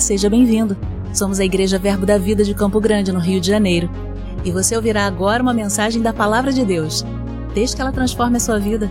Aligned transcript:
Seja 0.00 0.28
bem-vindo. 0.28 0.76
Somos 1.12 1.40
a 1.40 1.44
Igreja 1.44 1.78
Verbo 1.78 2.04
da 2.04 2.18
Vida 2.18 2.44
de 2.44 2.54
Campo 2.54 2.78
Grande, 2.80 3.10
no 3.10 3.18
Rio 3.18 3.40
de 3.40 3.48
Janeiro. 3.48 3.88
E 4.44 4.50
você 4.50 4.76
ouvirá 4.76 5.06
agora 5.06 5.42
uma 5.42 5.54
mensagem 5.54 6.02
da 6.02 6.12
Palavra 6.12 6.52
de 6.52 6.64
Deus. 6.64 7.04
Desde 7.54 7.74
que 7.74 7.82
ela 7.82 7.90
transforme 7.90 8.36
a 8.36 8.40
sua 8.40 8.58
vida. 8.58 8.90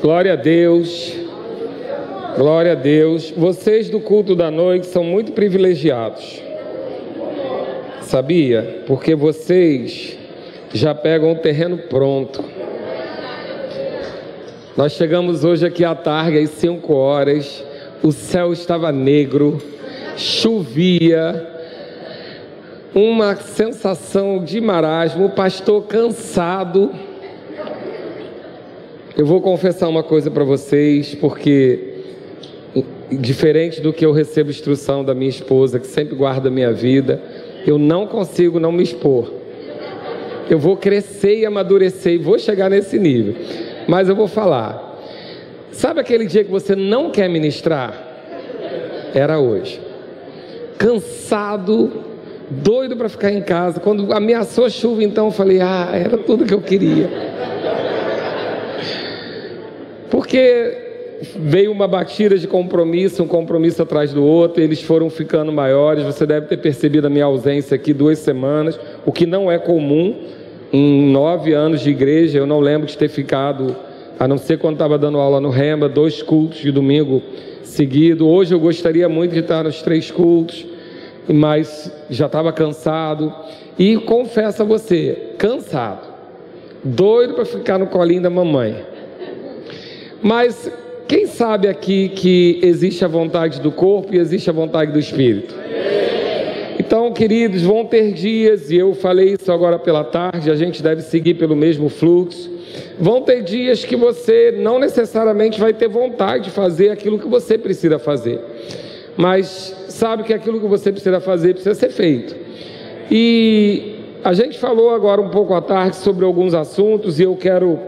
Glória 0.00 0.34
a 0.34 0.36
Deus. 0.36 1.12
Glória 2.36 2.72
a 2.72 2.76
Deus. 2.76 3.32
Vocês 3.32 3.90
do 3.90 3.98
culto 3.98 4.36
da 4.36 4.50
noite 4.50 4.86
são 4.86 5.02
muito 5.02 5.32
privilegiados. 5.32 6.47
Sabia? 8.08 8.84
Porque 8.86 9.14
vocês 9.14 10.16
já 10.72 10.94
pegam 10.94 11.30
o 11.30 11.34
terreno 11.34 11.76
pronto. 11.76 12.42
Nós 14.74 14.92
chegamos 14.92 15.44
hoje 15.44 15.66
aqui 15.66 15.84
à 15.84 15.94
tarde, 15.94 16.38
às 16.38 16.48
5 16.48 16.90
horas. 16.94 17.62
O 18.02 18.10
céu 18.10 18.50
estava 18.50 18.90
negro, 18.90 19.60
chovia, 20.16 21.52
uma 22.94 23.36
sensação 23.36 24.42
de 24.42 24.58
marasmo, 24.58 25.26
o 25.26 25.30
pastor 25.30 25.82
cansado. 25.82 26.90
Eu 29.18 29.26
vou 29.26 29.42
confessar 29.42 29.86
uma 29.86 30.02
coisa 30.02 30.30
para 30.30 30.44
vocês, 30.44 31.14
porque 31.14 31.96
diferente 33.10 33.82
do 33.82 33.92
que 33.92 34.04
eu 34.06 34.12
recebo 34.12 34.48
instrução 34.48 35.04
da 35.04 35.14
minha 35.14 35.28
esposa, 35.28 35.78
que 35.78 35.86
sempre 35.86 36.14
guarda 36.14 36.48
a 36.48 36.50
minha 36.50 36.72
vida, 36.72 37.20
eu 37.68 37.78
não 37.78 38.06
consigo 38.06 38.58
não 38.58 38.72
me 38.72 38.82
expor. 38.82 39.30
Eu 40.48 40.58
vou 40.58 40.76
crescer 40.76 41.40
e 41.40 41.46
amadurecer 41.46 42.14
e 42.14 42.18
vou 42.18 42.38
chegar 42.38 42.70
nesse 42.70 42.98
nível. 42.98 43.34
Mas 43.86 44.08
eu 44.08 44.16
vou 44.16 44.26
falar. 44.26 44.98
Sabe 45.70 46.00
aquele 46.00 46.26
dia 46.26 46.42
que 46.42 46.50
você 46.50 46.74
não 46.74 47.10
quer 47.10 47.28
ministrar? 47.28 47.92
Era 49.14 49.38
hoje. 49.38 49.80
Cansado, 50.78 51.92
doido 52.50 52.96
para 52.96 53.08
ficar 53.08 53.30
em 53.30 53.42
casa. 53.42 53.80
Quando 53.80 54.12
ameaçou 54.12 54.64
a 54.64 54.70
chuva, 54.70 55.04
então 55.04 55.26
eu 55.26 55.32
falei: 55.32 55.60
"Ah, 55.60 55.90
era 55.92 56.16
tudo 56.16 56.46
que 56.46 56.54
eu 56.54 56.62
queria". 56.62 57.10
Porque 60.10 60.87
veio 61.36 61.72
uma 61.72 61.88
batida 61.88 62.38
de 62.38 62.46
compromisso, 62.46 63.22
um 63.22 63.26
compromisso 63.26 63.82
atrás 63.82 64.12
do 64.12 64.24
outro, 64.24 64.62
eles 64.62 64.82
foram 64.82 65.10
ficando 65.10 65.52
maiores. 65.52 66.04
Você 66.04 66.24
deve 66.26 66.46
ter 66.46 66.58
percebido 66.58 67.06
a 67.06 67.10
minha 67.10 67.24
ausência 67.24 67.74
aqui 67.74 67.92
duas 67.92 68.18
semanas, 68.18 68.78
o 69.04 69.12
que 69.12 69.26
não 69.26 69.50
é 69.50 69.58
comum. 69.58 70.14
Em 70.72 71.10
nove 71.10 71.54
anos 71.54 71.80
de 71.80 71.90
igreja, 71.90 72.38
eu 72.38 72.46
não 72.46 72.60
lembro 72.60 72.86
de 72.86 72.96
ter 72.96 73.08
ficado, 73.08 73.74
a 74.18 74.28
não 74.28 74.36
ser 74.36 74.58
quando 74.58 74.74
estava 74.74 74.98
dando 74.98 75.18
aula 75.18 75.40
no 75.40 75.48
Rema, 75.48 75.88
dois 75.88 76.22
cultos 76.22 76.58
de 76.58 76.70
domingo 76.70 77.22
seguido. 77.62 78.28
Hoje 78.28 78.54
eu 78.54 78.60
gostaria 78.60 79.08
muito 79.08 79.32
de 79.32 79.40
estar 79.40 79.64
nos 79.64 79.80
três 79.80 80.10
cultos, 80.10 80.66
mas 81.26 81.90
já 82.10 82.26
estava 82.26 82.52
cansado. 82.52 83.32
E 83.78 83.96
confesso 83.96 84.62
a 84.62 84.64
você, 84.64 85.32
cansado, 85.38 86.06
doido 86.84 87.34
para 87.34 87.44
ficar 87.44 87.78
no 87.78 87.86
colinho 87.86 88.22
da 88.22 88.30
mamãe. 88.30 88.76
Mas 90.22 90.70
quem 91.08 91.26
sabe 91.26 91.68
aqui 91.68 92.10
que 92.10 92.60
existe 92.62 93.02
a 93.02 93.08
vontade 93.08 93.62
do 93.62 93.72
corpo 93.72 94.14
e 94.14 94.18
existe 94.18 94.50
a 94.50 94.52
vontade 94.52 94.92
do 94.92 94.98
espírito? 94.98 95.54
Então, 96.78 97.10
queridos, 97.12 97.62
vão 97.62 97.86
ter 97.86 98.12
dias, 98.12 98.70
e 98.70 98.76
eu 98.76 98.94
falei 98.94 99.34
isso 99.40 99.50
agora 99.50 99.78
pela 99.78 100.04
tarde, 100.04 100.50
a 100.50 100.54
gente 100.54 100.82
deve 100.82 101.00
seguir 101.00 101.34
pelo 101.34 101.56
mesmo 101.56 101.88
fluxo. 101.88 102.50
Vão 103.00 103.22
ter 103.22 103.42
dias 103.42 103.86
que 103.86 103.96
você 103.96 104.54
não 104.58 104.78
necessariamente 104.78 105.58
vai 105.58 105.72
ter 105.72 105.88
vontade 105.88 106.44
de 106.44 106.50
fazer 106.50 106.90
aquilo 106.90 107.18
que 107.18 107.26
você 107.26 107.56
precisa 107.56 107.98
fazer, 107.98 108.38
mas 109.16 109.74
sabe 109.88 110.24
que 110.24 110.34
aquilo 110.34 110.60
que 110.60 110.66
você 110.66 110.92
precisa 110.92 111.20
fazer 111.20 111.54
precisa 111.54 111.74
ser 111.74 111.88
feito. 111.88 112.36
E 113.10 113.94
a 114.22 114.34
gente 114.34 114.58
falou 114.58 114.90
agora 114.90 115.22
um 115.22 115.30
pouco 115.30 115.54
à 115.54 115.62
tarde 115.62 115.96
sobre 115.96 116.26
alguns 116.26 116.52
assuntos, 116.52 117.18
e 117.18 117.22
eu 117.22 117.34
quero, 117.34 117.78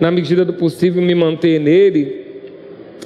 na 0.00 0.10
medida 0.10 0.44
do 0.44 0.54
possível, 0.54 1.00
me 1.00 1.14
manter 1.14 1.60
nele 1.60 2.23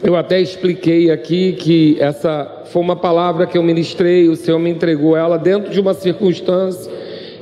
eu 0.02 0.16
até 0.16 0.40
expliquei 0.40 1.10
aqui 1.10 1.52
que 1.52 1.96
essa 2.00 2.62
foi 2.66 2.80
uma 2.82 2.96
palavra 2.96 3.46
que 3.46 3.58
eu 3.58 3.62
ministrei, 3.62 4.28
o 4.28 4.36
Senhor 4.36 4.58
me 4.58 4.70
entregou 4.70 5.16
ela 5.16 5.36
dentro 5.36 5.70
de 5.70 5.80
uma 5.80 5.94
circunstância, 5.94 6.90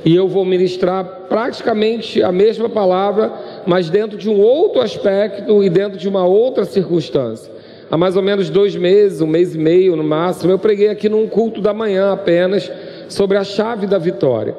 e 0.03 0.15
eu 0.15 0.27
vou 0.27 0.45
ministrar 0.45 1.03
praticamente 1.27 2.23
a 2.23 2.31
mesma 2.31 2.69
palavra, 2.69 3.31
mas 3.65 3.89
dentro 3.89 4.17
de 4.17 4.29
um 4.29 4.39
outro 4.39 4.81
aspecto 4.81 5.63
e 5.63 5.69
dentro 5.69 5.97
de 5.97 6.07
uma 6.07 6.25
outra 6.25 6.65
circunstância. 6.65 7.51
Há 7.89 7.97
mais 7.97 8.15
ou 8.15 8.21
menos 8.21 8.49
dois 8.49 8.75
meses, 8.75 9.21
um 9.21 9.27
mês 9.27 9.55
e 9.55 9.57
meio 9.57 9.95
no 9.95 10.03
máximo, 10.03 10.51
eu 10.51 10.59
preguei 10.59 10.89
aqui 10.89 11.07
num 11.07 11.27
culto 11.27 11.61
da 11.61 11.73
manhã 11.73 12.11
apenas 12.11 12.71
sobre 13.07 13.37
a 13.37 13.43
chave 13.43 13.87
da 13.87 13.97
vitória 13.97 14.55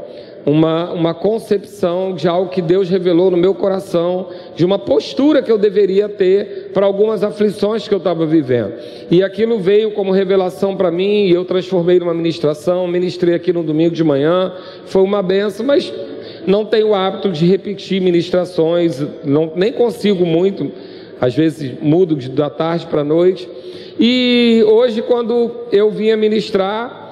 uma, 0.49 0.93
uma 0.93 1.15
concepção 1.15 2.15
de 2.15 2.27
algo 2.27 2.51
que 2.51 2.63
Deus 2.63 2.89
revelou 2.89 3.31
no 3.31 3.37
meu 3.37 3.55
coração, 3.55 4.29
de 4.57 4.65
uma 4.65 4.79
postura 4.79 5.43
que 5.43 5.53
eu 5.53 5.59
deveria 5.59 6.09
ter 6.09 6.71
para 6.73 6.87
algumas 6.87 7.23
aflições 7.23 7.87
que 7.87 7.93
eu 7.93 7.99
estava 7.99 8.25
vivendo. 8.25 8.73
E 9.11 9.23
aquilo 9.23 9.59
veio 9.59 9.91
como 9.91 10.11
revelação 10.11 10.75
para 10.75 10.91
mim, 10.91 11.27
e 11.27 11.33
eu 11.33 11.45
transformei 11.45 11.99
numa 11.99 12.15
ministração, 12.15 12.89
ministrei 12.89 13.35
aqui 13.35 13.53
no 13.53 13.63
domingo 13.63 13.95
de 13.95 14.03
manhã, 14.03 14.53
foi 14.87 15.03
uma 15.03 15.23
benção, 15.23 15.67
mas 15.67 15.93
não 16.47 16.65
tenho 16.65 16.89
o 16.89 16.95
hábito 16.95 17.31
de 17.31 17.45
repetir 17.45 18.01
ministrações, 18.01 19.05
não, 19.23 19.53
nem 19.55 19.71
consigo 19.71 20.25
muito, 20.25 20.73
às 21.21 21.35
vezes 21.35 21.73
mudo 21.83 22.17
da 22.31 22.49
tarde 22.49 22.87
para 22.87 23.03
a 23.03 23.05
noite. 23.05 23.47
E 24.01 24.65
hoje, 24.67 25.03
quando 25.03 25.51
eu 25.71 25.91
vinha 25.91 26.17
ministrar, 26.17 27.08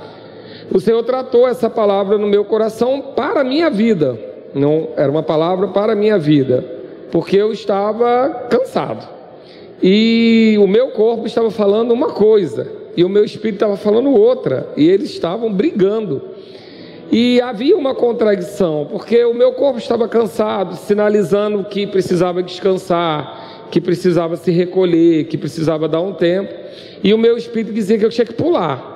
o 0.72 0.80
Senhor 0.80 1.02
tratou 1.04 1.46
essa 1.46 1.70
palavra 1.70 2.18
no 2.18 2.26
meu 2.26 2.44
coração 2.44 3.12
para 3.14 3.40
a 3.40 3.44
minha 3.44 3.70
vida. 3.70 4.18
Não 4.54 4.88
era 4.96 5.10
uma 5.10 5.22
palavra 5.22 5.68
para 5.68 5.92
a 5.92 5.96
minha 5.96 6.18
vida, 6.18 6.64
porque 7.10 7.36
eu 7.36 7.52
estava 7.52 8.46
cansado. 8.50 9.06
E 9.82 10.56
o 10.58 10.66
meu 10.66 10.88
corpo 10.88 11.26
estava 11.26 11.50
falando 11.50 11.92
uma 11.92 12.08
coisa, 12.08 12.66
e 12.96 13.04
o 13.04 13.08
meu 13.08 13.24
espírito 13.24 13.56
estava 13.56 13.76
falando 13.76 14.10
outra, 14.10 14.68
e 14.76 14.88
eles 14.88 15.10
estavam 15.10 15.52
brigando. 15.52 16.22
E 17.12 17.40
havia 17.40 17.76
uma 17.76 17.94
contradição, 17.94 18.88
porque 18.90 19.22
o 19.24 19.34
meu 19.34 19.52
corpo 19.52 19.78
estava 19.78 20.08
cansado, 20.08 20.74
sinalizando 20.74 21.64
que 21.64 21.86
precisava 21.86 22.42
descansar, 22.42 23.66
que 23.70 23.80
precisava 23.80 24.36
se 24.36 24.50
recolher, 24.50 25.24
que 25.24 25.36
precisava 25.36 25.86
dar 25.86 26.00
um 26.00 26.14
tempo, 26.14 26.52
e 27.04 27.12
o 27.12 27.18
meu 27.18 27.36
espírito 27.36 27.72
dizia 27.72 27.98
que 27.98 28.04
eu 28.04 28.10
tinha 28.10 28.24
que 28.24 28.32
pular. 28.32 28.95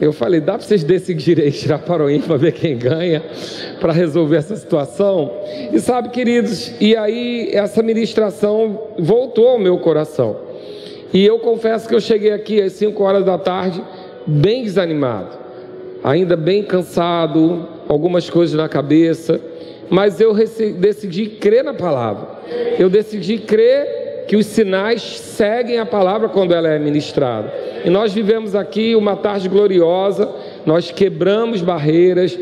Eu 0.00 0.12
falei, 0.12 0.40
dá 0.40 0.54
para 0.54 0.62
vocês 0.62 0.82
decidirem 0.82 1.50
tirar 1.50 1.78
para 1.78 2.04
o 2.04 2.10
ímpar 2.10 2.36
ver 2.36 2.52
quem 2.52 2.76
ganha, 2.76 3.22
para 3.80 3.92
resolver 3.92 4.36
essa 4.36 4.56
situação? 4.56 5.30
E 5.72 5.78
sabe, 5.78 6.08
queridos, 6.08 6.72
e 6.80 6.96
aí 6.96 7.50
essa 7.52 7.82
ministração 7.82 8.88
voltou 8.98 9.48
ao 9.48 9.58
meu 9.58 9.78
coração. 9.78 10.36
E 11.12 11.24
eu 11.24 11.38
confesso 11.38 11.88
que 11.88 11.94
eu 11.94 12.00
cheguei 12.00 12.32
aqui 12.32 12.60
às 12.60 12.72
5 12.72 13.02
horas 13.02 13.24
da 13.24 13.38
tarde, 13.38 13.80
bem 14.26 14.64
desanimado, 14.64 15.38
ainda 16.02 16.36
bem 16.36 16.64
cansado, 16.64 17.68
algumas 17.86 18.28
coisas 18.28 18.56
na 18.56 18.68
cabeça, 18.68 19.40
mas 19.88 20.20
eu 20.20 20.34
decidi 20.34 21.26
crer 21.26 21.62
na 21.62 21.72
palavra. 21.72 22.28
Eu 22.78 22.90
decidi 22.90 23.38
crer 23.38 24.03
que 24.26 24.36
os 24.36 24.46
sinais 24.46 25.02
seguem 25.02 25.78
a 25.78 25.86
palavra 25.86 26.28
quando 26.28 26.54
ela 26.54 26.68
é 26.68 26.78
ministrada. 26.78 27.52
E 27.84 27.90
nós 27.90 28.12
vivemos 28.12 28.54
aqui 28.54 28.96
uma 28.96 29.16
tarde 29.16 29.48
gloriosa, 29.48 30.30
nós 30.64 30.90
quebramos 30.90 31.60
barreiras, 31.60 32.38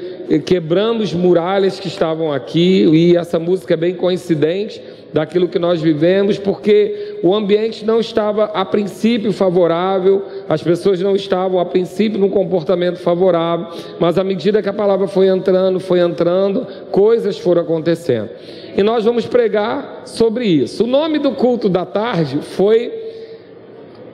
quebramos 0.47 1.13
muralhas 1.13 1.81
que 1.81 1.89
estavam 1.89 2.33
aqui, 2.33 2.85
e 2.93 3.17
essa 3.17 3.39
música 3.39 3.75
é 3.75 3.77
bem 3.77 3.95
coincidente 3.95 4.81
daquilo 5.13 5.49
que 5.49 5.59
nós 5.59 5.81
vivemos, 5.81 6.39
porque 6.39 7.19
o 7.23 7.35
ambiente 7.35 7.85
não 7.85 8.01
estava 8.01 8.45
a 8.45 8.65
princípio 8.65 9.33
favorável, 9.33 10.23
as 10.53 10.63
pessoas 10.63 11.01
não 11.01 11.17
estavam 11.17 11.59
a 11.59 11.65
princípio 11.65 12.19
num 12.19 12.29
comportamento 12.29 12.99
favorável, 12.99 13.69
mas 13.99 14.19
à 14.19 14.25
medida 14.25 14.61
que 14.61 14.69
a 14.69 14.73
palavra 14.73 15.09
foi 15.09 15.29
entrando, 15.29 15.81
foi 15.81 15.99
entrando, 15.99 16.67
coisas 16.91 17.39
foram 17.39 17.63
acontecendo. 17.63 18.29
E 18.77 18.83
nós 18.83 19.03
vamos 19.03 19.25
pregar 19.25 20.03
sobre 20.05 20.45
isso. 20.45 20.85
O 20.85 20.87
nome 20.87 21.19
do 21.19 21.33
culto 21.33 21.71
da 21.71 21.87
tarde 21.87 22.41
foi 22.43 22.93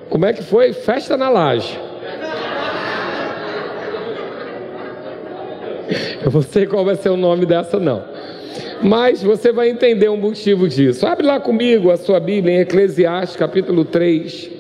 como 0.09 0.27
é 0.27 0.33
que 0.33 0.45
foi? 0.45 0.73
Festa 0.73 1.17
na 1.17 1.29
laje. 1.29 1.77
Eu 6.25 6.31
não 6.31 6.43
sei 6.43 6.69
qual 6.69 6.85
vai 6.85 6.95
ser 6.95 7.09
o 7.09 7.17
nome 7.17 7.47
dessa, 7.47 7.81
não. 7.81 8.05
Mas 8.81 9.25
você 9.25 9.51
vai 9.51 9.71
entender 9.71 10.09
o 10.09 10.17
motivo 10.17 10.69
disso. 10.69 11.05
Abre 11.05 11.27
lá 11.27 11.41
comigo 11.41 11.91
a 11.91 11.97
sua 11.97 12.21
Bíblia 12.21 12.55
em 12.55 12.61
Eclesiastes, 12.61 13.37
capítulo 13.37 13.85
3. 13.85 14.58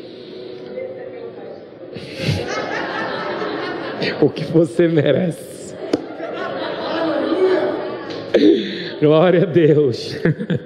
o 4.20 4.30
que 4.30 4.44
você 4.44 4.88
merece. 4.88 5.74
Glória 9.00 9.42
a 9.42 9.46
Deus. 9.46 10.16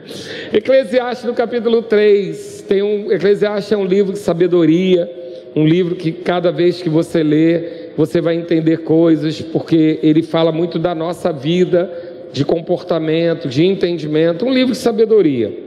Eclesiastes 0.53 1.27
no 1.27 1.35
capítulo 1.35 1.83
3, 1.83 2.65
tem 2.69 2.83
um 2.83 3.13
Eclesiastes 3.13 3.73
é 3.73 3.77
um 3.77 3.85
livro 3.85 4.13
de 4.13 4.19
sabedoria, 4.19 5.11
um 5.55 5.67
livro 5.67 5.95
que 5.95 6.13
cada 6.13 6.51
vez 6.51 6.81
que 6.81 6.89
você 6.89 7.23
lê, 7.23 7.91
você 7.97 8.21
vai 8.21 8.35
entender 8.35 8.79
coisas, 8.79 9.41
porque 9.41 9.99
ele 10.03 10.23
fala 10.23 10.51
muito 10.51 10.79
da 10.79 10.95
nossa 10.95 11.31
vida, 11.31 11.91
de 12.33 12.45
comportamento, 12.45 13.49
de 13.49 13.65
entendimento, 13.65 14.47
um 14.47 14.53
livro 14.53 14.73
de 14.73 14.79
sabedoria. 14.79 15.62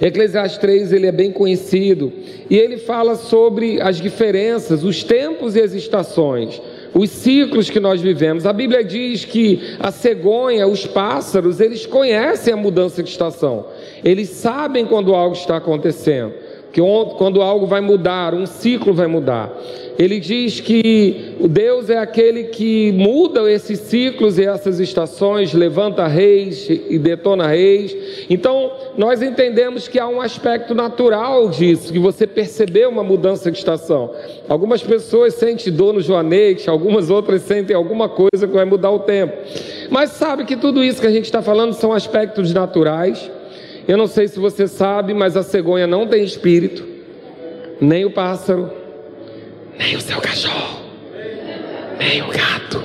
Eclesiastes 0.00 0.58
3 0.58 0.92
ele 0.92 1.06
é 1.06 1.12
bem 1.12 1.32
conhecido 1.32 2.12
e 2.48 2.56
ele 2.56 2.78
fala 2.78 3.16
sobre 3.16 3.80
as 3.80 4.00
diferenças, 4.00 4.84
os 4.84 5.02
tempos 5.02 5.56
e 5.56 5.60
as 5.60 5.72
estações 5.72 6.60
os 6.94 7.10
ciclos 7.10 7.68
que 7.68 7.80
nós 7.80 8.00
vivemos. 8.00 8.46
A 8.46 8.52
Bíblia 8.52 8.84
diz 8.84 9.24
que 9.24 9.76
a 9.80 9.90
cegonha, 9.90 10.66
os 10.66 10.86
pássaros, 10.86 11.60
eles 11.60 11.84
conhecem 11.84 12.54
a 12.54 12.56
mudança 12.56 13.02
de 13.02 13.10
estação. 13.10 13.66
Eles 14.04 14.28
sabem 14.30 14.86
quando 14.86 15.14
algo 15.14 15.34
está 15.34 15.56
acontecendo, 15.56 16.32
que 16.74 16.80
quando 17.16 17.40
algo 17.40 17.66
vai 17.66 17.80
mudar, 17.80 18.34
um 18.34 18.46
ciclo 18.46 18.92
vai 18.92 19.06
mudar. 19.06 19.48
Ele 19.96 20.18
diz 20.18 20.60
que 20.60 21.36
Deus 21.48 21.88
é 21.88 21.96
aquele 21.96 22.44
que 22.44 22.90
muda 22.90 23.48
esses 23.48 23.78
ciclos 23.78 24.38
e 24.38 24.44
essas 24.44 24.80
estações, 24.80 25.54
levanta 25.54 26.04
reis 26.08 26.68
e 26.68 26.98
detona 26.98 27.46
reis. 27.46 27.96
Então, 28.28 28.72
nós 28.98 29.22
entendemos 29.22 29.86
que 29.86 30.00
há 30.00 30.08
um 30.08 30.20
aspecto 30.20 30.74
natural 30.74 31.48
disso, 31.48 31.92
que 31.92 31.98
você 32.00 32.26
percebeu 32.26 32.90
uma 32.90 33.04
mudança 33.04 33.52
de 33.52 33.58
estação. 33.58 34.10
Algumas 34.48 34.82
pessoas 34.82 35.34
sentem 35.34 35.72
dor 35.72 35.94
no 35.94 36.00
joanete, 36.00 36.68
algumas 36.68 37.08
outras 37.08 37.42
sentem 37.42 37.76
alguma 37.76 38.08
coisa 38.08 38.48
que 38.48 38.52
vai 38.52 38.64
mudar 38.64 38.90
o 38.90 38.98
tempo. 38.98 39.32
Mas 39.90 40.10
sabe 40.10 40.44
que 40.44 40.56
tudo 40.56 40.82
isso 40.82 41.00
que 41.00 41.06
a 41.06 41.12
gente 41.12 41.26
está 41.26 41.40
falando 41.40 41.72
são 41.72 41.92
aspectos 41.92 42.52
naturais. 42.52 43.30
Eu 43.86 43.96
não 43.96 44.06
sei 44.06 44.28
se 44.28 44.38
você 44.38 44.66
sabe, 44.66 45.12
mas 45.14 45.36
a 45.36 45.42
cegonha 45.42 45.86
não 45.86 46.06
tem 46.06 46.24
espírito, 46.24 46.84
nem 47.80 48.04
o 48.04 48.10
pássaro 48.10 48.84
nem 49.78 49.96
o 49.96 50.00
seu 50.00 50.20
cachorro, 50.20 50.80
nem 51.98 52.22
o 52.22 52.28
gato. 52.28 52.84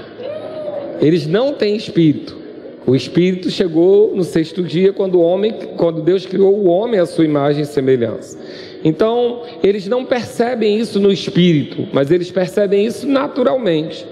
Eles 1.02 1.28
não 1.28 1.54
têm 1.54 1.76
espírito. 1.76 2.38
O 2.86 2.96
espírito 2.96 3.52
chegou 3.52 4.16
no 4.16 4.24
sexto 4.24 4.64
dia 4.64 4.92
quando 4.92 5.16
o 5.16 5.22
homem, 5.22 5.54
quando 5.78 6.02
Deus 6.02 6.26
criou 6.26 6.56
o 6.56 6.66
homem 6.66 7.00
à 7.00 7.06
sua 7.06 7.26
imagem 7.26 7.62
e 7.62 7.66
semelhança. 7.66 8.40
Então, 8.84 9.44
eles 9.62 9.88
não 9.88 10.06
percebem 10.06 10.80
isso 10.80 11.00
no 11.00 11.12
espírito, 11.12 11.88
mas 11.94 12.10
eles 12.10 12.32
percebem 12.32 12.86
isso 12.86 13.08
naturalmente. 13.08 14.06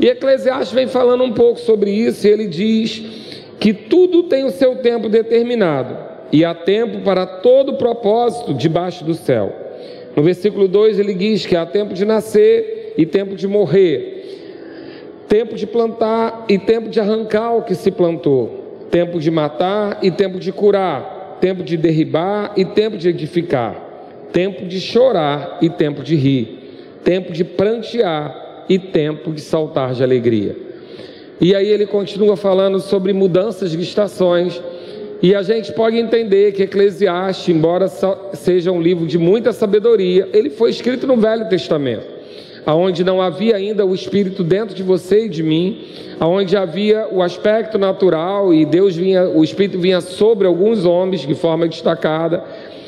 E 0.00 0.06
Eclesiastes 0.06 0.72
vem 0.72 0.86
falando 0.86 1.24
um 1.24 1.32
pouco 1.32 1.60
sobre 1.60 1.90
isso, 1.90 2.26
e 2.26 2.30
ele 2.30 2.46
diz 2.46 3.02
que 3.60 3.74
tudo 3.74 4.22
tem 4.24 4.44
o 4.44 4.50
seu 4.50 4.76
tempo 4.76 5.08
determinado, 5.08 6.11
e 6.32 6.44
há 6.46 6.54
tempo 6.54 7.00
para 7.00 7.26
todo 7.26 7.74
propósito 7.74 8.54
debaixo 8.54 9.04
do 9.04 9.12
céu. 9.12 9.52
No 10.16 10.22
versículo 10.22 10.66
2 10.66 10.98
ele 10.98 11.14
diz 11.14 11.44
que 11.44 11.54
há 11.54 11.66
tempo 11.66 11.92
de 11.92 12.06
nascer 12.06 12.94
e 12.96 13.04
tempo 13.04 13.36
de 13.36 13.46
morrer, 13.46 15.24
tempo 15.28 15.54
de 15.54 15.66
plantar 15.66 16.46
e 16.48 16.58
tempo 16.58 16.88
de 16.88 16.98
arrancar 16.98 17.54
o 17.54 17.62
que 17.62 17.74
se 17.74 17.90
plantou, 17.90 18.86
tempo 18.90 19.20
de 19.20 19.30
matar 19.30 19.98
e 20.02 20.10
tempo 20.10 20.38
de 20.38 20.50
curar, 20.50 21.38
tempo 21.40 21.62
de 21.62 21.76
derribar 21.76 22.52
e 22.56 22.64
tempo 22.64 22.96
de 22.96 23.08
edificar, 23.08 23.74
tempo 24.32 24.64
de 24.64 24.80
chorar 24.80 25.58
e 25.60 25.68
tempo 25.68 26.02
de 26.02 26.16
rir, 26.16 26.58
tempo 27.04 27.32
de 27.32 27.44
prantear 27.44 28.64
e 28.68 28.78
tempo 28.78 29.32
de 29.32 29.40
saltar 29.40 29.92
de 29.92 30.02
alegria. 30.02 30.56
E 31.40 31.54
aí 31.54 31.68
ele 31.68 31.86
continua 31.86 32.36
falando 32.36 32.78
sobre 32.80 33.12
mudanças 33.12 33.70
de 33.70 33.80
estações 33.80 34.62
e 35.22 35.36
a 35.36 35.42
gente 35.42 35.72
pode 35.72 35.96
entender 35.96 36.50
que 36.50 36.64
Eclesiastes, 36.64 37.54
embora 37.54 37.86
seja 38.34 38.72
um 38.72 38.82
livro 38.82 39.06
de 39.06 39.16
muita 39.18 39.52
sabedoria, 39.52 40.28
ele 40.32 40.50
foi 40.50 40.70
escrito 40.70 41.06
no 41.06 41.16
Velho 41.16 41.48
Testamento, 41.48 42.04
aonde 42.66 43.04
não 43.04 43.22
havia 43.22 43.54
ainda 43.54 43.86
o 43.86 43.94
Espírito 43.94 44.42
dentro 44.42 44.74
de 44.74 44.82
você 44.82 45.26
e 45.26 45.28
de 45.28 45.40
mim, 45.40 45.86
aonde 46.18 46.56
havia 46.56 47.06
o 47.08 47.22
aspecto 47.22 47.78
natural 47.78 48.52
e 48.52 48.64
Deus 48.64 48.96
vinha, 48.96 49.28
o 49.28 49.44
Espírito 49.44 49.78
vinha 49.78 50.00
sobre 50.00 50.46
alguns 50.46 50.84
homens 50.84 51.20
de 51.20 51.34
forma 51.36 51.68
destacada. 51.68 52.42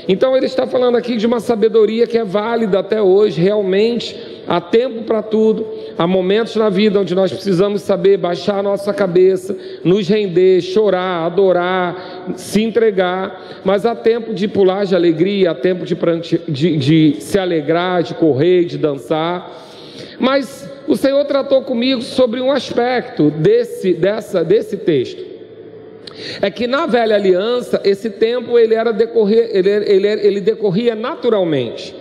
Então 0.08 0.36
ele 0.36 0.46
está 0.46 0.66
falando 0.66 0.96
aqui 0.96 1.16
de 1.16 1.26
uma 1.26 1.40
sabedoria 1.40 2.06
que 2.06 2.18
é 2.18 2.24
válida 2.24 2.78
até 2.78 3.00
hoje, 3.00 3.40
realmente 3.40 4.34
há 4.46 4.60
tempo 4.60 5.04
para 5.04 5.22
tudo, 5.22 5.66
há 5.96 6.06
momentos 6.06 6.54
na 6.56 6.68
vida 6.68 7.00
onde 7.00 7.14
nós 7.14 7.32
precisamos 7.32 7.82
saber 7.82 8.18
baixar 8.18 8.58
a 8.58 8.62
nossa 8.62 8.92
cabeça, 8.92 9.56
nos 9.82 10.06
render, 10.06 10.60
chorar, 10.60 11.24
adorar, 11.24 12.34
se 12.36 12.62
entregar, 12.62 13.62
mas 13.64 13.86
há 13.86 13.94
tempo 13.94 14.34
de 14.34 14.46
pular 14.46 14.84
de 14.84 14.94
alegria, 14.94 15.52
há 15.52 15.54
tempo 15.54 15.84
de, 15.84 15.96
de, 16.48 16.76
de 16.76 17.16
se 17.20 17.38
alegrar, 17.38 18.02
de 18.02 18.14
correr, 18.14 18.64
de 18.64 18.76
dançar. 18.76 19.50
Mas 20.18 20.70
o 20.86 20.96
Senhor 20.96 21.24
tratou 21.24 21.62
comigo 21.62 22.02
sobre 22.02 22.40
um 22.40 22.50
aspecto 22.50 23.30
desse, 23.30 23.94
dessa, 23.94 24.44
desse 24.44 24.76
texto. 24.76 25.33
É 26.40 26.50
que 26.50 26.66
na 26.66 26.86
velha 26.86 27.14
aliança, 27.14 27.80
esse 27.84 28.10
tempo 28.10 28.58
ele 28.58 28.74
era 28.74 28.92
decorrer, 28.92 29.50
ele, 29.52 29.70
ele, 29.70 30.08
ele 30.08 30.40
decorria 30.40 30.94
naturalmente. 30.94 31.94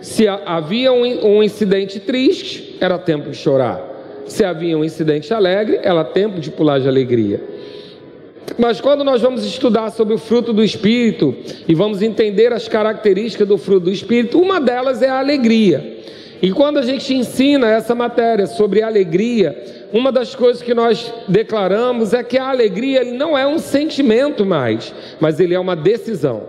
Se 0.00 0.28
havia 0.28 0.92
um, 0.92 1.38
um 1.38 1.42
incidente 1.42 1.98
triste, 1.98 2.76
era 2.80 2.98
tempo 2.98 3.30
de 3.30 3.36
chorar. 3.36 3.92
Se 4.26 4.44
havia 4.44 4.76
um 4.76 4.84
incidente 4.84 5.32
alegre, 5.32 5.80
era 5.82 6.04
tempo 6.04 6.40
de 6.40 6.50
pular 6.50 6.78
de 6.78 6.88
alegria. 6.88 7.40
Mas 8.58 8.80
quando 8.80 9.02
nós 9.02 9.22
vamos 9.22 9.44
estudar 9.44 9.90
sobre 9.90 10.14
o 10.14 10.18
fruto 10.18 10.52
do 10.52 10.62
Espírito 10.62 11.34
e 11.66 11.74
vamos 11.74 12.02
entender 12.02 12.52
as 12.52 12.68
características 12.68 13.48
do 13.48 13.56
fruto 13.56 13.86
do 13.86 13.90
Espírito, 13.90 14.38
uma 14.38 14.60
delas 14.60 15.02
é 15.02 15.08
a 15.08 15.18
alegria. 15.18 15.93
E 16.44 16.52
quando 16.52 16.76
a 16.76 16.82
gente 16.82 17.14
ensina 17.14 17.70
essa 17.70 17.94
matéria 17.94 18.46
sobre 18.46 18.82
alegria, 18.82 19.88
uma 19.90 20.12
das 20.12 20.34
coisas 20.34 20.62
que 20.62 20.74
nós 20.74 21.10
declaramos 21.26 22.12
é 22.12 22.22
que 22.22 22.36
a 22.36 22.50
alegria 22.50 23.02
não 23.02 23.36
é 23.36 23.46
um 23.46 23.58
sentimento 23.58 24.44
mais, 24.44 24.94
mas 25.18 25.40
ele 25.40 25.54
é 25.54 25.58
uma 25.58 25.74
decisão. 25.74 26.42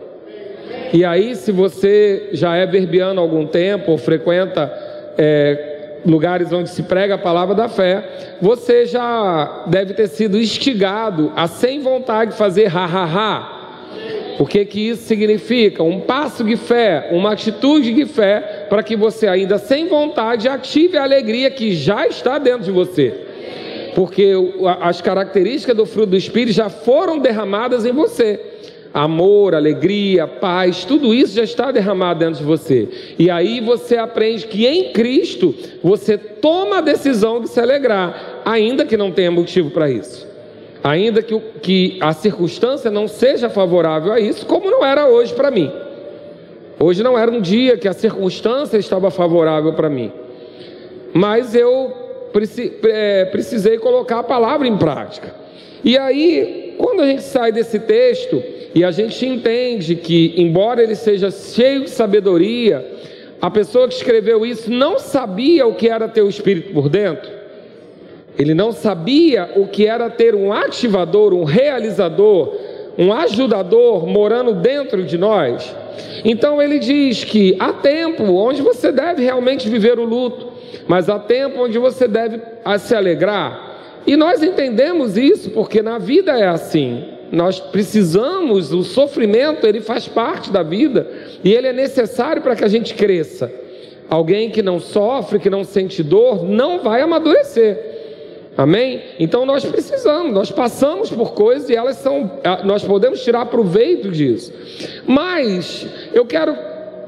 E 0.91 1.05
aí, 1.05 1.33
se 1.33 1.49
você 1.49 2.27
já 2.33 2.57
é 2.57 2.65
verbiano 2.65 3.21
há 3.21 3.23
algum 3.23 3.47
tempo, 3.47 3.91
ou 3.91 3.97
frequenta 3.97 4.69
é, 5.17 6.01
lugares 6.05 6.51
onde 6.51 6.71
se 6.71 6.83
prega 6.83 7.15
a 7.15 7.17
palavra 7.17 7.55
da 7.55 7.69
fé, 7.69 8.35
você 8.41 8.85
já 8.85 9.63
deve 9.67 9.93
ter 9.93 10.09
sido 10.09 10.37
instigado 10.37 11.31
a 11.37 11.47
sem 11.47 11.79
vontade 11.79 12.35
fazer 12.35 12.67
ha 12.67 12.83
ha 12.83 13.05
ha. 13.05 13.54
O 14.37 14.45
que 14.45 14.65
que 14.65 14.89
isso 14.89 15.03
significa? 15.03 15.81
Um 15.81 16.01
passo 16.01 16.43
de 16.43 16.57
fé, 16.57 17.09
uma 17.11 17.31
atitude 17.31 17.93
de 17.93 18.05
fé, 18.05 18.67
para 18.69 18.83
que 18.83 18.95
você 18.95 19.27
ainda 19.27 19.57
sem 19.57 19.87
vontade 19.87 20.47
ative 20.47 20.97
a 20.97 21.03
alegria 21.03 21.49
que 21.49 21.73
já 21.73 22.07
está 22.07 22.37
dentro 22.37 22.63
de 22.63 22.71
você. 22.71 23.13
Porque 23.95 24.33
as 24.81 24.99
características 24.99 25.75
do 25.75 25.85
fruto 25.85 26.11
do 26.11 26.17
Espírito 26.17 26.51
já 26.51 26.69
foram 26.69 27.17
derramadas 27.17 27.85
em 27.85 27.93
você 27.93 28.55
amor, 28.95 29.53
alegria, 29.53 30.25
paz, 30.25 30.85
tudo 30.85 31.13
isso 31.13 31.35
já 31.35 31.43
está 31.43 31.69
derramado 31.69 32.19
dentro 32.19 32.39
de 32.39 32.45
você. 32.45 32.87
E 33.19 33.29
aí 33.29 33.59
você 33.59 33.97
aprende 33.97 34.47
que 34.47 34.65
em 34.65 34.93
Cristo 34.93 35.53
você 35.83 36.17
toma 36.17 36.77
a 36.77 36.81
decisão 36.81 37.41
de 37.41 37.49
se 37.49 37.59
alegrar, 37.59 38.41
ainda 38.45 38.85
que 38.85 38.95
não 38.95 39.11
tenha 39.11 39.29
motivo 39.29 39.69
para 39.69 39.91
isso. 39.91 40.25
Ainda 40.85 41.23
que, 41.23 41.39
que 41.63 41.97
a 41.99 42.13
circunstância 42.13 42.91
não 42.91 43.07
seja 43.07 43.49
favorável 43.49 44.13
a 44.13 44.19
isso, 44.19 44.45
como 44.45 44.69
não 44.69 44.85
era 44.85 45.07
hoje 45.07 45.33
para 45.33 45.49
mim. 45.49 45.71
Hoje 46.79 47.01
não 47.01 47.17
era 47.17 47.31
um 47.31 47.41
dia 47.41 47.75
que 47.75 47.87
a 47.87 47.93
circunstância 47.93 48.77
estava 48.77 49.09
favorável 49.09 49.73
para 49.73 49.89
mim. 49.89 50.11
Mas 51.11 51.55
eu 51.55 51.91
é, 52.83 53.25
precisei 53.25 53.79
colocar 53.79 54.19
a 54.19 54.23
palavra 54.23 54.67
em 54.67 54.77
prática. 54.77 55.33
E 55.83 55.97
aí, 55.97 56.75
quando 56.77 57.01
a 57.01 57.07
gente 57.07 57.23
sai 57.23 57.51
desse 57.51 57.79
texto, 57.79 58.43
e 58.75 58.83
a 58.83 58.91
gente 58.91 59.25
entende 59.25 59.95
que, 59.95 60.35
embora 60.37 60.83
ele 60.83 60.93
seja 60.93 61.31
cheio 61.31 61.85
de 61.85 61.89
sabedoria, 61.89 62.85
a 63.41 63.49
pessoa 63.49 63.87
que 63.87 63.95
escreveu 63.95 64.45
isso 64.45 64.69
não 64.69 64.99
sabia 64.99 65.65
o 65.65 65.73
que 65.73 65.89
era 65.89 66.07
ter 66.07 66.21
o 66.21 66.29
Espírito 66.29 66.71
por 66.73 66.89
dentro. 66.89 67.34
Ele 68.37 68.53
não 68.53 68.71
sabia 68.71 69.51
o 69.55 69.67
que 69.67 69.87
era 69.87 70.09
ter 70.09 70.35
um 70.35 70.51
ativador, 70.51 71.33
um 71.33 71.43
realizador, 71.43 72.53
um 72.97 73.13
ajudador 73.13 74.05
morando 74.07 74.53
dentro 74.53 75.03
de 75.03 75.17
nós. 75.17 75.75
Então 76.23 76.61
ele 76.61 76.79
diz 76.79 77.23
que 77.23 77.55
há 77.59 77.71
tempo 77.71 78.23
onde 78.23 78.61
você 78.61 78.91
deve 78.91 79.23
realmente 79.23 79.69
viver 79.69 79.99
o 79.99 80.03
luto, 80.03 80.47
mas 80.87 81.09
há 81.09 81.19
tempo 81.19 81.63
onde 81.63 81.77
você 81.77 82.07
deve 82.07 82.41
se 82.79 82.95
alegrar. 82.95 83.75
E 84.05 84.15
nós 84.15 84.43
entendemos 84.43 85.17
isso 85.17 85.49
porque 85.51 85.81
na 85.81 85.97
vida 85.97 86.37
é 86.37 86.47
assim. 86.47 87.05
Nós 87.31 87.59
precisamos, 87.59 88.71
o 88.71 88.83
sofrimento, 88.83 89.65
ele 89.65 89.81
faz 89.81 90.07
parte 90.07 90.51
da 90.51 90.61
vida 90.61 91.09
e 91.43 91.53
ele 91.53 91.67
é 91.67 91.73
necessário 91.73 92.41
para 92.41 92.55
que 92.55 92.63
a 92.63 92.67
gente 92.67 92.93
cresça. 92.93 93.51
Alguém 94.07 94.51
que 94.51 94.61
não 94.61 94.79
sofre, 94.79 95.39
que 95.39 95.49
não 95.49 95.63
sente 95.63 96.03
dor, 96.03 96.45
não 96.45 96.79
vai 96.79 97.01
amadurecer. 97.01 97.94
Amém? 98.57 99.01
Então 99.19 99.45
nós 99.45 99.65
precisamos, 99.65 100.33
nós 100.33 100.49
passamos 100.49 101.09
por 101.09 101.33
coisas 101.33 101.69
e 101.69 101.75
elas 101.75 101.97
são, 101.97 102.39
nós 102.63 102.83
podemos 102.83 103.21
tirar 103.21 103.45
proveito 103.47 104.09
disso. 104.09 104.53
Mas 105.05 105.85
eu 106.13 106.25
quero 106.25 106.55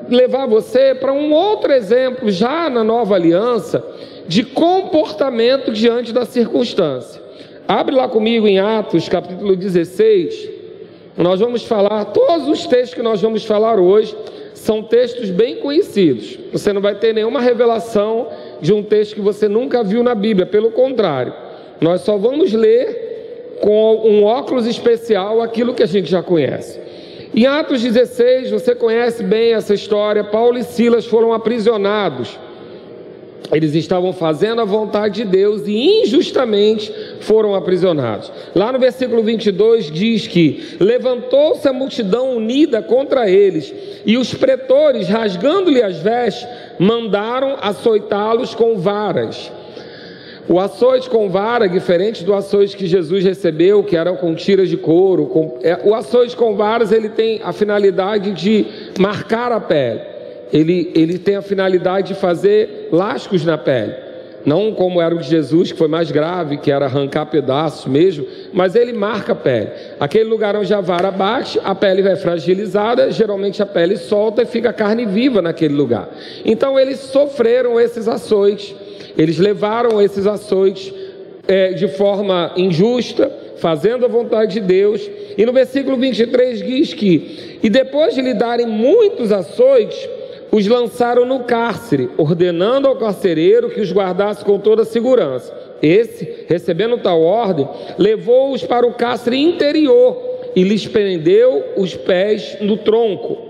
levar 0.09 0.45
você 0.45 0.93
para 0.93 1.13
um 1.13 1.31
outro 1.31 1.71
exemplo, 1.71 2.29
já 2.29 2.69
na 2.69 2.83
nova 2.83 3.15
aliança, 3.15 3.83
de 4.27 4.43
comportamento 4.43 5.71
diante 5.71 6.11
da 6.11 6.25
circunstância. 6.25 7.21
Abre 7.65 7.95
lá 7.95 8.07
comigo 8.07 8.47
em 8.47 8.59
Atos, 8.59 9.07
capítulo 9.07 9.55
16. 9.55 10.49
Nós 11.17 11.39
vamos 11.39 11.63
falar, 11.63 12.05
todos 12.05 12.47
os 12.47 12.65
textos 12.67 12.93
que 12.93 13.01
nós 13.01 13.21
vamos 13.21 13.43
falar 13.45 13.79
hoje 13.79 14.15
são 14.53 14.83
textos 14.83 15.29
bem 15.29 15.57
conhecidos. 15.57 16.37
Você 16.51 16.73
não 16.73 16.81
vai 16.81 16.95
ter 16.95 17.13
nenhuma 17.13 17.41
revelação 17.41 18.27
de 18.61 18.73
um 18.73 18.83
texto 18.83 19.15
que 19.15 19.21
você 19.21 19.47
nunca 19.47 19.83
viu 19.83 20.03
na 20.03 20.15
Bíblia, 20.15 20.45
pelo 20.45 20.71
contrário, 20.71 21.33
nós 21.79 22.01
só 22.01 22.17
vamos 22.17 22.53
ler 22.53 23.57
com 23.61 24.01
um 24.03 24.23
óculos 24.23 24.65
especial 24.65 25.41
aquilo 25.41 25.73
que 25.73 25.83
a 25.83 25.87
gente 25.87 26.09
já 26.09 26.21
conhece. 26.21 26.79
Em 27.35 27.45
Atos 27.45 27.81
16, 27.81 28.51
você 28.51 28.73
conhece 28.73 29.23
bem 29.23 29.53
essa 29.53 29.73
história. 29.73 30.23
Paulo 30.23 30.57
e 30.57 30.63
Silas 30.63 31.05
foram 31.05 31.33
aprisionados. 31.33 32.39
Eles 33.51 33.73
estavam 33.75 34.11
fazendo 34.11 34.61
a 34.61 34.65
vontade 34.65 35.23
de 35.23 35.29
Deus 35.29 35.63
e 35.67 36.03
injustamente 36.03 36.91
foram 37.21 37.55
aprisionados. 37.55 38.31
Lá 38.53 38.71
no 38.71 38.79
versículo 38.79 39.23
22 39.23 39.89
diz 39.89 40.27
que 40.27 40.75
levantou-se 40.79 41.67
a 41.67 41.73
multidão 41.73 42.35
unida 42.35 42.81
contra 42.81 43.29
eles, 43.29 43.73
e 44.05 44.17
os 44.17 44.33
pretores, 44.33 45.07
rasgando-lhe 45.07 45.81
as 45.81 45.97
vestes, 45.99 46.47
mandaram 46.77 47.57
açoitá-los 47.61 48.53
com 48.53 48.77
varas. 48.77 49.51
O 50.49 50.59
açoite 50.59 51.09
com 51.09 51.29
vara, 51.29 51.67
diferente 51.67 52.23
do 52.23 52.33
açoite 52.33 52.77
que 52.77 52.87
Jesus 52.87 53.23
recebeu, 53.23 53.83
que 53.83 53.97
eram 53.97 54.15
com 54.15 54.33
tiras 54.33 54.69
de 54.69 54.77
couro, 54.77 55.25
com, 55.25 55.59
é, 55.61 55.77
o 55.83 55.93
açoite 55.93 56.37
com 56.37 56.55
varas 56.55 56.91
ele 56.91 57.09
tem 57.09 57.41
a 57.43 57.51
finalidade 57.51 58.31
de 58.31 58.65
marcar 58.97 59.51
a 59.51 59.59
pele. 59.59 60.16
Ele, 60.51 60.91
ele 60.95 61.17
tem 61.17 61.35
a 61.35 61.41
finalidade 61.41 62.09
de 62.09 62.19
fazer 62.19 62.89
lascos 62.91 63.45
na 63.45 63.57
pele. 63.57 63.93
Não 64.45 64.71
como 64.71 65.01
era 65.01 65.13
o 65.13 65.17
de 65.17 65.27
Jesus, 65.27 65.71
que 65.71 65.77
foi 65.77 65.89
mais 65.89 66.09
grave, 66.09 66.57
que 66.57 66.71
era 66.71 66.85
arrancar 66.85 67.25
pedaços 67.25 67.85
mesmo, 67.85 68.25
mas 68.53 68.75
ele 68.75 68.93
marca 68.93 69.33
a 69.33 69.35
pele. 69.35 69.69
Aquele 69.99 70.29
lugar 70.29 70.55
onde 70.55 70.73
a 70.73 70.79
vara 70.79 71.11
bate, 71.11 71.59
a 71.63 71.75
pele 71.75 72.01
vai 72.01 72.15
fragilizada, 72.15 73.11
geralmente 73.11 73.61
a 73.61 73.65
pele 73.65 73.97
solta 73.97 74.43
e 74.43 74.45
fica 74.45 74.71
carne 74.71 75.05
viva 75.05 75.41
naquele 75.41 75.73
lugar. 75.73 76.09
Então 76.45 76.79
eles 76.79 76.99
sofreram 76.99 77.77
esses 77.77 78.07
açoites 78.07 78.73
eles 79.17 79.39
levaram 79.39 79.99
esses 79.99 80.27
açoites 80.27 80.93
é, 81.47 81.73
de 81.73 81.87
forma 81.87 82.53
injusta, 82.55 83.31
fazendo 83.57 84.05
a 84.05 84.07
vontade 84.07 84.53
de 84.53 84.59
Deus. 84.59 85.09
E 85.35 85.43
no 85.45 85.51
versículo 85.51 85.97
23 85.97 86.61
diz 86.61 86.93
que: 86.93 87.57
E 87.63 87.69
depois 87.69 88.13
de 88.13 88.21
lhe 88.21 88.35
darem 88.35 88.67
muitos 88.67 89.31
açoites, 89.31 90.07
os 90.51 90.65
lançaram 90.67 91.25
no 91.25 91.41
cárcere, 91.41 92.09
ordenando 92.17 92.87
ao 92.87 92.95
carcereiro 92.95 93.69
que 93.69 93.81
os 93.81 93.91
guardasse 93.91 94.43
com 94.43 94.57
toda 94.57 94.85
segurança. 94.85 95.53
Esse, 95.81 96.45
recebendo 96.47 96.97
tal 96.97 97.21
ordem, 97.21 97.67
levou-os 97.97 98.63
para 98.63 98.85
o 98.85 98.93
cárcere 98.93 99.37
interior 99.37 100.17
e 100.55 100.63
lhes 100.63 100.87
prendeu 100.87 101.63
os 101.75 101.95
pés 101.95 102.57
no 102.61 102.77
tronco. 102.77 103.47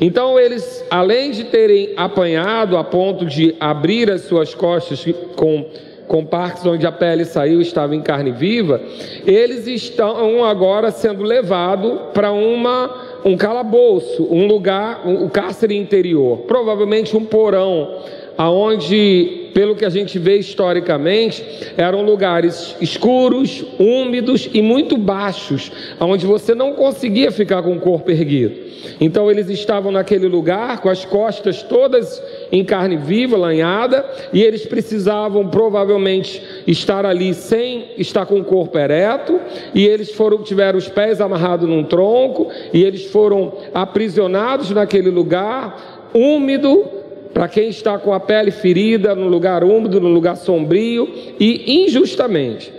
Então 0.00 0.38
eles, 0.38 0.84
além 0.90 1.30
de 1.30 1.44
terem 1.44 1.92
apanhado 1.96 2.76
a 2.76 2.82
ponto 2.82 3.26
de 3.26 3.54
abrir 3.60 4.10
as 4.10 4.22
suas 4.22 4.54
costas 4.54 5.04
com, 5.36 5.66
com 6.08 6.24
partes 6.24 6.64
onde 6.66 6.86
a 6.86 6.90
pele 6.90 7.24
saiu 7.24 7.60
estava 7.60 7.94
em 7.94 8.00
carne 8.00 8.32
viva, 8.32 8.80
eles 9.26 9.66
estão 9.66 10.44
agora 10.44 10.90
sendo 10.90 11.22
levados 11.22 12.00
para 12.14 12.32
uma 12.32 13.11
um 13.24 13.36
calabouço, 13.36 14.26
um 14.30 14.46
lugar, 14.46 15.06
um, 15.06 15.24
um 15.24 15.28
cárcere 15.28 15.76
interior, 15.76 16.38
provavelmente 16.46 17.16
um 17.16 17.24
porão, 17.24 18.02
aonde, 18.36 19.50
pelo 19.54 19.76
que 19.76 19.84
a 19.84 19.90
gente 19.90 20.18
vê 20.18 20.38
historicamente, 20.38 21.44
eram 21.76 22.02
lugares 22.02 22.74
escuros, 22.80 23.64
úmidos 23.78 24.48
e 24.52 24.62
muito 24.62 24.96
baixos, 24.96 25.70
aonde 26.00 26.26
você 26.26 26.54
não 26.54 26.72
conseguia 26.72 27.30
ficar 27.30 27.62
com 27.62 27.72
o 27.72 27.80
corpo 27.80 28.10
erguido. 28.10 28.54
Então 29.00 29.30
eles 29.30 29.48
estavam 29.48 29.92
naquele 29.92 30.26
lugar 30.26 30.80
com 30.80 30.88
as 30.88 31.04
costas 31.04 31.62
todas 31.62 32.22
em 32.52 32.62
carne 32.62 32.98
viva, 32.98 33.34
lanhada, 33.34 34.04
e 34.30 34.42
eles 34.42 34.66
precisavam 34.66 35.48
provavelmente 35.48 36.42
estar 36.66 37.06
ali 37.06 37.32
sem 37.32 37.86
estar 37.96 38.26
com 38.26 38.38
o 38.38 38.44
corpo 38.44 38.78
ereto, 38.78 39.40
e 39.74 39.86
eles 39.86 40.12
foram 40.12 40.42
tiveram 40.42 40.78
os 40.78 40.86
pés 40.86 41.18
amarrados 41.18 41.66
num 41.66 41.82
tronco, 41.82 42.50
e 42.72 42.84
eles 42.84 43.06
foram 43.06 43.54
aprisionados 43.72 44.70
naquele 44.70 45.08
lugar 45.08 46.10
úmido, 46.12 46.84
para 47.32 47.48
quem 47.48 47.70
está 47.70 47.98
com 47.98 48.12
a 48.12 48.20
pele 48.20 48.50
ferida, 48.50 49.14
no 49.14 49.26
lugar 49.26 49.64
úmido, 49.64 49.98
no 49.98 50.10
lugar 50.10 50.36
sombrio 50.36 51.08
e 51.40 51.82
injustamente. 51.84 52.70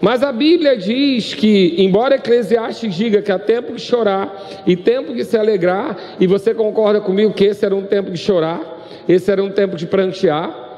Mas 0.00 0.22
a 0.22 0.32
Bíblia 0.32 0.76
diz 0.76 1.34
que, 1.34 1.74
embora 1.76 2.14
Eclesiastes 2.14 2.94
diga 2.94 3.20
que 3.20 3.32
há 3.32 3.38
tempo 3.38 3.74
de 3.74 3.82
chorar 3.82 4.62
e 4.66 4.76
tempo 4.76 5.12
de 5.12 5.24
se 5.24 5.36
alegrar, 5.36 5.96
e 6.20 6.26
você 6.26 6.54
concorda 6.54 7.00
comigo 7.00 7.34
que 7.34 7.44
esse 7.44 7.66
era 7.66 7.74
um 7.74 7.82
tempo 7.82 8.10
de 8.10 8.18
chorar, 8.18 8.77
esse 9.08 9.30
era 9.30 9.42
um 9.42 9.50
tempo 9.50 9.76
de 9.76 9.86
prantear, 9.86 10.68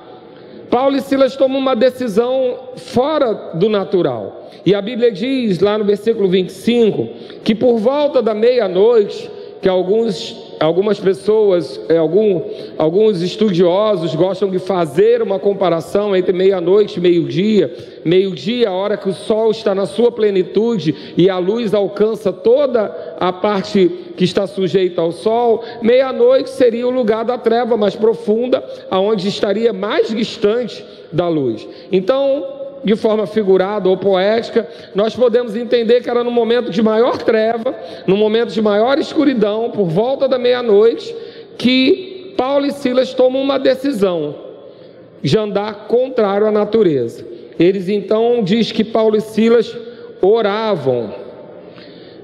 Paulo 0.71 0.97
e 0.97 1.01
Silas 1.01 1.35
tomam 1.35 1.59
uma 1.59 1.75
decisão 1.75 2.57
fora 2.77 3.33
do 3.55 3.69
natural. 3.69 4.49
E 4.65 4.73
a 4.73 4.81
Bíblia 4.81 5.11
diz 5.11 5.59
lá 5.59 5.77
no 5.77 5.85
versículo 5.85 6.29
25 6.29 7.09
que 7.43 7.55
por 7.55 7.79
volta 7.79 8.23
da 8.23 8.35
meia-noite, 8.35 9.29
que 9.61 9.69
alguns 9.69 10.51
algumas 10.61 11.01
pessoas, 11.01 11.81
é, 11.89 11.97
algum, 11.97 12.43
alguns 12.77 13.23
estudiosos 13.23 14.15
gostam 14.15 14.51
de 14.51 14.59
fazer 14.59 15.23
uma 15.23 15.39
comparação 15.39 16.15
entre 16.15 16.35
meia-noite 16.35 16.99
e 16.99 17.01
meio-dia. 17.01 17.75
Meio-dia, 18.05 18.69
a 18.69 18.73
hora 18.73 18.97
que 18.99 19.09
o 19.09 19.15
sol 19.15 19.51
está 19.51 19.75
na 19.75 19.87
sua 19.87 20.13
plenitude 20.13 21.15
e 21.17 21.31
a 21.31 21.39
luz 21.39 21.73
alcança 21.73 22.31
toda 22.31 23.17
a 23.19 23.33
parte 23.33 23.89
que 24.17 24.25
está 24.25 24.47
sujeita 24.47 25.01
ao 25.01 25.13
sol. 25.13 25.65
Meia-noite 25.81 26.51
seria 26.51 26.87
o 26.87 26.91
lugar 26.91 27.25
da 27.25 27.39
treva 27.39 27.77
mais 27.77 27.97
profunda, 27.97 28.63
aonde 28.91 29.29
estaria 29.29 29.73
mais 29.73 30.09
distante 30.09 30.85
da 31.11 31.27
luz. 31.27 31.67
Então, 31.91 32.60
de 32.83 32.97
forma 32.97 33.27
figurada 33.27 33.89
ou 33.89 33.97
poética, 33.97 34.67
nós 34.95 35.15
podemos 35.15 35.55
entender 35.55 36.01
que 36.01 36.11
era 36.11 36.25
no 36.25 36.31
momento 36.31 36.71
de 36.71 36.83
maior 36.83 37.19
treva, 37.19 37.75
no 38.07 38.17
momento 38.17 38.51
de 38.51 38.63
maior 38.63 38.99
escuridão, 38.99 39.71
por 39.71 39.87
volta 39.87 40.27
da 40.27 40.39
meia-noite, 40.39 41.15
que 41.59 42.35
Paulo 42.37 42.67
e 42.67 42.73
Silas 42.73 43.13
tomam 43.13 43.43
uma 43.43 43.59
decisão 43.59 44.35
de 45.23 45.37
andar 45.37 45.87
contrário 45.87 46.47
à 46.47 46.51
natureza. 46.51 47.25
Eles 47.59 47.89
então 47.89 48.43
diz 48.43 48.73
que 48.73 48.83
Paulo 48.83 49.17
e 49.17 49.21
Silas 49.21 49.77
oravam. 50.23 51.13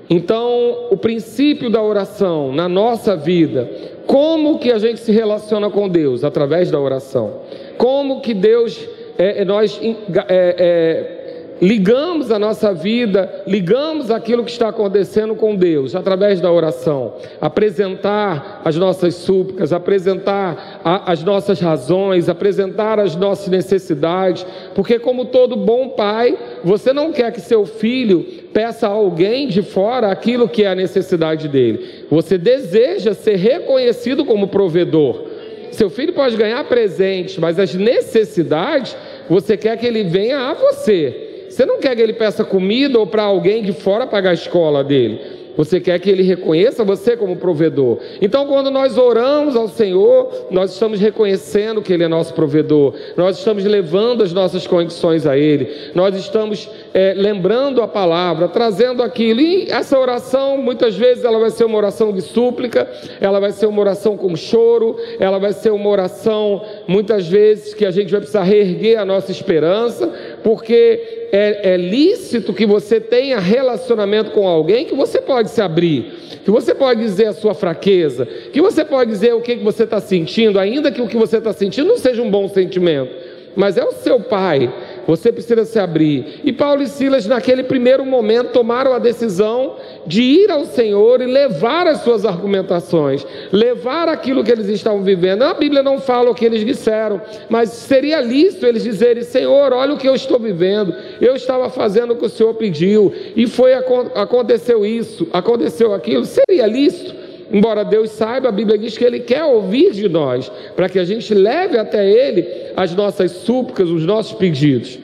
Então, 0.09 0.87
o 0.91 0.97
princípio 0.97 1.69
da 1.69 1.83
oração 1.83 2.53
na 2.53 2.69
nossa 2.69 3.17
vida, 3.17 3.69
como 4.07 4.59
que 4.59 4.71
a 4.71 4.79
gente 4.79 5.01
se 5.01 5.11
relaciona 5.11 5.69
com 5.69 5.89
Deus 5.89 6.23
através 6.23 6.71
da 6.71 6.79
oração? 6.79 7.41
Como 7.77 8.21
que 8.21 8.33
Deus 8.33 8.89
é, 9.19 9.43
é, 9.43 9.45
nós 9.45 9.81
é, 9.83 9.95
é, 10.29 11.27
ligamos 11.61 12.31
a 12.31 12.39
nossa 12.39 12.75
vida, 12.75 13.45
ligamos 13.47 14.11
aquilo 14.11 14.45
que 14.45 14.51
está 14.51 14.69
acontecendo 14.69 15.35
com 15.35 15.57
Deus 15.57 15.95
através 15.95 16.41
da 16.41 16.53
oração, 16.53 17.15
apresentar 17.41 18.61
as 18.65 18.77
nossas 18.77 19.15
súplicas, 19.15 19.73
apresentar 19.73 20.81
a, 20.85 21.11
as 21.13 21.23
nossas 21.23 21.59
razões, 21.61 22.29
apresentar 22.29 23.01
as 23.01 23.17
nossas 23.17 23.49
necessidades, 23.49 24.47
porque 24.75 24.99
como 24.99 25.27
todo 25.27 25.57
bom 25.57 25.91
pai, 25.91 26.37
você 26.63 26.93
não 26.93 27.13
quer 27.13 27.33
que 27.33 27.41
seu 27.41 27.65
filho 27.65 28.25
peça 28.53 28.87
a 28.87 28.91
alguém 28.91 29.49
de 29.49 29.63
fora 29.63 30.09
aquilo 30.09 30.49
que 30.49 30.65
é 30.65 30.69
a 30.69 30.75
necessidade 30.75 31.49
dele. 31.49 32.07
Você 32.11 32.37
deseja 32.37 33.15
ser 33.15 33.37
reconhecido 33.37 34.25
como 34.25 34.49
provedor. 34.49 35.37
Seu 35.77 35.91
filho 35.91 36.15
pode 36.15 36.37
ganhar 36.37 36.65
presentes, 36.65 37.37
mas 37.37 37.59
as 37.59 37.75
necessidades, 37.75 38.97
você 39.29 39.57
quer 39.57 39.77
que 39.77 39.87
ele 39.87 40.05
venha 40.05 40.51
a 40.51 40.55
você. 40.55 41.47
Você 41.49 41.65
não 41.65 41.79
quer 41.79 41.97
que 41.97 42.03
ele 42.03 42.13
peça 42.13 42.45
comida 42.45 42.99
ou 42.99 43.07
para 43.07 43.23
alguém 43.23 43.63
de 43.63 43.73
fora 43.73 44.07
pagar 44.07 44.31
a 44.31 44.35
escola 44.35 44.85
dele. 44.85 45.36
Você 45.57 45.81
quer 45.81 45.99
que 45.99 46.11
Ele 46.11 46.23
reconheça 46.23 46.85
você 46.85 47.17
como 47.17 47.37
provedor. 47.37 47.99
Então, 48.21 48.47
quando 48.47 48.71
nós 48.71 48.99
oramos 48.99 49.57
ao 49.57 49.69
Senhor, 49.69 50.47
nós 50.51 50.73
estamos 50.73 51.01
reconhecendo 51.01 51.83
que 51.83 51.93
Ele 51.93 52.05
é 52.05 52.09
nosso 52.09 52.35
provedor. 52.35 52.95
Nós 53.17 53.39
estamos 53.39 53.65
levando 53.65 54.23
as 54.23 54.33
nossas 54.33 54.67
condições 54.67 55.27
a 55.27 55.37
Ele. 55.37 55.91
Nós 55.95 56.15
estamos 56.17 56.69
é, 56.93 57.15
lembrando 57.17 57.83
a 57.83 57.89
palavra, 57.89 58.49
trazendo 58.49 59.03
aquilo. 59.03 59.41
E 59.41 59.71
essa 59.71 59.99
oração, 59.99 60.59
muitas 60.59 60.97
vezes, 60.97 61.25
ela 61.25 61.39
vai 61.39 61.51
ser 61.51 61.65
uma 61.65 61.79
oração 61.79 62.13
de 62.13 62.21
súplica. 62.21 62.89
Ela 63.21 63.41
vai 63.41 63.53
ser 63.53 63.67
uma 63.67 63.81
oração 63.81 64.17
com 64.17 64.37
choro. 64.37 64.97
Ela 65.19 65.39
vai 65.39 65.53
ser 65.53 65.71
uma 65.71 65.89
oração, 65.89 66.63
muitas 66.87 67.27
vezes, 67.27 67.75
que 67.75 67.85
a 67.85 67.91
gente 67.91 68.11
vai 68.11 68.21
precisar 68.21 68.43
reerguer 68.43 68.99
a 68.99 69.05
nossa 69.05 69.31
esperança 69.31 70.13
porque 70.47 71.29
é, 71.33 71.73
é 71.73 71.77
lícito 71.77 72.55
que 72.55 72.65
você 72.65 73.01
tenha 73.01 73.41
relacionamento 73.41 74.31
com 74.31 74.47
alguém 74.47 74.87
que 74.87 74.95
você 74.95 75.21
pode 75.21 75.51
se 75.51 75.61
abrir, 75.61 76.39
que 76.45 76.51
você 76.53 76.73
pode 76.73 77.01
dizer 77.01 77.27
a 77.27 77.33
sua 77.33 77.53
fraqueza, 77.53 78.25
que 78.53 78.63
você 78.63 78.85
pode 78.85 79.11
dizer 79.11 79.35
o 79.35 79.41
que, 79.41 79.57
que 79.57 79.65
você 79.65 79.83
está 79.83 80.01
sentindo, 80.01 80.61
ainda 80.61 80.93
que 80.93 81.03
o 81.03 81.09
que 81.09 81.17
você 81.17 81.39
está 81.39 81.53
sentindo 81.53 81.89
não 81.89 81.99
seja 81.99 82.23
um 82.23 82.31
bom 82.31 82.49
sentimento, 82.49 83.13
mas 83.57 83.77
é 83.77 83.85
o 83.85 83.91
seu 83.91 84.21
pai, 84.21 84.73
você 85.07 85.31
precisa 85.31 85.65
se 85.65 85.79
abrir. 85.79 86.41
E 86.45 86.53
Paulo 86.53 86.83
e 86.83 86.89
Silas, 86.89 87.27
naquele 87.27 87.63
primeiro 87.63 88.05
momento, 88.05 88.53
tomaram 88.53 88.93
a 88.93 88.99
decisão 88.99 89.77
de 90.07 90.23
ir 90.23 90.51
ao 90.51 90.65
Senhor 90.65 91.21
e 91.21 91.27
levar 91.27 91.87
as 91.87 92.01
suas 92.03 92.25
argumentações, 92.25 93.27
levar 93.53 94.09
aquilo 94.09 94.43
que 94.43 94.51
eles 94.51 94.69
estavam 94.69 95.03
vivendo. 95.03 95.43
A 95.43 95.55
Bíblia 95.55 95.83
não 95.83 96.01
fala 96.01 96.31
o 96.31 96.35
que 96.35 96.45
eles 96.45 96.65
disseram, 96.65 97.21
mas 97.49 97.71
seria 97.71 98.21
lícito 98.21 98.67
eles 98.67 98.83
dizerem: 98.83 99.23
Senhor, 99.23 99.73
olha 99.73 99.95
o 99.95 99.99
que 99.99 100.09
eu 100.09 100.15
estou 100.15 100.39
vivendo, 100.39 100.95
eu 101.21 101.35
estava 101.37 101.69
fazendo 101.71 102.13
o 102.13 102.17
que 102.17 102.27
o 102.27 102.31
Senhor 102.31 102.55
pediu, 102.55 103.13
e 103.35 103.47
foi 103.47 103.75
aconteceu 103.75 104.85
isso, 104.85 105.29
aconteceu 105.33 105.95
aquilo. 105.95 106.25
Seria 106.25 106.67
lícito. 106.67 107.26
Embora 107.51 107.85
Deus 107.85 108.11
saiba, 108.11 108.49
a 108.49 108.53
Bíblia 108.53 108.77
diz 108.77 108.99
que 108.99 109.05
Ele 109.05 109.21
quer 109.21 109.45
ouvir 109.45 109.93
de 109.93 110.09
nós, 110.09 110.51
para 110.75 110.89
que 110.89 110.99
a 110.99 111.05
gente 111.05 111.33
leve 111.33 111.79
até 111.79 112.09
Ele 112.09 112.47
as 112.77 112.95
nossas 112.95 113.31
súplicas, 113.31 113.89
os 113.89 114.05
nossos 114.05 114.33
pedidos. 114.33 114.99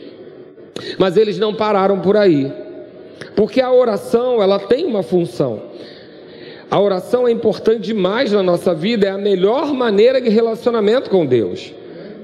Mas 0.99 1.17
eles 1.17 1.39
não 1.39 1.55
pararam 1.55 2.01
por 2.01 2.17
aí, 2.17 2.53
porque 3.37 3.61
a 3.61 3.73
oração 3.73 4.43
ela 4.43 4.59
tem 4.59 4.85
uma 4.85 5.03
função. 5.03 5.63
A 6.71 6.81
oração 6.81 7.29
é 7.29 7.31
importante 7.31 7.83
demais 7.83 8.33
na 8.33 8.43
nossa 8.43 8.75
vida, 8.75 9.07
é 9.07 9.11
a 9.11 9.19
melhor 9.19 9.75
maneira 9.75 10.21
de 10.21 10.31
relacionamento 10.31 11.11
com 11.11 11.27
Deus. 11.27 11.73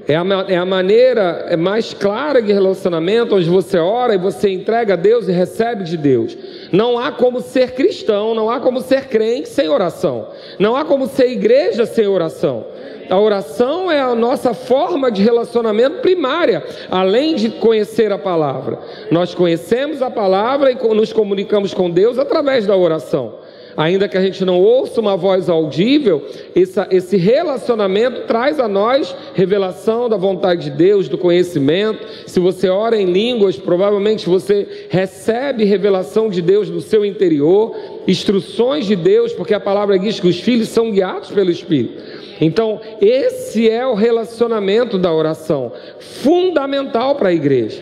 É 0.07 0.15
a, 0.15 0.25
é 0.47 0.57
a 0.57 0.65
maneira 0.65 1.45
é 1.49 1.55
mais 1.55 1.93
clara 1.93 2.41
de 2.41 2.51
relacionamento, 2.51 3.35
onde 3.35 3.47
você 3.47 3.77
ora 3.77 4.15
e 4.15 4.17
você 4.17 4.49
entrega 4.49 4.93
a 4.93 4.97
Deus 4.97 5.27
e 5.27 5.31
recebe 5.31 5.83
de 5.83 5.95
Deus. 5.95 6.35
Não 6.71 6.99
há 6.99 7.11
como 7.11 7.41
ser 7.41 7.71
cristão, 7.71 8.33
não 8.33 8.49
há 8.49 8.59
como 8.59 8.81
ser 8.81 9.07
crente 9.07 9.49
sem 9.49 9.69
oração. 9.69 10.29
Não 10.57 10.75
há 10.75 10.85
como 10.85 11.07
ser 11.07 11.31
igreja 11.31 11.85
sem 11.85 12.07
oração. 12.07 12.65
A 13.09 13.19
oração 13.19 13.91
é 13.91 13.99
a 13.99 14.13
nossa 14.13 14.53
forma 14.53 15.11
de 15.11 15.23
relacionamento 15.23 15.97
primária, 16.01 16.63
além 16.91 17.35
de 17.35 17.49
conhecer 17.49 18.11
a 18.11 18.19
palavra. 18.19 18.79
Nós 19.09 19.33
conhecemos 19.33 20.01
a 20.01 20.11
palavra 20.11 20.71
e 20.71 20.75
nos 20.75 21.11
comunicamos 21.11 21.73
com 21.73 21.89
Deus 21.89 22.19
através 22.19 22.67
da 22.67 22.75
oração 22.75 23.48
ainda 23.79 24.09
que 24.09 24.17
a 24.17 24.21
gente 24.21 24.43
não 24.43 24.59
ouça 24.59 24.99
uma 24.99 25.15
voz 25.15 25.47
audível, 25.47 26.25
essa, 26.53 26.85
esse 26.91 27.15
relacionamento 27.15 28.23
traz 28.27 28.59
a 28.59 28.67
nós 28.67 29.15
revelação 29.33 30.09
da 30.09 30.17
vontade 30.17 30.65
de 30.65 30.71
Deus, 30.71 31.07
do 31.07 31.17
conhecimento. 31.17 32.05
Se 32.27 32.41
você 32.41 32.67
ora 32.67 32.97
em 32.97 33.05
línguas, 33.05 33.55
provavelmente 33.55 34.27
você 34.27 34.87
recebe 34.89 35.63
revelação 35.63 36.29
de 36.29 36.41
Deus 36.41 36.69
no 36.69 36.81
seu 36.81 37.05
interior, 37.05 37.73
instruções 38.05 38.85
de 38.85 38.97
Deus, 38.97 39.31
porque 39.31 39.53
a 39.53 39.61
palavra 39.61 39.97
diz 39.97 40.19
que 40.19 40.27
os 40.27 40.41
filhos 40.41 40.67
são 40.67 40.91
guiados 40.91 41.31
pelo 41.31 41.49
Espírito. 41.49 42.03
Então, 42.41 42.81
esse 42.99 43.69
é 43.69 43.87
o 43.87 43.93
relacionamento 43.93 44.97
da 44.97 45.13
oração, 45.13 45.71
fundamental 45.99 47.15
para 47.15 47.29
a 47.29 47.33
igreja. 47.33 47.81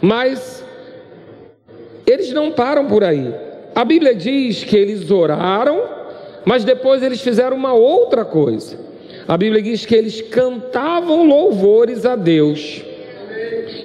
Mas 0.00 0.64
eles 2.06 2.32
não 2.32 2.50
param 2.50 2.86
por 2.86 3.04
aí. 3.04 3.47
A 3.78 3.84
Bíblia 3.84 4.12
diz 4.12 4.64
que 4.64 4.76
eles 4.76 5.08
oraram, 5.08 5.84
mas 6.44 6.64
depois 6.64 7.00
eles 7.00 7.20
fizeram 7.20 7.56
uma 7.56 7.72
outra 7.72 8.24
coisa. 8.24 8.76
A 9.28 9.36
Bíblia 9.36 9.62
diz 9.62 9.86
que 9.86 9.94
eles 9.94 10.20
cantavam 10.20 11.28
louvores 11.28 12.04
a 12.04 12.16
Deus. 12.16 12.82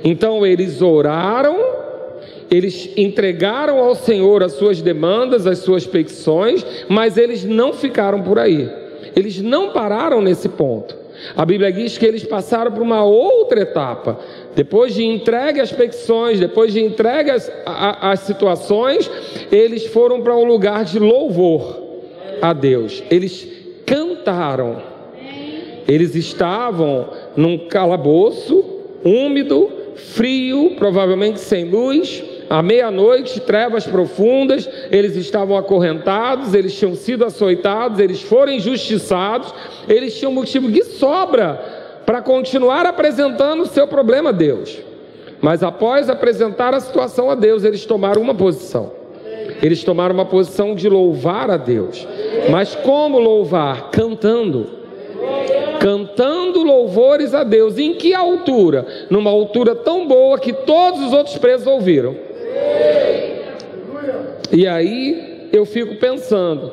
Então 0.03 0.43
eles 0.43 0.81
oraram, 0.81 1.55
eles 2.49 2.89
entregaram 2.97 3.77
ao 3.77 3.93
Senhor 3.93 4.41
as 4.41 4.53
suas 4.53 4.81
demandas, 4.81 5.45
as 5.45 5.59
suas 5.59 5.85
petições, 5.85 6.65
mas 6.89 7.15
eles 7.15 7.43
não 7.43 7.71
ficaram 7.71 8.23
por 8.23 8.39
aí. 8.39 8.67
Eles 9.15 9.39
não 9.43 9.73
pararam 9.73 10.23
nesse 10.23 10.49
ponto. 10.49 11.03
A 11.35 11.45
Bíblia 11.45 11.71
diz 11.71 11.99
que 11.99 12.05
eles 12.07 12.23
passaram 12.23 12.71
por 12.71 12.81
uma 12.81 13.03
outra 13.03 13.61
etapa. 13.61 14.19
Depois 14.55 14.93
de 14.93 15.03
entregue 15.03 15.59
as 15.59 15.71
petições, 15.71 16.39
depois 16.39 16.73
de 16.73 16.81
entregue 16.81 17.31
as 17.65 18.19
situações, 18.21 19.09
eles 19.51 19.87
foram 19.87 20.21
para 20.21 20.35
um 20.35 20.45
lugar 20.45 20.85
de 20.85 20.99
louvor 20.99 21.81
a 22.41 22.53
Deus. 22.53 23.03
Eles 23.09 23.47
cantaram. 23.85 24.81
Eles 25.87 26.15
estavam 26.15 27.09
num 27.35 27.67
calabouço 27.67 28.63
úmido, 29.03 29.69
frio, 29.95 30.75
provavelmente 30.77 31.39
sem 31.39 31.65
luz, 31.65 32.23
à 32.49 32.61
meia-noite, 32.61 33.39
trevas 33.39 33.85
profundas, 33.85 34.69
eles 34.91 35.15
estavam 35.15 35.57
acorrentados, 35.57 36.53
eles 36.53 36.77
tinham 36.77 36.95
sido 36.95 37.25
açoitados, 37.25 37.99
eles 37.99 38.21
foram 38.21 38.53
injustiçados, 38.53 39.53
eles 39.89 40.17
tinham 40.17 40.31
motivo 40.31 40.71
de 40.71 40.83
sobra 40.83 41.82
para 42.05 42.21
continuar 42.21 42.85
apresentando 42.85 43.63
o 43.63 43.67
seu 43.67 43.87
problema 43.87 44.29
a 44.29 44.33
Deus. 44.33 44.79
Mas 45.41 45.61
após 45.61 46.09
apresentar 46.09 46.73
a 46.73 46.79
situação 46.79 47.29
a 47.29 47.35
Deus, 47.35 47.63
eles 47.63 47.85
tomaram 47.85 48.21
uma 48.21 48.33
posição. 48.33 48.91
Eles 49.61 49.83
tomaram 49.83 50.13
uma 50.13 50.25
posição 50.25 50.75
de 50.75 50.87
louvar 50.89 51.49
a 51.49 51.57
Deus. 51.57 52.07
Mas 52.49 52.75
como 52.75 53.19
louvar? 53.19 53.91
Cantando. 53.91 54.69
Cantando 55.79 56.63
louvores 56.63 57.33
a 57.33 57.43
Deus. 57.43 57.77
Em 57.77 57.93
que 57.93 58.13
altura? 58.13 58.85
Numa 59.09 59.29
altura 59.29 59.75
tão 59.75 60.07
boa 60.07 60.39
que 60.39 60.53
todos 60.53 61.01
os 61.01 61.13
outros 61.13 61.37
presos 61.37 61.67
ouviram. 61.67 62.15
E 64.51 64.67
aí 64.67 65.49
eu 65.51 65.65
fico 65.65 65.95
pensando: 65.95 66.71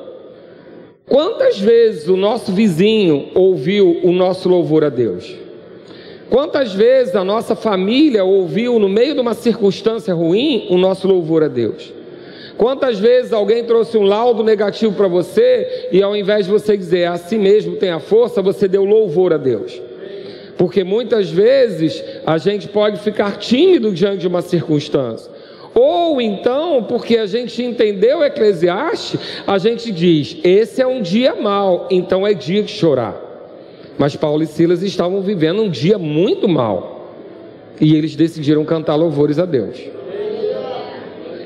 quantas 1.10 1.58
vezes 1.58 2.08
o 2.08 2.16
nosso 2.16 2.52
vizinho 2.52 3.28
ouviu 3.34 4.00
o 4.02 4.12
nosso 4.12 4.48
louvor 4.48 4.84
a 4.84 4.88
Deus? 4.88 5.36
Quantas 6.30 6.72
vezes 6.72 7.16
a 7.16 7.24
nossa 7.24 7.56
família 7.56 8.24
ouviu, 8.24 8.78
no 8.78 8.88
meio 8.88 9.14
de 9.14 9.20
uma 9.20 9.34
circunstância 9.34 10.14
ruim, 10.14 10.68
o 10.70 10.78
nosso 10.78 11.08
louvor 11.08 11.42
a 11.42 11.48
Deus? 11.48 11.92
Quantas 12.56 12.98
vezes 13.00 13.32
alguém 13.32 13.64
trouxe 13.64 13.98
um 13.98 14.04
laudo 14.04 14.44
negativo 14.44 14.94
para 14.94 15.08
você 15.08 15.88
e 15.90 16.00
ao 16.00 16.16
invés 16.16 16.46
de 16.46 16.52
você 16.52 16.76
dizer 16.76 17.06
a 17.06 17.16
si 17.16 17.36
mesmo 17.36 17.76
tem 17.76 17.90
a 17.90 17.98
força, 17.98 18.40
você 18.40 18.68
deu 18.68 18.84
louvor 18.84 19.32
a 19.32 19.38
Deus? 19.38 19.80
Porque 20.56 20.84
muitas 20.84 21.30
vezes 21.30 22.04
a 22.24 22.38
gente 22.38 22.68
pode 22.68 23.00
ficar 23.00 23.38
tímido 23.38 23.92
diante 23.92 24.18
de 24.18 24.28
uma 24.28 24.42
circunstância. 24.42 25.39
Ou 25.74 26.20
então, 26.20 26.82
porque 26.82 27.16
a 27.16 27.26
gente 27.26 27.62
entendeu 27.62 28.24
Eclesiastes, 28.24 29.20
a 29.46 29.58
gente 29.58 29.92
diz: 29.92 30.36
esse 30.42 30.82
é 30.82 30.86
um 30.86 31.00
dia 31.00 31.34
mau, 31.34 31.86
então 31.90 32.26
é 32.26 32.34
dia 32.34 32.62
de 32.62 32.72
chorar. 32.72 33.28
Mas 33.96 34.16
Paulo 34.16 34.42
e 34.42 34.46
Silas 34.46 34.82
estavam 34.82 35.20
vivendo 35.20 35.62
um 35.62 35.68
dia 35.68 35.98
muito 35.98 36.48
mal. 36.48 37.14
E 37.80 37.94
eles 37.94 38.16
decidiram 38.16 38.64
cantar 38.64 38.94
louvores 38.94 39.38
a 39.38 39.44
Deus. 39.44 39.78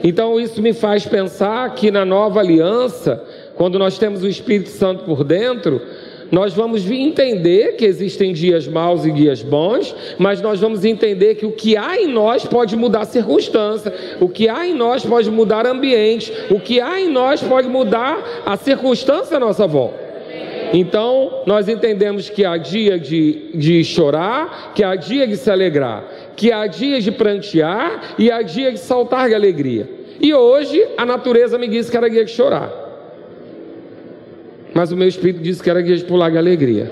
Então 0.02 0.38
isso 0.38 0.60
me 0.60 0.72
faz 0.72 1.06
pensar 1.06 1.74
que 1.74 1.90
na 1.90 2.04
nova 2.04 2.40
aliança, 2.40 3.24
quando 3.54 3.78
nós 3.78 3.98
temos 3.98 4.22
o 4.22 4.28
Espírito 4.28 4.68
Santo 4.68 5.04
por 5.04 5.24
dentro, 5.24 5.80
nós 6.30 6.52
vamos 6.54 6.88
entender 6.90 7.76
que 7.76 7.84
existem 7.84 8.32
dias 8.32 8.66
maus 8.66 9.04
e 9.04 9.12
dias 9.12 9.42
bons, 9.42 9.94
mas 10.18 10.40
nós 10.40 10.60
vamos 10.60 10.84
entender 10.84 11.34
que 11.36 11.46
o 11.46 11.52
que 11.52 11.76
há 11.76 12.00
em 12.00 12.08
nós 12.08 12.44
pode 12.44 12.76
mudar 12.76 13.04
circunstância, 13.04 13.92
o 14.20 14.28
que 14.28 14.48
há 14.48 14.66
em 14.66 14.74
nós 14.74 15.04
pode 15.04 15.30
mudar 15.30 15.66
ambiente, 15.66 16.32
o 16.50 16.58
que 16.58 16.80
há 16.80 17.00
em 17.00 17.08
nós 17.08 17.42
pode 17.42 17.68
mudar 17.68 18.42
a 18.44 18.56
circunstância 18.56 19.36
à 19.36 19.40
nossa 19.40 19.66
volta. 19.66 20.02
Então, 20.72 21.42
nós 21.46 21.68
entendemos 21.68 22.28
que 22.28 22.44
há 22.44 22.56
dia 22.56 22.98
de, 22.98 23.50
de 23.54 23.84
chorar, 23.84 24.72
que 24.74 24.82
há 24.82 24.96
dia 24.96 25.26
de 25.26 25.36
se 25.36 25.48
alegrar, 25.48 26.04
que 26.34 26.50
há 26.50 26.66
dia 26.66 27.00
de 27.00 27.12
prantear 27.12 28.14
e 28.18 28.30
há 28.30 28.42
dia 28.42 28.72
de 28.72 28.78
saltar 28.78 29.28
de 29.28 29.34
alegria. 29.34 29.88
E 30.20 30.34
hoje, 30.34 30.84
a 30.96 31.06
natureza 31.06 31.58
me 31.58 31.68
disse 31.68 31.90
que 31.90 31.96
era 31.96 32.10
dia 32.10 32.24
de 32.24 32.30
chorar 32.32 32.83
mas 34.74 34.90
o 34.90 34.96
meu 34.96 35.06
espírito 35.06 35.40
disse 35.40 35.62
que 35.62 35.70
era 35.70 35.82
de 35.82 36.04
pular 36.04 36.30
de 36.30 36.36
alegria. 36.36 36.90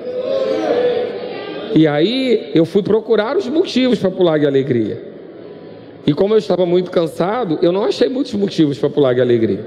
E 1.75 1.87
aí 1.87 2.53
eu 2.55 2.65
fui 2.65 2.83
procurar 2.83 3.37
os 3.37 3.49
motivos 3.49 3.99
para 3.99 4.11
pular 4.11 4.39
de 4.39 4.47
alegria. 4.47 5.03
E 6.07 6.13
como 6.13 6.35
eu 6.35 6.39
estava 6.39 6.65
muito 6.65 6.91
cansado, 6.91 7.59
eu 7.63 7.73
não 7.73 7.85
achei 7.85 8.09
muitos 8.09 8.33
motivos 8.35 8.79
para 8.79 8.91
pular 8.91 9.15
de 9.15 9.21
alegria. 9.21 9.65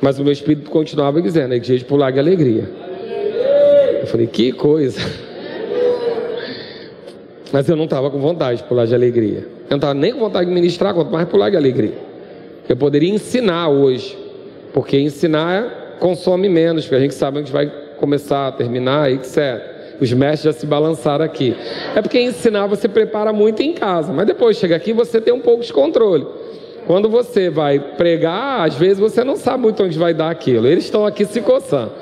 Mas 0.00 0.18
o 0.18 0.22
meu 0.22 0.32
espírito 0.32 0.70
continuava 0.70 1.20
dizendo: 1.20 1.54
é 1.54 1.58
de 1.58 1.84
pular 1.84 2.10
de 2.10 2.18
alegria. 2.18 2.70
Eu 4.00 4.06
falei: 4.06 4.26
que 4.26 4.52
coisa. 4.52 5.00
Mas 7.52 7.68
eu 7.68 7.74
não 7.74 7.84
estava 7.84 8.10
com 8.10 8.18
vontade 8.18 8.62
de 8.62 8.68
pular 8.68 8.86
de 8.86 8.94
alegria. 8.94 9.38
Eu 9.38 9.70
não 9.70 9.76
estava 9.78 9.94
nem 9.94 10.12
com 10.12 10.20
vontade 10.20 10.46
de 10.46 10.54
ministrar, 10.54 10.94
quanto 10.94 11.10
mais 11.10 11.28
pular 11.28 11.50
de 11.50 11.56
alegria. 11.56 11.94
Eu 12.68 12.76
poderia 12.76 13.10
ensinar 13.10 13.68
hoje, 13.68 14.16
porque 14.72 14.98
ensinar 14.98 15.79
consome 16.00 16.48
menos, 16.48 16.84
porque 16.84 16.96
a 16.96 17.00
gente 17.00 17.14
sabe 17.14 17.38
onde 17.38 17.52
vai 17.52 17.70
começar, 17.98 18.50
terminar, 18.52 19.12
etc. 19.12 19.78
Os 20.00 20.12
mestres 20.12 20.54
já 20.54 20.58
se 20.58 20.66
balançaram 20.66 21.24
aqui. 21.24 21.54
É 21.94 22.00
porque 22.00 22.18
ensinar 22.18 22.66
você 22.66 22.88
prepara 22.88 23.32
muito 23.32 23.62
em 23.62 23.74
casa, 23.74 24.12
mas 24.12 24.26
depois 24.26 24.56
chega 24.56 24.74
aqui 24.74 24.92
você 24.92 25.20
tem 25.20 25.32
um 25.32 25.40
pouco 25.40 25.62
de 25.62 25.72
controle. 25.72 26.26
Quando 26.86 27.08
você 27.08 27.50
vai 27.50 27.78
pregar, 27.78 28.66
às 28.66 28.74
vezes 28.74 28.98
você 28.98 29.22
não 29.22 29.36
sabe 29.36 29.62
muito 29.62 29.82
onde 29.82 29.98
vai 29.98 30.14
dar 30.14 30.30
aquilo. 30.30 30.66
Eles 30.66 30.84
estão 30.84 31.04
aqui 31.06 31.26
se 31.26 31.42
coçando. 31.42 31.92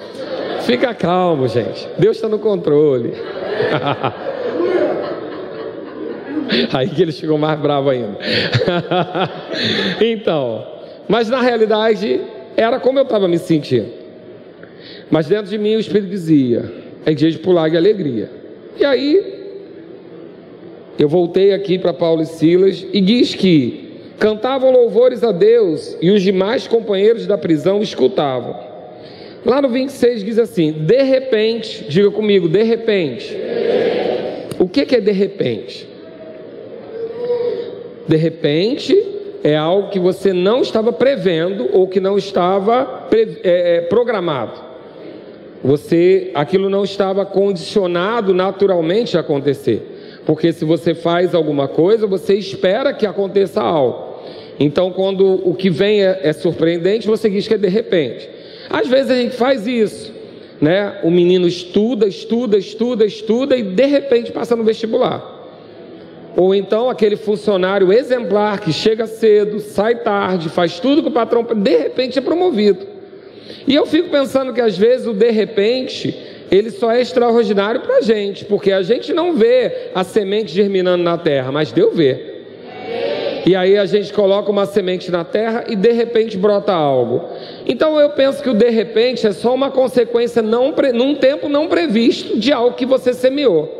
Fica 0.62 0.94
calmo, 0.94 1.48
gente. 1.48 1.88
Deus 1.98 2.16
está 2.16 2.28
no 2.28 2.38
controle. 2.38 3.12
Aí 6.72 6.88
que 6.88 7.02
eles 7.02 7.18
ficam 7.18 7.36
mais 7.36 7.60
bravos 7.60 7.92
ainda. 7.92 8.16
então, 10.00 10.66
mas 11.08 11.28
na 11.28 11.42
realidade 11.42 12.20
era 12.58 12.80
como 12.80 12.98
eu 12.98 13.04
estava 13.04 13.28
me 13.28 13.38
sentindo. 13.38 13.86
Mas 15.08 15.28
dentro 15.28 15.48
de 15.48 15.56
mim 15.56 15.76
o 15.76 15.80
Espírito 15.80 16.10
dizia: 16.10 16.70
é 17.06 17.14
dia 17.14 17.30
de 17.30 17.38
pular 17.38 17.70
de 17.70 17.76
alegria. 17.76 18.28
E 18.76 18.84
aí 18.84 19.38
eu 20.98 21.08
voltei 21.08 21.52
aqui 21.52 21.78
para 21.78 21.92
Paulo 21.92 22.22
e 22.22 22.26
Silas 22.26 22.84
e 22.92 23.00
diz 23.00 23.32
que 23.34 24.00
cantavam 24.18 24.72
louvores 24.72 25.22
a 25.22 25.30
Deus 25.30 25.96
e 26.02 26.10
os 26.10 26.20
demais 26.20 26.66
companheiros 26.66 27.26
da 27.26 27.38
prisão 27.38 27.80
escutavam. 27.80 28.58
Lá 29.46 29.62
no 29.62 29.68
26 29.68 30.24
diz 30.24 30.38
assim: 30.38 30.72
de 30.72 31.02
repente, 31.02 31.84
diga 31.88 32.10
comigo, 32.10 32.48
de 32.48 32.64
repente. 32.64 33.36
O 34.58 34.68
que, 34.68 34.84
que 34.84 34.96
é 34.96 35.00
de 35.00 35.12
repente? 35.12 35.88
De 38.08 38.16
repente 38.16 39.07
é 39.42 39.56
algo 39.56 39.90
que 39.90 39.98
você 39.98 40.32
não 40.32 40.60
estava 40.60 40.92
prevendo 40.92 41.68
ou 41.72 41.86
que 41.86 42.00
não 42.00 42.18
estava 42.18 43.08
é, 43.12 43.76
é, 43.76 43.80
programado. 43.82 44.68
Você, 45.62 46.30
aquilo 46.34 46.68
não 46.70 46.84
estava 46.84 47.24
condicionado 47.26 48.32
naturalmente 48.32 49.16
a 49.16 49.20
acontecer. 49.20 50.20
Porque 50.24 50.52
se 50.52 50.64
você 50.64 50.94
faz 50.94 51.34
alguma 51.34 51.66
coisa, 51.66 52.06
você 52.06 52.34
espera 52.34 52.92
que 52.92 53.06
aconteça 53.06 53.60
algo. 53.60 54.08
Então, 54.60 54.90
quando 54.90 55.40
o 55.48 55.54
que 55.54 55.70
vem 55.70 56.02
é, 56.02 56.20
é 56.22 56.32
surpreendente, 56.32 57.06
você 57.06 57.30
diz 57.30 57.46
que 57.46 57.54
é 57.54 57.58
de 57.58 57.68
repente. 57.68 58.28
Às 58.68 58.88
vezes 58.88 59.10
a 59.10 59.16
gente 59.16 59.36
faz 59.36 59.66
isso, 59.66 60.12
né? 60.60 60.98
O 61.02 61.10
menino 61.10 61.46
estuda, 61.46 62.06
estuda, 62.06 62.58
estuda, 62.58 63.06
estuda 63.06 63.56
e 63.56 63.62
de 63.62 63.86
repente 63.86 64.30
passa 64.32 64.54
no 64.54 64.64
vestibular. 64.64 65.37
Ou 66.38 66.54
então 66.54 66.88
aquele 66.88 67.16
funcionário 67.16 67.92
exemplar 67.92 68.60
que 68.60 68.72
chega 68.72 69.08
cedo, 69.08 69.58
sai 69.58 69.96
tarde, 69.96 70.48
faz 70.48 70.78
tudo 70.78 71.02
que 71.02 71.08
o 71.08 71.10
patrão, 71.12 71.42
de 71.42 71.76
repente 71.76 72.16
é 72.16 72.22
promovido. 72.22 72.86
E 73.66 73.74
eu 73.74 73.84
fico 73.84 74.08
pensando 74.08 74.52
que 74.52 74.60
às 74.60 74.78
vezes 74.78 75.08
o 75.08 75.12
de 75.12 75.32
repente 75.32 76.16
ele 76.48 76.70
só 76.70 76.92
é 76.92 77.00
extraordinário 77.00 77.80
para 77.80 77.96
a 77.96 78.00
gente, 78.02 78.44
porque 78.44 78.70
a 78.70 78.82
gente 78.82 79.12
não 79.12 79.34
vê 79.34 79.90
a 79.92 80.04
semente 80.04 80.52
germinando 80.52 81.02
na 81.02 81.18
terra, 81.18 81.50
mas 81.50 81.72
Deus 81.72 81.96
vê. 81.96 82.36
E 83.44 83.56
aí 83.56 83.76
a 83.76 83.84
gente 83.84 84.12
coloca 84.12 84.48
uma 84.48 84.64
semente 84.64 85.10
na 85.10 85.24
terra 85.24 85.64
e 85.66 85.74
de 85.74 85.90
repente 85.90 86.38
brota 86.38 86.72
algo. 86.72 87.30
Então 87.66 87.98
eu 87.98 88.10
penso 88.10 88.40
que 88.44 88.48
o 88.48 88.54
de 88.54 88.70
repente 88.70 89.26
é 89.26 89.32
só 89.32 89.52
uma 89.52 89.72
consequência 89.72 90.40
não, 90.40 90.72
num 90.94 91.16
tempo 91.16 91.48
não 91.48 91.66
previsto 91.66 92.38
de 92.38 92.52
algo 92.52 92.76
que 92.76 92.86
você 92.86 93.12
semeou. 93.12 93.77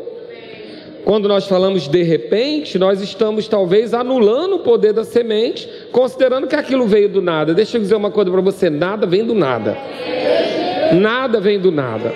Quando 1.05 1.27
nós 1.27 1.47
falamos 1.47 1.87
de 1.87 2.03
repente, 2.03 2.77
nós 2.77 3.01
estamos 3.01 3.47
talvez 3.47 3.93
anulando 3.93 4.57
o 4.57 4.59
poder 4.59 4.93
da 4.93 5.03
semente, 5.03 5.67
considerando 5.91 6.47
que 6.47 6.55
aquilo 6.55 6.85
veio 6.85 7.09
do 7.09 7.21
nada. 7.21 7.53
Deixa 7.53 7.77
eu 7.77 7.81
dizer 7.81 7.95
uma 7.95 8.11
coisa 8.11 8.29
para 8.29 8.41
você: 8.41 8.69
nada 8.69 9.07
vem 9.07 9.25
do 9.25 9.33
nada. 9.33 9.77
Nada 10.93 11.39
vem 11.39 11.59
do 11.59 11.71
nada. 11.71 12.13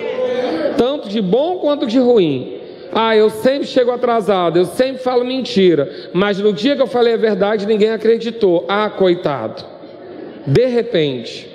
Tanto 0.76 1.08
de 1.08 1.20
bom 1.20 1.58
quanto 1.58 1.86
de 1.86 1.98
ruim. 1.98 2.58
Ah, 2.92 3.16
eu 3.16 3.28
sempre 3.28 3.66
chego 3.66 3.90
atrasado, 3.90 4.56
eu 4.56 4.64
sempre 4.66 5.02
falo 5.02 5.24
mentira, 5.24 5.90
mas 6.12 6.38
no 6.38 6.52
dia 6.52 6.76
que 6.76 6.82
eu 6.82 6.86
falei 6.86 7.14
a 7.14 7.16
verdade, 7.16 7.66
ninguém 7.66 7.90
acreditou. 7.90 8.64
Ah, 8.68 8.88
coitado. 8.88 9.64
De 10.46 10.66
repente. 10.66 11.50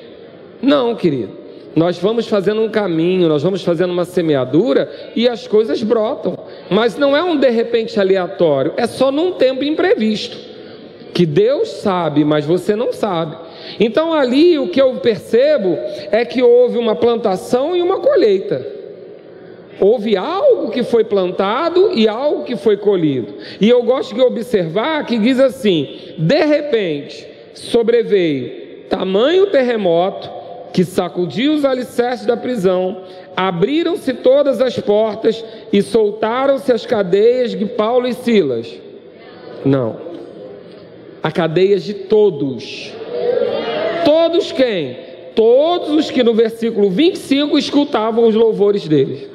Não, 0.61 0.95
querido. 0.95 1.38
Nós 1.75 1.99
vamos 1.99 2.27
fazendo 2.27 2.61
um 2.61 2.69
caminho, 2.69 3.29
nós 3.29 3.43
vamos 3.43 3.63
fazendo 3.63 3.91
uma 3.91 4.05
semeadura 4.05 4.91
e 5.15 5.27
as 5.27 5.47
coisas 5.47 5.83
brotam. 5.83 6.37
Mas 6.69 6.97
não 6.97 7.15
é 7.15 7.23
um 7.23 7.37
de 7.37 7.49
repente 7.49 7.99
aleatório, 7.99 8.73
é 8.75 8.87
só 8.87 9.11
num 9.11 9.33
tempo 9.33 9.63
imprevisto. 9.63 10.37
Que 11.13 11.25
Deus 11.25 11.69
sabe, 11.69 12.23
mas 12.23 12.45
você 12.45 12.75
não 12.75 12.93
sabe. 12.93 13.37
Então 13.79 14.13
ali 14.13 14.57
o 14.57 14.69
que 14.69 14.81
eu 14.81 14.95
percebo 14.95 15.77
é 16.11 16.23
que 16.25 16.41
houve 16.41 16.77
uma 16.77 16.95
plantação 16.95 17.75
e 17.75 17.81
uma 17.81 17.99
colheita. 17.99 18.65
Houve 19.79 20.17
algo 20.17 20.71
que 20.71 20.83
foi 20.83 21.03
plantado 21.03 21.91
e 21.93 22.07
algo 22.07 22.43
que 22.43 22.57
foi 22.57 22.77
colhido. 22.77 23.35
E 23.61 23.69
eu 23.69 23.81
gosto 23.83 24.13
de 24.13 24.21
observar 24.21 25.05
que 25.05 25.17
diz 25.17 25.39
assim: 25.39 25.97
de 26.17 26.45
repente 26.45 27.27
sobreveio 27.53 28.69
tamanho 28.89 29.47
terremoto 29.47 30.38
que 30.71 30.83
sacudiu 30.83 31.53
os 31.53 31.65
alicerces 31.65 32.25
da 32.25 32.37
prisão, 32.37 33.03
abriram-se 33.35 34.13
todas 34.13 34.61
as 34.61 34.77
portas 34.79 35.43
e 35.71 35.81
soltaram-se 35.81 36.71
as 36.71 36.85
cadeias 36.85 37.51
de 37.51 37.65
Paulo 37.65 38.07
e 38.07 38.13
Silas. 38.13 38.73
Não, 39.65 39.97
a 41.21 41.31
cadeias 41.31 41.83
de 41.83 41.93
todos. 41.93 42.93
Todos 44.05 44.51
quem? 44.51 44.97
Todos 45.35 45.89
os 45.89 46.11
que 46.11 46.23
no 46.23 46.33
versículo 46.33 46.89
25 46.89 47.57
escutavam 47.57 48.27
os 48.27 48.35
louvores 48.35 48.87
deles. 48.87 49.27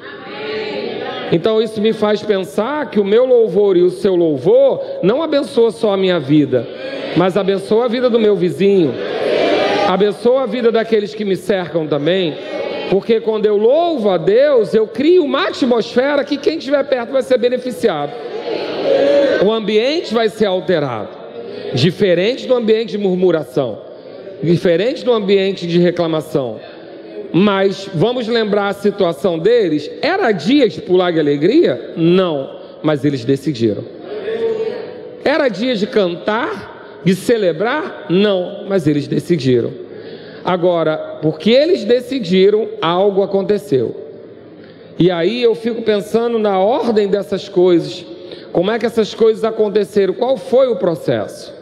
Então 1.31 1.61
isso 1.61 1.81
me 1.81 1.91
faz 1.91 2.21
pensar 2.21 2.89
que 2.89 2.99
o 2.99 3.03
meu 3.03 3.25
louvor 3.25 3.75
e 3.75 3.81
o 3.81 3.89
seu 3.89 4.15
louvor 4.15 4.81
não 5.01 5.23
abençoa 5.23 5.71
só 5.71 5.93
a 5.93 5.97
minha 5.97 6.19
vida, 6.19 6.67
mas 7.17 7.35
abençoa 7.35 7.85
a 7.85 7.87
vida 7.87 8.09
do 8.09 8.19
meu 8.19 8.35
vizinho, 8.35 8.93
abençoa 9.87 10.43
a 10.43 10.45
vida 10.45 10.71
daqueles 10.71 11.13
que 11.13 11.25
me 11.25 11.35
cercam 11.35 11.87
também. 11.87 12.35
Porque 12.89 13.19
quando 13.19 13.45
eu 13.45 13.57
louvo 13.57 14.09
a 14.09 14.17
Deus, 14.17 14.73
eu 14.73 14.87
crio 14.87 15.23
uma 15.23 15.47
atmosfera 15.47 16.23
que 16.23 16.37
quem 16.37 16.57
estiver 16.57 16.83
perto 16.85 17.11
vai 17.11 17.23
ser 17.23 17.37
beneficiado. 17.37 18.11
O 19.43 19.51
ambiente 19.51 20.13
vai 20.13 20.29
ser 20.29 20.45
alterado, 20.45 21.09
diferente 21.73 22.47
do 22.47 22.55
ambiente 22.55 22.91
de 22.91 22.97
murmuração, 22.97 23.81
diferente 24.41 25.03
do 25.03 25.11
ambiente 25.11 25.67
de 25.67 25.79
reclamação. 25.79 26.59
Mas 27.33 27.89
vamos 27.93 28.27
lembrar 28.27 28.69
a 28.69 28.73
situação 28.73 29.37
deles? 29.37 29.91
Era 30.01 30.31
dia 30.31 30.69
de 30.69 30.81
pular 30.81 31.11
de 31.11 31.19
alegria? 31.19 31.93
Não, 31.97 32.59
mas 32.81 33.03
eles 33.03 33.25
decidiram. 33.25 33.83
Era 35.23 35.49
dia 35.49 35.75
de 35.75 35.87
cantar, 35.87 36.74
de 37.05 37.15
celebrar? 37.15 38.07
Não, 38.09 38.65
mas 38.67 38.87
eles 38.87 39.07
decidiram. 39.07 39.71
Agora, 40.43 41.19
porque 41.21 41.51
eles 41.51 41.83
decidiram, 41.85 42.67
algo 42.81 43.23
aconteceu. 43.23 43.95
E 44.97 45.11
aí 45.11 45.41
eu 45.41 45.53
fico 45.55 45.83
pensando 45.83 46.39
na 46.39 46.59
ordem 46.59 47.07
dessas 47.07 47.47
coisas. 47.47 48.05
Como 48.51 48.71
é 48.71 48.79
que 48.79 48.85
essas 48.85 49.13
coisas 49.13 49.43
aconteceram? 49.43 50.13
Qual 50.13 50.35
foi 50.35 50.67
o 50.67 50.77
processo? 50.77 51.53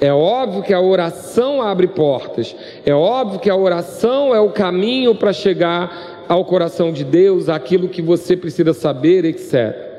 É 0.00 0.12
óbvio 0.12 0.62
que 0.62 0.72
a 0.72 0.80
oração 0.80 1.60
abre 1.60 1.86
portas. 1.86 2.56
É 2.86 2.94
óbvio 2.94 3.38
que 3.38 3.50
a 3.50 3.56
oração 3.56 4.34
é 4.34 4.40
o 4.40 4.50
caminho 4.50 5.14
para 5.14 5.32
chegar 5.32 6.24
ao 6.26 6.44
coração 6.44 6.92
de 6.92 7.04
Deus, 7.04 7.48
aquilo 7.48 7.88
que 7.88 8.00
você 8.00 8.36
precisa 8.36 8.72
saber, 8.72 9.24
etc. 9.24 9.89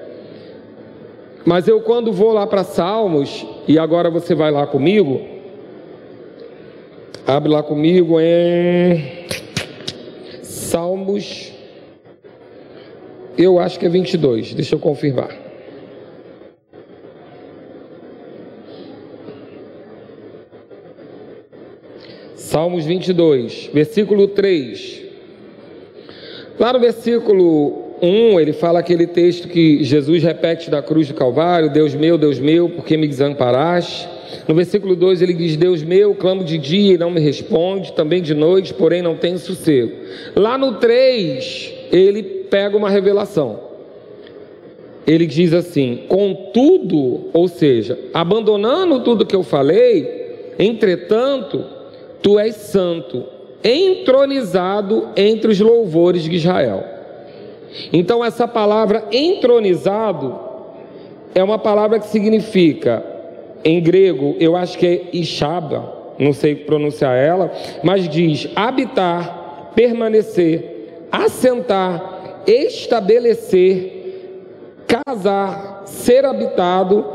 Mas 1.45 1.67
eu, 1.67 1.81
quando 1.81 2.11
vou 2.11 2.33
lá 2.33 2.45
para 2.45 2.63
Salmos, 2.63 3.45
e 3.67 3.79
agora 3.79 4.09
você 4.09 4.35
vai 4.35 4.51
lá 4.51 4.67
comigo, 4.67 5.21
abre 7.25 7.51
lá 7.51 7.63
comigo 7.63 8.19
em 8.19 9.25
Salmos, 10.43 11.51
eu 13.37 13.59
acho 13.59 13.79
que 13.79 13.85
é 13.85 13.89
22, 13.89 14.53
deixa 14.53 14.75
eu 14.75 14.79
confirmar. 14.79 15.35
Salmos 22.35 22.85
22, 22.85 23.69
versículo 23.73 24.27
3. 24.27 25.01
Lá 26.59 26.73
no 26.73 26.79
versículo 26.79 27.80
1, 28.01 28.39
ele 28.39 28.53
fala 28.53 28.79
aquele 28.79 29.05
texto 29.07 29.47
que 29.47 29.83
Jesus 29.83 30.23
repete 30.23 30.69
da 30.69 30.81
cruz 30.81 31.07
do 31.07 31.13
Calvário: 31.13 31.71
Deus 31.71 31.93
meu, 31.93 32.17
Deus 32.17 32.39
meu, 32.39 32.69
por 32.69 32.85
que 32.85 32.97
me 32.97 33.07
desamparaste? 33.07 34.07
No 34.47 34.55
versículo 34.55 34.95
2 34.95 35.21
ele 35.21 35.33
diz: 35.33 35.55
Deus 35.55 35.83
meu, 35.83 36.15
clamo 36.15 36.43
de 36.43 36.57
dia 36.57 36.95
e 36.95 36.97
não 36.97 37.11
me 37.11 37.19
responde, 37.19 37.93
também 37.93 38.21
de 38.21 38.33
noite, 38.33 38.73
porém 38.73 39.01
não 39.01 39.15
tenho 39.15 39.37
sossego. 39.37 39.91
Lá 40.35 40.57
no 40.57 40.75
3, 40.75 41.73
ele 41.91 42.23
pega 42.23 42.75
uma 42.75 42.89
revelação. 42.89 43.59
Ele 45.05 45.25
diz 45.25 45.53
assim: 45.53 46.03
Contudo, 46.07 47.29
ou 47.33 47.47
seja, 47.47 47.97
abandonando 48.13 49.03
tudo 49.03 49.25
que 49.25 49.35
eu 49.35 49.43
falei, 49.43 50.53
entretanto, 50.57 51.63
Tu 52.21 52.37
és 52.37 52.55
santo, 52.55 53.23
entronizado 53.63 55.09
entre 55.15 55.51
os 55.51 55.59
louvores 55.59 56.23
de 56.23 56.35
Israel. 56.35 56.83
Então, 57.91 58.23
essa 58.23 58.47
palavra 58.47 59.07
entronizado 59.11 60.37
é 61.33 61.43
uma 61.43 61.57
palavra 61.57 61.99
que 61.99 62.07
significa, 62.07 63.03
em 63.63 63.81
grego, 63.81 64.35
eu 64.39 64.55
acho 64.55 64.77
que 64.77 64.85
é 64.85 65.15
Ishaba, 65.15 66.13
não 66.19 66.33
sei 66.33 66.55
pronunciar 66.55 67.15
ela, 67.17 67.51
mas 67.83 68.07
diz 68.09 68.49
habitar, 68.55 69.71
permanecer, 69.75 71.05
assentar, 71.11 72.43
estabelecer, 72.45 74.01
casar, 74.87 75.83
ser 75.85 76.25
habitado, 76.25 77.05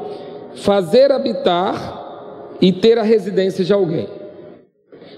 fazer 0.57 1.12
habitar 1.12 2.57
e 2.61 2.73
ter 2.73 2.99
a 2.99 3.03
residência 3.03 3.64
de 3.64 3.73
alguém. 3.73 4.09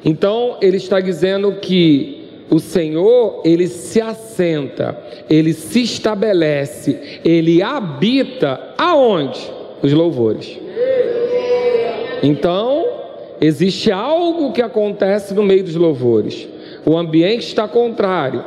Então, 0.04 0.56
ele 0.60 0.76
está 0.76 1.00
dizendo 1.00 1.52
que 1.60 2.17
o 2.50 2.58
Senhor, 2.58 3.42
ele 3.44 3.68
se 3.68 4.00
assenta, 4.00 4.98
ele 5.28 5.52
se 5.52 5.82
estabelece, 5.82 7.20
ele 7.24 7.62
habita 7.62 8.74
aonde? 8.78 9.40
Os 9.82 9.92
louvores. 9.92 10.58
Então, 12.22 12.84
existe 13.40 13.92
algo 13.92 14.52
que 14.52 14.62
acontece 14.62 15.34
no 15.34 15.42
meio 15.42 15.62
dos 15.62 15.76
louvores. 15.76 16.48
O 16.84 16.96
ambiente 16.96 17.46
está 17.46 17.68
contrário, 17.68 18.44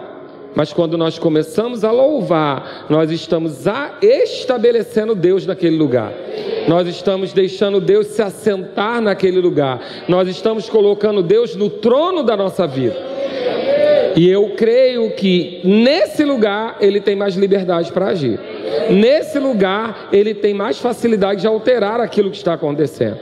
mas 0.56 0.74
quando 0.74 0.98
nós 0.98 1.18
começamos 1.18 1.84
a 1.84 1.92
louvar, 1.92 2.88
nós 2.90 3.12
estamos 3.12 3.66
estabelecendo 4.02 5.16
Deus 5.16 5.46
naquele 5.46 5.78
lugar. 5.78 6.12
Nós 6.68 6.88
estamos 6.88 7.34
deixando 7.34 7.80
Deus 7.80 8.08
se 8.08 8.22
assentar 8.22 9.00
naquele 9.02 9.40
lugar. 9.40 9.80
Nós 10.10 10.28
estamos 10.28 10.70
colocando 10.70 11.24
Deus 11.24 11.56
no 11.56 11.70
trono 11.70 12.24
da 12.24 12.36
nossa 12.36 12.68
vida. 12.68 13.11
E 14.16 14.30
eu 14.30 14.52
creio 14.56 15.12
que 15.12 15.62
nesse 15.64 16.24
lugar 16.24 16.78
ele 16.82 17.00
tem 17.00 17.16
mais 17.16 17.36
liberdade 17.36 17.92
para 17.92 18.08
agir. 18.08 18.40
Nesse 18.90 19.40
lugar 19.40 20.10
ele 20.12 20.34
tem 20.34 20.54
mais 20.54 20.80
facilidade 20.80 21.42
de 21.42 21.48
alterar 21.48 22.00
aquilo 22.00 22.30
que 22.30 22.38
está 22.38 22.54
acontecendo. 22.54 23.18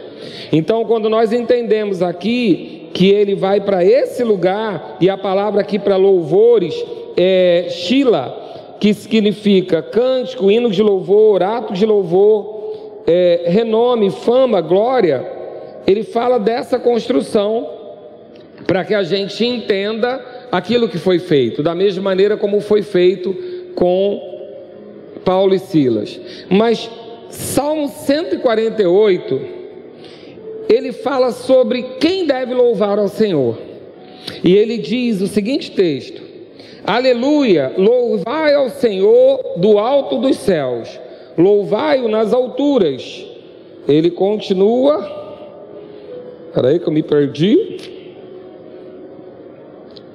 Então, 0.52 0.84
quando 0.86 1.10
nós 1.10 1.32
entendemos 1.32 2.02
aqui 2.02 2.89
que 2.93 3.10
ele 3.10 3.36
vai 3.36 3.62
para 3.62 3.84
esse 3.86 4.23
lugar, 4.23 4.97
e 4.99 5.10
a 5.10 5.17
palavra 5.17 5.62
aqui 5.62 5.78
para 5.78 5.95
louvores 5.95 6.73
é 7.15 7.67
Shila, 7.69 8.75
que 8.80 8.93
significa 8.93 9.82
cântico, 9.82 10.49
hino 10.49 10.71
de 10.71 10.82
louvor, 10.82 11.43
ato 11.43 11.73
de 11.73 11.86
louvor, 11.86 13.04
é, 13.06 13.43
renome, 13.47 14.10
fama, 14.10 14.62
glória, 14.62 15.25
ele 15.86 16.04
fala 16.04 16.39
dessa 16.39 16.80
construção 16.80 17.67
para 18.65 18.86
que 18.86 18.93
a 18.93 19.04
gente 19.04 19.45
entenda 19.45 20.23
aquilo 20.51 20.89
que 20.89 20.97
foi 20.97 21.19
feito, 21.19 21.62
da 21.62 21.75
mesma 21.75 22.03
maneira 22.03 22.38
como 22.38 22.62
foi 22.62 22.81
feito 22.81 23.33
com 23.75 24.19
Paulo 25.23 25.53
e 25.53 25.59
Silas. 25.59 26.19
Mas 26.49 26.89
Salmo 27.29 27.88
148, 27.88 29.41
ele 30.67 30.91
fala 30.91 31.31
sobre 31.31 31.83
quem 31.99 32.25
deve 32.25 32.53
louvar 32.53 32.97
ao 32.97 33.07
Senhor. 33.07 33.57
E 34.43 34.55
ele 34.55 34.77
diz 34.77 35.21
o 35.21 35.27
seguinte 35.27 35.71
texto: 35.71 36.21
Aleluia, 36.83 37.73
louvai 37.77 38.53
ao 38.53 38.69
Senhor 38.69 39.55
do 39.57 39.77
alto 39.77 40.17
dos 40.17 40.38
céus, 40.38 40.99
louvai-o 41.38 42.07
nas 42.07 42.33
alturas. 42.33 43.25
Ele 43.88 44.12
continua. 44.12 45.17
Espera 46.47 46.69
aí 46.69 46.79
que 46.79 46.88
eu 46.88 46.93
me 46.93 47.03
perdi. 47.03 47.98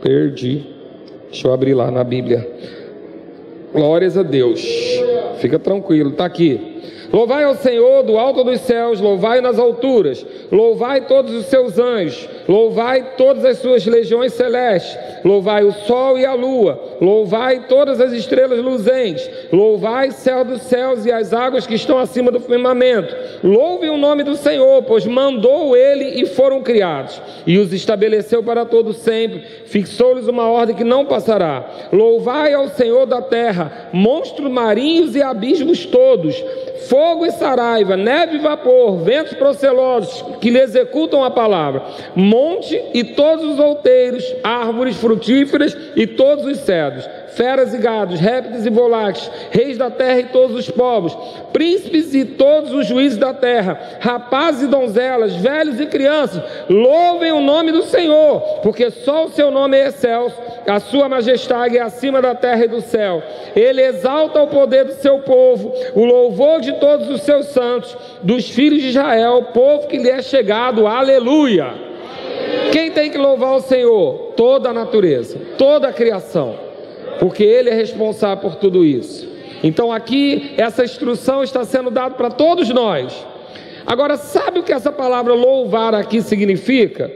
Perdi. 0.04 0.66
Deixa 1.30 1.48
eu 1.48 1.52
abrir 1.54 1.72
lá 1.72 1.90
na 1.90 2.04
Bíblia. 2.04 2.46
Glórias 3.72 4.18
a 4.18 4.22
Deus. 4.22 4.62
Fica 5.38 5.58
tranquilo, 5.58 6.10
está 6.10 6.26
aqui. 6.26 6.74
Louvai 7.10 7.44
ao 7.44 7.54
Senhor 7.54 8.02
do 8.02 8.18
alto 8.18 8.44
dos 8.44 8.60
céus, 8.60 9.00
louvai 9.00 9.40
nas 9.40 9.58
alturas, 9.58 10.26
louvai 10.52 11.06
todos 11.06 11.32
os 11.32 11.46
seus 11.46 11.78
anjos, 11.78 12.28
louvai 12.48 13.14
todas 13.16 13.44
as 13.44 13.59
suas 13.59 13.85
legiões 13.87 14.33
celestes, 14.33 14.98
louvai 15.24 15.64
o 15.64 15.72
sol 15.72 16.18
e 16.18 16.24
a 16.24 16.35
lua, 16.35 16.96
louvai 17.00 17.66
todas 17.68 18.00
as 18.00 18.12
estrelas 18.12 18.59
luzentes, 18.59 19.28
louvai 19.52 20.11
céu 20.11 20.44
dos 20.44 20.62
céus 20.62 21.07
e 21.07 21.12
as 21.12 21.33
águas 21.33 21.66
que 21.66 21.74
estão 21.74 21.98
acima 21.98 22.30
do 22.30 22.40
firmamento. 22.40 23.14
Louve 23.42 23.88
o 23.88 23.96
nome 23.96 24.22
do 24.22 24.37
Senhor, 24.37 24.83
pois 24.83 25.07
mandou 25.07 25.76
ele 25.76 26.22
e 26.22 26.26
foram 26.26 26.62
criados, 26.62 27.20
e 27.46 27.59
os 27.59 27.72
estabeleceu 27.72 28.42
para 28.42 28.64
todo 28.64 28.92
sempre, 28.92 29.44
fixou-lhes 29.66 30.28
uma 30.28 30.48
ordem 30.48 30.76
que 30.76 30.85
não 30.85 31.04
passará. 31.04 31.88
Louvai 31.92 32.52
ao 32.52 32.68
Senhor 32.68 33.07
da 33.07 33.22
terra, 33.22 33.90
monstros 33.92 34.50
marinhos 34.50 35.14
e 35.14 35.22
abismos 35.22 35.85
todos. 35.87 36.42
Fogo 36.88 37.24
e 37.24 37.30
saraiva, 37.30 37.96
neve 37.96 38.37
e 38.37 38.40
vapor, 38.40 38.98
ventos 38.98 39.33
procelosos 39.35 40.22
que 40.40 40.50
lhe 40.50 40.61
executam 40.61 41.24
a 41.24 41.30
palavra, 41.30 41.83
monte 42.34 42.82
e 42.92 43.04
todos 43.04 43.44
os 43.44 43.60
outeiros, 43.60 44.24
árvores 44.42 44.96
frutíferas 44.96 45.76
e 45.94 46.04
todos 46.04 46.44
os 46.44 46.58
cedros, 46.58 47.08
feras 47.28 47.72
e 47.72 47.78
gados, 47.78 48.18
répteis 48.18 48.66
e 48.66 48.70
voláteis, 48.70 49.30
reis 49.52 49.78
da 49.78 49.88
terra 49.88 50.20
e 50.20 50.24
todos 50.24 50.56
os 50.56 50.68
povos, 50.68 51.16
príncipes 51.52 52.12
e 52.12 52.24
todos 52.24 52.72
os 52.72 52.86
juízes 52.86 53.18
da 53.18 53.32
terra, 53.32 53.98
rapazes 54.00 54.64
e 54.64 54.66
donzelas, 54.66 55.36
velhos 55.36 55.80
e 55.80 55.86
crianças, 55.86 56.42
louvem 56.68 57.30
o 57.30 57.40
nome 57.40 57.70
do 57.70 57.84
Senhor, 57.84 58.40
porque 58.62 58.90
só 58.90 59.26
o 59.26 59.30
seu 59.30 59.52
nome 59.52 59.76
é 59.76 59.88
excelso, 59.88 60.36
a 60.66 60.80
sua 60.80 61.08
majestade 61.08 61.78
é 61.78 61.82
acima 61.82 62.20
da 62.20 62.34
terra 62.34 62.64
e 62.64 62.68
do 62.68 62.80
céu. 62.80 63.22
Ele 63.54 63.80
exalta 63.80 64.42
o 64.42 64.48
poder 64.48 64.84
do 64.84 64.94
seu 64.94 65.20
povo, 65.20 65.72
o 65.94 66.04
louvor 66.04 66.60
de 66.60 66.72
todos 66.74 67.08
os 67.08 67.22
seus 67.22 67.46
santos, 67.46 67.96
dos 68.22 68.48
filhos 68.48 68.82
de 68.82 68.88
Israel, 68.88 69.50
povo 69.54 69.86
que 69.86 69.98
lhe 69.98 70.10
é 70.10 70.20
chegado. 70.20 70.86
Aleluia! 70.86 71.83
Quem 72.74 72.90
tem 72.90 73.08
que 73.08 73.16
louvar 73.16 73.54
o 73.54 73.60
Senhor? 73.60 74.32
Toda 74.37 74.70
a 74.70 74.72
natureza, 74.72 75.38
toda 75.56 75.87
a 75.87 75.92
criação 75.92 76.64
porque 77.18 77.42
Ele 77.42 77.70
é 77.70 77.74
responsável 77.74 78.50
por 78.50 78.56
tudo 78.56 78.84
isso. 78.84 79.28
Então 79.62 79.92
aqui 79.92 80.52
essa 80.56 80.84
instrução 80.84 81.42
está 81.42 81.64
sendo 81.64 81.90
dada 81.90 82.14
para 82.14 82.30
todos 82.30 82.68
nós. 82.68 83.14
Agora, 83.87 84.16
sabe 84.16 84.58
o 84.58 84.62
que 84.62 84.72
essa 84.72 84.92
palavra 84.92 85.34
louvar 85.34 85.94
aqui 85.94 86.20
significa? 86.22 87.10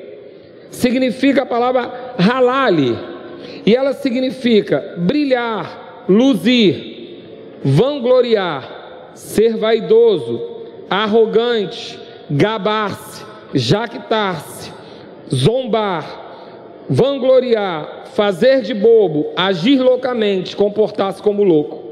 Significa 0.71 1.43
a 1.43 1.47
palavra 1.47 2.15
halali, 2.19 2.97
e 3.65 3.75
ela 3.75 3.95
significa 3.95 4.95
brilhar, 4.99 6.05
luzir, 6.09 7.23
vangloriar, 7.65 9.13
ser 9.15 9.57
vaidoso, 9.57 10.41
arrogante, 10.91 11.99
gabar-se, 12.31 13.25
jactar-se, 13.55 14.71
zombar, 15.33 16.85
vangloriar, 16.89 18.05
fazer 18.15 18.63
de 18.63 18.75
bobo, 18.75 19.33
agir 19.37 19.81
loucamente, 19.81 20.57
comportar-se 20.57 21.23
como 21.23 21.45
louco. 21.45 21.85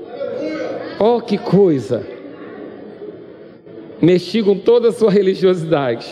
Oh, 0.98 1.20
que 1.20 1.38
coisa! 1.38 2.06
Mexi 4.00 4.42
com 4.42 4.58
toda 4.58 4.88
a 4.88 4.92
sua 4.92 5.10
religiosidade. 5.10 6.06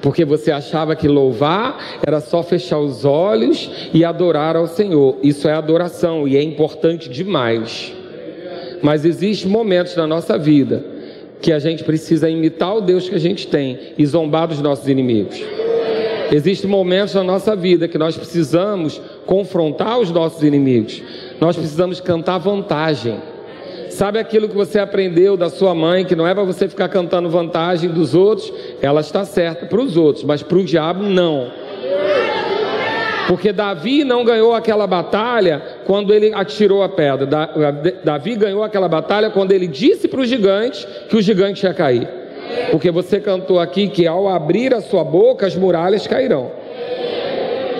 Porque 0.00 0.24
você 0.24 0.50
achava 0.50 0.96
que 0.96 1.06
louvar 1.06 1.98
era 2.06 2.20
só 2.20 2.42
fechar 2.42 2.78
os 2.78 3.04
olhos 3.04 3.90
e 3.92 4.02
adorar 4.02 4.56
ao 4.56 4.66
Senhor. 4.66 5.18
Isso 5.22 5.46
é 5.46 5.52
adoração 5.52 6.26
e 6.26 6.36
é 6.38 6.42
importante 6.42 7.08
demais. 7.08 7.92
Mas 8.82 9.04
existem 9.04 9.50
momentos 9.50 9.94
na 9.96 10.06
nossa 10.06 10.38
vida 10.38 10.99
que 11.40 11.52
a 11.52 11.58
gente 11.58 11.84
precisa 11.84 12.28
imitar 12.28 12.76
o 12.76 12.80
Deus 12.80 13.08
que 13.08 13.14
a 13.14 13.20
gente 13.20 13.46
tem 13.46 13.78
e 13.96 14.06
zombar 14.06 14.48
dos 14.48 14.60
nossos 14.60 14.88
inimigos. 14.88 15.42
Existem 16.32 16.70
momentos 16.70 17.14
na 17.14 17.24
nossa 17.24 17.56
vida 17.56 17.88
que 17.88 17.98
nós 17.98 18.16
precisamos 18.16 19.00
confrontar 19.26 19.98
os 19.98 20.10
nossos 20.10 20.42
inimigos. 20.44 21.02
Nós 21.40 21.56
precisamos 21.56 22.00
cantar 22.00 22.38
vantagem. 22.38 23.16
Sabe 23.88 24.20
aquilo 24.20 24.48
que 24.48 24.54
você 24.54 24.78
aprendeu 24.78 25.36
da 25.36 25.50
sua 25.50 25.74
mãe, 25.74 26.04
que 26.04 26.14
não 26.14 26.26
é 26.26 26.32
para 26.32 26.44
você 26.44 26.68
ficar 26.68 26.88
cantando 26.88 27.28
vantagem 27.28 27.90
dos 27.90 28.14
outros? 28.14 28.52
Ela 28.80 29.00
está 29.00 29.24
certa 29.24 29.66
para 29.66 29.80
os 29.80 29.96
outros, 29.96 30.24
mas 30.24 30.42
para 30.42 30.58
o 30.58 30.64
diabo 30.64 31.02
não. 31.02 31.50
Porque 33.30 33.52
Davi 33.52 34.02
não 34.02 34.24
ganhou 34.24 34.52
aquela 34.56 34.88
batalha 34.88 35.62
quando 35.86 36.12
ele 36.12 36.34
atirou 36.34 36.82
a 36.82 36.88
pedra. 36.88 37.28
Davi 38.02 38.34
ganhou 38.34 38.64
aquela 38.64 38.88
batalha 38.88 39.30
quando 39.30 39.52
ele 39.52 39.68
disse 39.68 40.08
para 40.08 40.18
o 40.18 40.26
gigante 40.26 40.84
que 41.08 41.14
o 41.14 41.22
gigante 41.22 41.64
ia 41.64 41.72
cair. 41.72 42.08
Porque 42.72 42.90
você 42.90 43.20
cantou 43.20 43.60
aqui 43.60 43.86
que 43.86 44.04
ao 44.04 44.26
abrir 44.26 44.74
a 44.74 44.80
sua 44.80 45.04
boca 45.04 45.46
as 45.46 45.54
muralhas 45.54 46.08
cairão. 46.08 46.50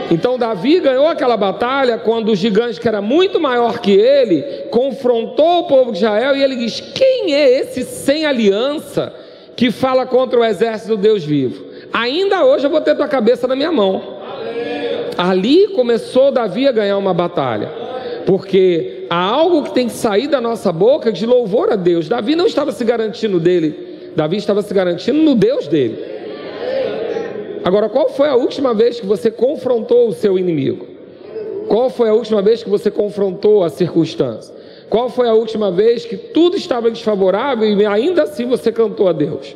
Então 0.08 0.38
Davi 0.38 0.78
ganhou 0.78 1.08
aquela 1.08 1.36
batalha 1.36 1.98
quando 1.98 2.30
o 2.30 2.36
gigante 2.36 2.80
que 2.80 2.86
era 2.86 3.02
muito 3.02 3.40
maior 3.40 3.80
que 3.80 3.90
ele 3.90 4.42
confrontou 4.70 5.62
o 5.62 5.64
povo 5.64 5.90
de 5.90 5.98
Israel 5.98 6.36
e 6.36 6.44
ele 6.44 6.54
diz: 6.54 6.78
"Quem 6.80 7.34
é 7.34 7.58
esse 7.58 7.82
sem 7.82 8.24
aliança 8.24 9.12
que 9.56 9.72
fala 9.72 10.06
contra 10.06 10.38
o 10.38 10.44
exército 10.44 10.94
do 10.94 11.02
Deus 11.02 11.24
vivo? 11.24 11.64
Ainda 11.92 12.44
hoje 12.44 12.66
eu 12.66 12.70
vou 12.70 12.80
ter 12.80 12.94
tua 12.94 13.08
cabeça 13.08 13.48
na 13.48 13.56
minha 13.56 13.72
mão." 13.72 14.19
Ali 15.20 15.68
começou 15.74 16.32
Davi 16.32 16.66
a 16.66 16.72
ganhar 16.72 16.96
uma 16.96 17.12
batalha. 17.12 17.68
Porque 18.24 19.04
há 19.10 19.22
algo 19.22 19.64
que 19.64 19.74
tem 19.74 19.86
que 19.86 19.92
sair 19.92 20.26
da 20.26 20.40
nossa 20.40 20.72
boca 20.72 21.12
de 21.12 21.26
louvor 21.26 21.70
a 21.70 21.76
Deus. 21.76 22.08
Davi 22.08 22.34
não 22.34 22.46
estava 22.46 22.72
se 22.72 22.82
garantindo 22.86 23.38
dele, 23.38 24.12
Davi 24.16 24.38
estava 24.38 24.62
se 24.62 24.72
garantindo 24.72 25.20
no 25.20 25.34
Deus 25.34 25.68
dele. 25.68 25.98
Agora, 27.62 27.90
qual 27.90 28.08
foi 28.08 28.30
a 28.30 28.34
última 28.34 28.72
vez 28.72 28.98
que 28.98 29.04
você 29.04 29.30
confrontou 29.30 30.08
o 30.08 30.12
seu 30.12 30.38
inimigo? 30.38 30.86
Qual 31.68 31.90
foi 31.90 32.08
a 32.08 32.14
última 32.14 32.40
vez 32.40 32.62
que 32.62 32.70
você 32.70 32.90
confrontou 32.90 33.62
a 33.62 33.68
circunstância? 33.68 34.54
Qual 34.88 35.10
foi 35.10 35.28
a 35.28 35.34
última 35.34 35.70
vez 35.70 36.06
que 36.06 36.16
tudo 36.16 36.56
estava 36.56 36.90
desfavorável 36.90 37.68
e 37.68 37.84
ainda 37.84 38.22
assim 38.22 38.46
você 38.46 38.72
cantou 38.72 39.06
a 39.06 39.12
Deus? 39.12 39.54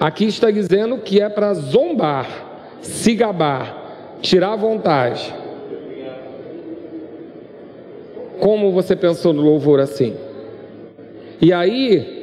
Aqui 0.00 0.24
está 0.24 0.50
dizendo 0.50 0.96
que 0.96 1.20
é 1.20 1.28
para 1.28 1.52
zombar, 1.52 2.26
se 2.80 3.14
gabar, 3.14 3.79
tirar 4.20 4.56
vontade. 4.56 5.34
Como 8.38 8.72
você 8.72 8.96
pensou 8.96 9.32
no 9.32 9.42
louvor 9.42 9.80
assim? 9.80 10.14
E 11.40 11.52
aí, 11.52 12.20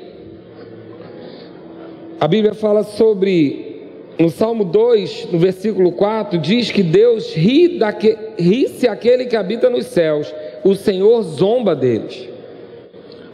a 2.20 2.28
Bíblia 2.28 2.54
fala 2.54 2.84
sobre, 2.84 3.90
no 4.20 4.30
Salmo 4.30 4.64
2, 4.64 5.30
no 5.32 5.40
versículo 5.40 5.92
4, 5.92 6.40
diz 6.40 6.72
que 6.72 6.82
Deus 6.82 7.34
ri, 7.36 7.78
daque, 7.78 8.18
ri-se 8.38 8.88
aquele 8.88 9.26
que 9.26 9.36
habita 9.36 9.70
nos 9.70 9.86
céus, 9.88 10.34
o 10.64 10.76
Senhor 10.76 11.22
zomba 11.22 11.76
deles. 11.76 12.28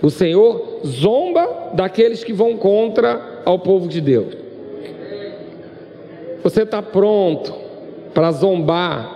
O 0.02 0.10
Senhor 0.10 0.82
zomba 0.86 1.72
daqueles 1.74 2.24
que 2.24 2.34
vão 2.34 2.58
contra 2.58 3.42
ao 3.46 3.60
povo 3.60 3.88
de 3.88 4.02
Deus. 4.02 4.36
Você 6.44 6.64
está 6.64 6.82
pronto 6.82 7.63
para 8.14 8.32
zombar, 8.32 9.10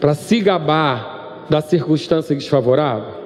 para 0.00 0.14
se 0.14 0.40
gabar 0.40 1.46
da 1.48 1.60
circunstância 1.60 2.34
desfavorável? 2.34 3.20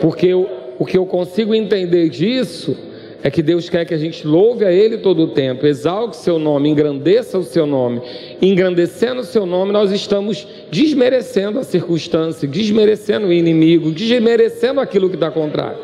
Porque 0.00 0.26
eu, 0.26 0.48
o 0.78 0.84
que 0.84 0.98
eu 0.98 1.06
consigo 1.06 1.54
entender 1.54 2.08
disso 2.08 2.76
é 3.22 3.30
que 3.30 3.40
Deus 3.40 3.70
quer 3.70 3.84
que 3.84 3.94
a 3.94 3.98
gente 3.98 4.26
louve 4.26 4.64
a 4.64 4.72
Ele 4.72 4.98
todo 4.98 5.22
o 5.22 5.28
tempo, 5.28 5.64
exalte 5.64 6.16
seu 6.16 6.40
nome, 6.40 6.68
engrandeça 6.68 7.38
o 7.38 7.44
seu 7.44 7.64
nome. 7.64 8.02
Engrandecendo 8.40 9.20
o 9.20 9.24
seu 9.24 9.46
nome, 9.46 9.70
nós 9.70 9.92
estamos 9.92 10.46
desmerecendo 10.72 11.60
a 11.60 11.62
circunstância, 11.62 12.48
desmerecendo 12.48 13.28
o 13.28 13.32
inimigo, 13.32 13.92
desmerecendo 13.92 14.80
aquilo 14.80 15.08
que 15.08 15.14
está 15.14 15.30
contrário. 15.30 15.78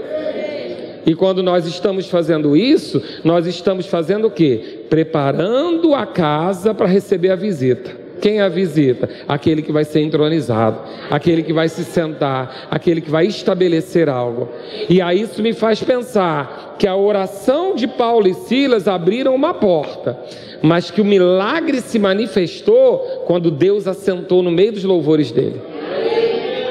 E 1.06 1.14
quando 1.14 1.42
nós 1.42 1.64
estamos 1.64 2.08
fazendo 2.08 2.56
isso, 2.56 3.00
nós 3.22 3.46
estamos 3.46 3.86
fazendo 3.86 4.26
o 4.26 4.30
quê? 4.30 4.77
Preparando 4.88 5.94
a 5.94 6.06
casa 6.06 6.74
para 6.74 6.86
receber 6.86 7.30
a 7.30 7.36
visita. 7.36 8.08
Quem 8.20 8.40
a 8.40 8.48
visita? 8.48 9.08
Aquele 9.28 9.62
que 9.62 9.72
vai 9.72 9.84
ser 9.84 10.00
entronizado, 10.00 10.80
aquele 11.10 11.42
que 11.42 11.52
vai 11.52 11.68
se 11.68 11.84
sentar, 11.84 12.66
aquele 12.70 13.00
que 13.00 13.10
vai 13.10 13.26
estabelecer 13.26 14.08
algo. 14.08 14.48
E 14.88 15.00
aí 15.00 15.22
isso 15.22 15.42
me 15.42 15.52
faz 15.52 15.82
pensar 15.82 16.76
que 16.78 16.86
a 16.86 16.96
oração 16.96 17.74
de 17.74 17.86
Paulo 17.86 18.28
e 18.28 18.34
Silas 18.34 18.88
abriram 18.88 19.34
uma 19.34 19.54
porta, 19.54 20.18
mas 20.62 20.90
que 20.90 21.00
o 21.00 21.04
milagre 21.04 21.80
se 21.80 21.98
manifestou 21.98 23.24
quando 23.26 23.50
Deus 23.50 23.86
assentou 23.86 24.42
no 24.42 24.50
meio 24.50 24.72
dos 24.72 24.84
louvores 24.84 25.30
dele. 25.30 25.60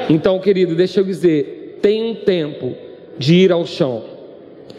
Então, 0.08 0.38
querido, 0.38 0.74
deixa 0.74 1.00
eu 1.00 1.04
dizer, 1.04 1.78
tem 1.82 2.10
um 2.10 2.14
tempo 2.14 2.74
de 3.18 3.34
ir 3.34 3.52
ao 3.52 3.66
chão. 3.66 4.02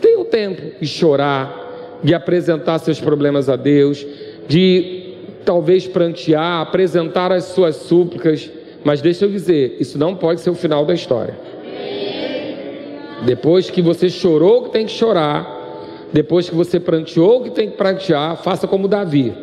Tem 0.02 0.17
um 0.17 0.25
tempo 0.25 0.80
de 0.80 0.88
chorar, 0.88 1.68
de 2.04 2.14
apresentar 2.14 2.80
seus 2.80 3.00
problemas 3.00 3.50
a 3.50 3.56
Deus, 3.56 4.06
de 4.48 5.16
talvez 5.46 5.88
prantear, 5.88 6.62
apresentar 6.62 7.32
as 7.32 7.46
suas 7.46 7.76
súplicas, 7.76 8.50
mas 8.84 9.02
deixa 9.02 9.26
eu 9.26 9.30
dizer, 9.30 9.78
isso 9.80 9.98
não 9.98 10.16
pode 10.16 10.42
ser 10.42 10.50
o 10.50 10.56
final 10.56 10.86
da 10.86 10.94
história. 10.94 11.38
Depois 13.26 13.70
que 13.70 13.82
você 13.82 14.10
chorou 14.10 14.64
que 14.64 14.70
tem 14.72 14.86
que 14.86 14.92
chorar, 14.92 15.58
depois 16.14 16.50
que 16.50 16.56
você 16.56 16.80
pranteou 16.80 17.44
que 17.44 17.50
tem 17.50 17.70
que 17.70 17.78
prantear, 17.78 18.38
faça 18.38 18.68
como 18.68 18.88
Davi. 18.88 19.34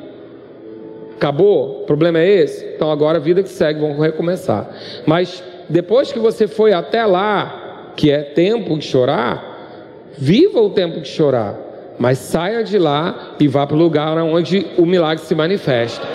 Acabou? 1.14 1.82
O 1.82 1.86
problema 1.86 2.18
é 2.18 2.28
esse? 2.28 2.64
Então 2.74 2.90
agora 2.90 3.18
a 3.18 3.20
vida 3.20 3.42
que 3.42 3.48
segue, 3.48 3.80
vamos 3.80 3.98
recomeçar. 3.98 4.68
Mas 5.06 5.42
depois 5.68 6.10
que 6.10 6.18
você 6.18 6.46
foi 6.46 6.72
até 6.72 7.04
lá, 7.04 7.92
que 7.96 8.10
é 8.10 8.22
tempo 8.22 8.76
de 8.78 8.84
chorar, 8.84 10.12
viva 10.16 10.60
o 10.60 10.70
tempo 10.70 11.00
de 11.00 11.08
chorar 11.08 11.65
mas 11.98 12.18
saia 12.18 12.62
de 12.62 12.78
lá 12.78 13.34
e 13.40 13.48
vá 13.48 13.66
para 13.66 13.76
o 13.76 13.78
lugar 13.78 14.16
onde 14.18 14.66
o 14.76 14.84
milagre 14.84 15.24
se 15.24 15.34
manifesta. 15.34 16.06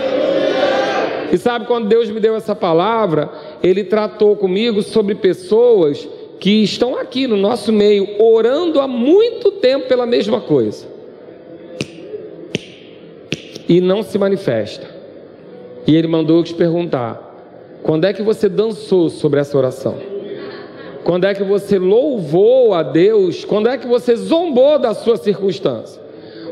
E 1.31 1.37
sabe 1.37 1.65
quando 1.65 1.87
Deus 1.87 2.09
me 2.09 2.19
deu 2.19 2.35
essa 2.35 2.53
palavra, 2.53 3.29
Ele 3.63 3.83
tratou 3.83 4.35
comigo 4.35 4.81
sobre 4.81 5.15
pessoas 5.15 6.07
que 6.39 6.63
estão 6.63 6.97
aqui 6.97 7.27
no 7.27 7.37
nosso 7.37 7.71
meio, 7.71 8.21
orando 8.21 8.81
há 8.81 8.87
muito 8.87 9.51
tempo 9.51 9.87
pela 9.87 10.05
mesma 10.05 10.41
coisa. 10.41 10.85
E 13.69 13.79
não 13.79 14.03
se 14.03 14.17
manifesta. 14.17 14.85
E 15.87 15.95
Ele 15.95 16.07
mandou 16.07 16.37
eu 16.37 16.43
te 16.43 16.53
perguntar: 16.53 17.79
quando 17.81 18.05
é 18.05 18.13
que 18.13 18.21
você 18.21 18.49
dançou 18.49 19.09
sobre 19.09 19.39
essa 19.39 19.57
oração? 19.57 20.10
Quando 21.03 21.25
é 21.25 21.33
que 21.33 21.43
você 21.43 21.79
louvou 21.79 22.73
a 22.73 22.83
Deus? 22.83 23.43
Quando 23.43 23.67
é 23.67 23.77
que 23.77 23.87
você 23.87 24.15
zombou 24.15 24.77
da 24.77 24.93
sua 24.93 25.17
circunstância? 25.17 26.01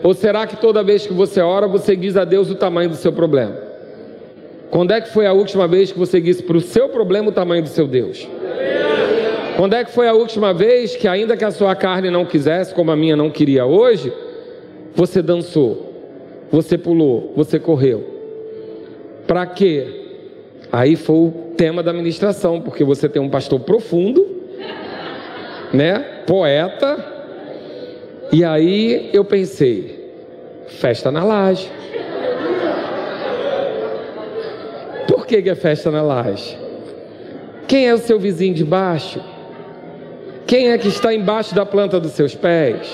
Ou 0.02 0.14
será 0.14 0.48
que 0.48 0.58
toda 0.58 0.84
vez 0.84 1.06
que 1.06 1.14
você 1.14 1.42
ora, 1.42 1.68
você 1.68 1.96
diz 1.96 2.18
a 2.18 2.26
Deus 2.26 2.50
o 2.50 2.56
tamanho 2.56 2.90
do 2.90 2.96
seu 2.96 3.12
problema? 3.12 3.56
Quando 4.72 4.92
é 4.92 5.02
que 5.02 5.10
foi 5.10 5.26
a 5.26 5.34
última 5.34 5.68
vez 5.68 5.92
que 5.92 6.00
você 6.00 6.22
disse 6.22 6.44
para 6.44 6.58
o 6.58 6.62
seu 6.62 6.90
problema 6.90 7.30
o 7.30 7.32
tamanho 7.32 7.64
do 7.64 7.70
seu 7.70 7.88
Deus? 7.88 8.28
Quando 9.56 9.74
é 9.74 9.84
que 9.84 9.92
foi 9.92 10.08
a 10.08 10.14
última 10.14 10.54
vez 10.54 10.96
que, 10.96 11.08
ainda 11.08 11.36
que 11.36 11.44
a 11.44 11.52
sua 11.52 11.76
carne 11.76 12.10
não 12.10 12.26
quisesse, 12.26 12.74
como 12.74 12.92
a 12.92 12.96
minha 12.96 13.16
não 13.16 13.30
queria 13.30 13.66
hoje, 13.66 14.14
você 14.96 15.22
dançou, 15.22 15.94
você 16.50 16.78
pulou, 16.78 17.34
você 17.36 17.60
correu? 17.60 18.06
Para 19.28 19.46
quê? 19.46 19.86
Aí 20.72 20.96
foi 20.96 21.16
o 21.16 21.34
tema 21.58 21.84
da 21.84 21.92
ministração, 21.92 22.62
porque 22.62 22.84
você 22.84 23.10
tem 23.10 23.22
um 23.22 23.30
pastor 23.30 23.60
profundo 23.60 24.39
né? 25.74 26.24
Poeta. 26.26 26.98
E 28.32 28.44
aí 28.44 29.10
eu 29.14 29.26
pensei, 29.26 30.14
festa 30.68 31.12
na 31.12 31.24
laje. 31.24 31.70
Por 35.08 35.26
que, 35.26 35.42
que 35.42 35.50
é 35.50 35.56
festa 35.56 35.90
na 35.90 36.02
laje? 36.02 36.58
Quem 37.68 37.88
é 37.88 37.94
o 37.94 37.98
seu 37.98 38.20
vizinho 38.20 38.54
de 38.54 38.64
baixo? 38.64 39.22
Quem 40.46 40.72
é 40.72 40.78
que 40.78 40.88
está 40.88 41.14
embaixo 41.14 41.54
da 41.54 41.66
planta 41.66 42.00
dos 42.00 42.12
seus 42.14 42.34
pés? 42.34 42.88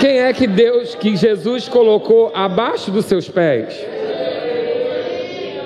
Quem 0.00 0.20
é 0.20 0.32
que 0.32 0.46
Deus, 0.46 0.94
que 0.94 1.16
Jesus 1.16 1.68
colocou 1.68 2.30
abaixo 2.34 2.90
dos 2.90 3.04
seus 3.04 3.28
pés? 3.28 3.78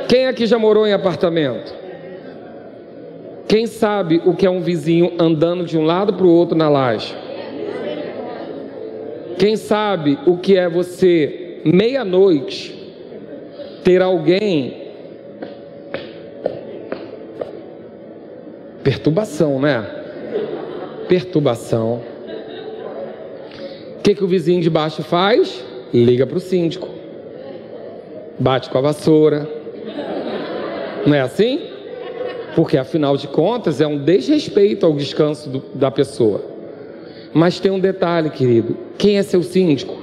Quem 0.09 0.27
é 0.27 0.33
que 0.33 0.47
já 0.47 0.59
morou 0.59 0.87
em 0.87 0.93
apartamento? 0.93 1.78
Quem 3.49 3.67
sabe 3.67 4.21
o 4.27 4.35
que 4.35 4.45
é 4.45 4.51
um 4.51 4.61
vizinho 4.61 5.15
andando 5.19 5.65
de 5.65 5.79
um 5.79 5.83
lado 5.83 6.13
para 6.13 6.27
o 6.27 6.31
outro 6.31 6.55
na 6.55 6.69
laje? 6.69 7.17
Quem 9.39 9.57
sabe 9.57 10.19
o 10.27 10.37
que 10.37 10.55
é 10.55 10.69
você, 10.69 11.63
meia-noite, 11.65 12.93
ter 13.83 14.03
alguém. 14.03 14.89
Perturbação, 18.85 19.59
né? 19.59 19.83
Perturbação. 21.09 22.03
O 23.97 24.03
que, 24.03 24.15
que 24.15 24.25
o 24.25 24.29
vizinho 24.29 24.61
de 24.61 24.69
baixo 24.69 25.03
faz? 25.03 25.65
Liga 25.93 26.27
para 26.27 26.37
o 26.37 26.41
síndico. 26.41 26.89
Bate 28.39 28.69
com 28.69 28.77
a 28.77 28.83
vassoura. 28.83 29.49
Não 31.07 31.15
é 31.15 31.21
assim? 31.21 31.68
Porque 32.59 32.77
afinal 32.77 33.17
de 33.17 33.29
contas 33.29 33.81
é 33.81 33.87
um 33.87 33.97
desrespeito 33.97 34.85
ao 34.85 34.93
descanso 34.93 35.49
do, 35.49 35.61
da 35.77 35.93
pessoa. 35.93 36.43
Mas 37.33 37.61
tem 37.61 37.71
um 37.71 37.79
detalhe, 37.79 38.31
querido: 38.31 38.77
quem 38.99 39.17
é 39.17 39.23
seu 39.23 39.45
síndico? 39.45 39.97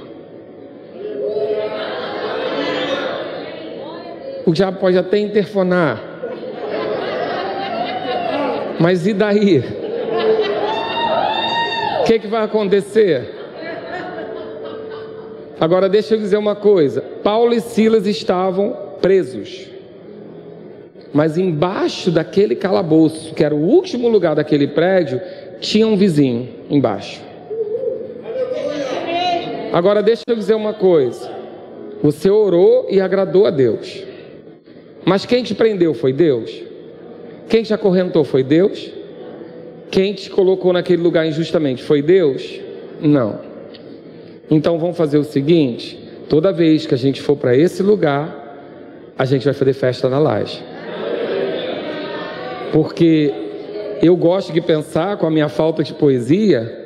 O 4.46 4.52
diabo 4.54 4.78
pode 4.78 4.96
até 4.96 5.18
interfonar, 5.18 6.02
mas 8.80 9.06
e 9.06 9.12
daí? 9.12 9.62
O 12.00 12.04
que, 12.04 12.18
que 12.20 12.26
vai 12.26 12.42
acontecer? 12.42 13.34
Agora 15.60 15.90
deixa 15.90 16.14
eu 16.14 16.18
dizer 16.18 16.38
uma 16.38 16.56
coisa: 16.56 17.02
Paulo 17.22 17.52
e 17.52 17.60
Silas 17.60 18.06
estavam 18.06 18.74
presos. 19.02 19.75
Mas 21.16 21.38
embaixo 21.38 22.10
daquele 22.10 22.54
calabouço, 22.54 23.34
que 23.34 23.42
era 23.42 23.54
o 23.54 23.58
último 23.58 24.06
lugar 24.06 24.34
daquele 24.34 24.66
prédio, 24.66 25.18
tinha 25.60 25.86
um 25.86 25.96
vizinho 25.96 26.46
embaixo. 26.68 27.22
Agora 29.72 30.02
deixa 30.02 30.24
eu 30.28 30.36
dizer 30.36 30.52
uma 30.52 30.74
coisa. 30.74 31.30
Você 32.02 32.28
orou 32.28 32.86
e 32.90 33.00
agradou 33.00 33.46
a 33.46 33.50
Deus. 33.50 34.04
Mas 35.06 35.24
quem 35.24 35.42
te 35.42 35.54
prendeu 35.54 35.94
foi 35.94 36.12
Deus? 36.12 36.62
Quem 37.48 37.62
te 37.62 37.72
acorrentou 37.72 38.22
foi 38.22 38.42
Deus? 38.42 38.92
Quem 39.90 40.12
te 40.12 40.28
colocou 40.28 40.70
naquele 40.70 41.02
lugar 41.02 41.26
injustamente 41.26 41.82
foi 41.82 42.02
Deus? 42.02 42.60
Não. 43.00 43.40
Então 44.50 44.78
vamos 44.78 44.98
fazer 44.98 45.16
o 45.16 45.24
seguinte: 45.24 45.98
toda 46.28 46.52
vez 46.52 46.84
que 46.84 46.92
a 46.92 46.98
gente 46.98 47.22
for 47.22 47.38
para 47.38 47.56
esse 47.56 47.82
lugar, 47.82 49.14
a 49.16 49.24
gente 49.24 49.46
vai 49.46 49.54
fazer 49.54 49.72
festa 49.72 50.10
na 50.10 50.18
laje. 50.18 50.75
Porque 52.72 53.32
eu 54.02 54.16
gosto 54.16 54.52
de 54.52 54.60
pensar, 54.60 55.16
com 55.16 55.26
a 55.26 55.30
minha 55.30 55.48
falta 55.48 55.82
de 55.82 55.94
poesia, 55.94 56.84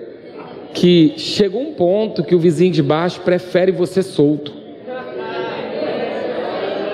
que 0.72 1.14
chegou 1.16 1.62
um 1.62 1.74
ponto 1.74 2.22
que 2.22 2.35
o 2.35 2.39
vizinho 2.39 2.72
de 2.72 2.83
baixo 2.83 3.20
prefere 3.20 3.72
você 3.72 4.03
solto. 4.03 4.61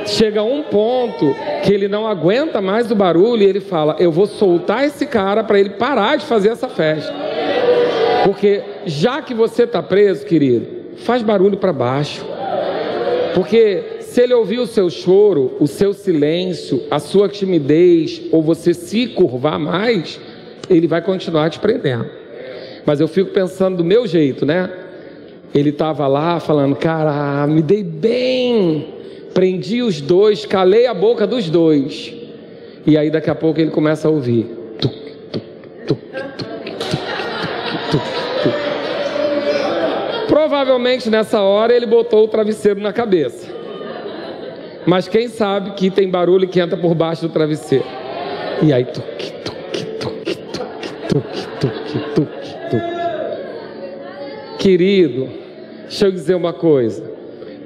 Chega 0.07 0.43
um 0.43 0.63
ponto 0.63 1.35
que 1.65 1.75
ele 1.75 1.89
não 1.89 2.07
aguenta 2.07 2.61
mais 2.61 2.91
o 2.91 2.95
barulho 2.95 3.43
e 3.43 3.47
ele 3.47 3.61
fala: 3.61 3.97
Eu 3.99 4.13
vou 4.13 4.27
soltar 4.27 4.85
esse 4.85 5.05
cara 5.05 5.43
para 5.43 5.59
ele 5.59 5.71
parar 5.71 6.17
de 6.17 6.25
fazer 6.25 6.51
essa 6.51 6.69
festa. 6.69 7.13
Porque 8.25 8.63
já 8.87 9.21
que 9.21 9.35
você 9.35 9.65
está 9.65 9.83
preso, 9.83 10.25
querido, 10.25 10.67
faz 10.99 11.23
barulho 11.23 11.57
para 11.57 11.73
baixo. 11.73 12.25
Porque 13.37 13.99
se 14.01 14.23
ele 14.23 14.33
ouvir 14.33 14.61
o 14.61 14.67
seu 14.67 14.89
choro, 14.89 15.59
o 15.61 15.67
seu 15.67 15.93
silêncio, 15.93 16.83
a 16.91 16.99
sua 16.99 17.29
timidez, 17.29 18.23
ou 18.33 18.41
você 18.41 18.73
se 18.73 19.09
curvar 19.09 19.59
mais, 19.59 20.19
ele 20.71 20.87
vai 20.87 21.03
continuar 21.03 21.51
te 21.51 21.59
prendendo. 21.59 22.07
Mas 22.87 22.99
eu 22.99 23.07
fico 23.07 23.33
pensando 23.33 23.77
do 23.77 23.85
meu 23.85 24.07
jeito, 24.07 24.47
né? 24.47 24.71
Ele 25.55 25.69
estava 25.69 26.07
lá 26.07 26.41
falando, 26.41 26.75
cara, 26.77 27.47
me 27.47 27.61
dei 27.61 27.85
bem, 27.85 28.95
prendi 29.35 29.83
os 29.83 30.01
dois, 30.01 30.47
calei 30.47 30.87
a 30.87 30.95
boca 30.95 31.27
dos 31.27 31.51
dois. 31.51 32.15
E 32.87 32.97
aí 32.97 33.11
daqui 33.11 33.29
a 33.29 33.35
pouco 33.35 33.61
ele 33.61 33.71
começa 33.71 34.09
a 34.09 34.11
ouvir. 34.11 34.47
Tuc, 34.81 34.95
tuc, 35.31 35.43
tuc, 35.87 35.99
Provavelmente 40.57 41.11
nessa 41.11 41.43
hora 41.43 41.75
ele 41.75 41.85
botou 41.85 42.25
o 42.25 42.29
travesseiro 42.29 42.81
na 42.81 42.91
cabeça. 42.91 43.47
Mas 44.87 45.07
quem 45.07 45.29
sabe 45.29 45.73
que 45.73 45.91
tem 45.91 46.09
barulho 46.09 46.49
que 46.49 46.59
entra 46.59 46.79
por 46.79 46.95
baixo 46.95 47.29
do 47.29 47.29
travesseiro. 47.29 47.85
E 48.63 48.73
aí 48.73 48.87
tuque, 48.87 49.33
tuque, 49.45 49.85
tuque, 50.01 50.35
tuque, 50.35 50.89
tuque, 51.11 51.47
tuque, 51.61 51.99
tuque, 52.15 52.55
tuque. 52.71 52.97
Querido, 54.59 55.29
deixa 55.83 56.07
eu 56.07 56.13
dizer 56.13 56.35
uma 56.35 56.55
coisa. 56.55 57.05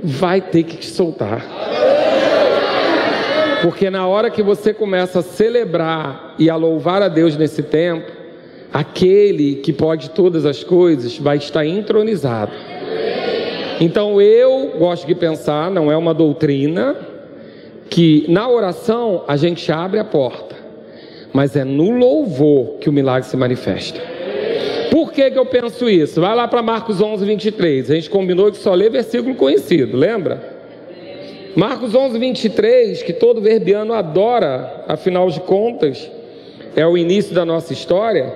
Vai 0.02 0.40
ter 0.40 0.64
que 0.64 0.78
te 0.78 0.86
soltar. 0.86 1.46
Porque 3.62 3.88
na 3.88 4.04
hora 4.08 4.30
que 4.30 4.42
você 4.42 4.74
começa 4.74 5.20
a 5.20 5.22
celebrar 5.22 6.34
e 6.40 6.50
a 6.50 6.56
louvar 6.56 7.02
a 7.02 7.08
Deus 7.08 7.36
nesse 7.36 7.62
tempo, 7.62 8.10
aquele 8.72 9.54
que 9.56 9.72
pode 9.72 10.10
todas 10.10 10.44
as 10.44 10.64
coisas 10.64 11.16
vai 11.18 11.36
estar 11.36 11.64
entronizado. 11.64 12.69
Então 13.80 14.20
eu 14.20 14.74
gosto 14.78 15.06
de 15.06 15.14
pensar, 15.14 15.70
não 15.70 15.90
é 15.90 15.96
uma 15.96 16.12
doutrina, 16.12 16.96
que 17.88 18.24
na 18.28 18.48
oração 18.48 19.24
a 19.26 19.36
gente 19.36 19.72
abre 19.72 19.98
a 19.98 20.04
porta, 20.04 20.54
mas 21.32 21.56
é 21.56 21.64
no 21.64 21.90
louvor 21.90 22.78
que 22.78 22.88
o 22.88 22.92
milagre 22.92 23.28
se 23.28 23.36
manifesta. 23.36 24.00
Por 24.90 25.12
que, 25.12 25.30
que 25.30 25.38
eu 25.38 25.46
penso 25.46 25.88
isso? 25.88 26.20
Vai 26.20 26.34
lá 26.34 26.46
para 26.46 26.62
Marcos 26.62 27.00
11, 27.00 27.24
23. 27.24 27.90
A 27.90 27.94
gente 27.94 28.10
combinou 28.10 28.50
de 28.50 28.58
só 28.58 28.74
ler 28.74 28.90
versículo 28.90 29.34
conhecido, 29.34 29.96
lembra? 29.96 30.60
Marcos 31.56 31.94
11, 31.94 32.18
23, 32.18 33.02
que 33.02 33.12
todo 33.12 33.40
verbiano 33.40 33.92
adora, 33.92 34.84
afinal 34.86 35.28
de 35.28 35.40
contas, 35.40 36.10
é 36.76 36.86
o 36.86 36.96
início 36.96 37.34
da 37.34 37.44
nossa 37.44 37.72
história. 37.72 38.32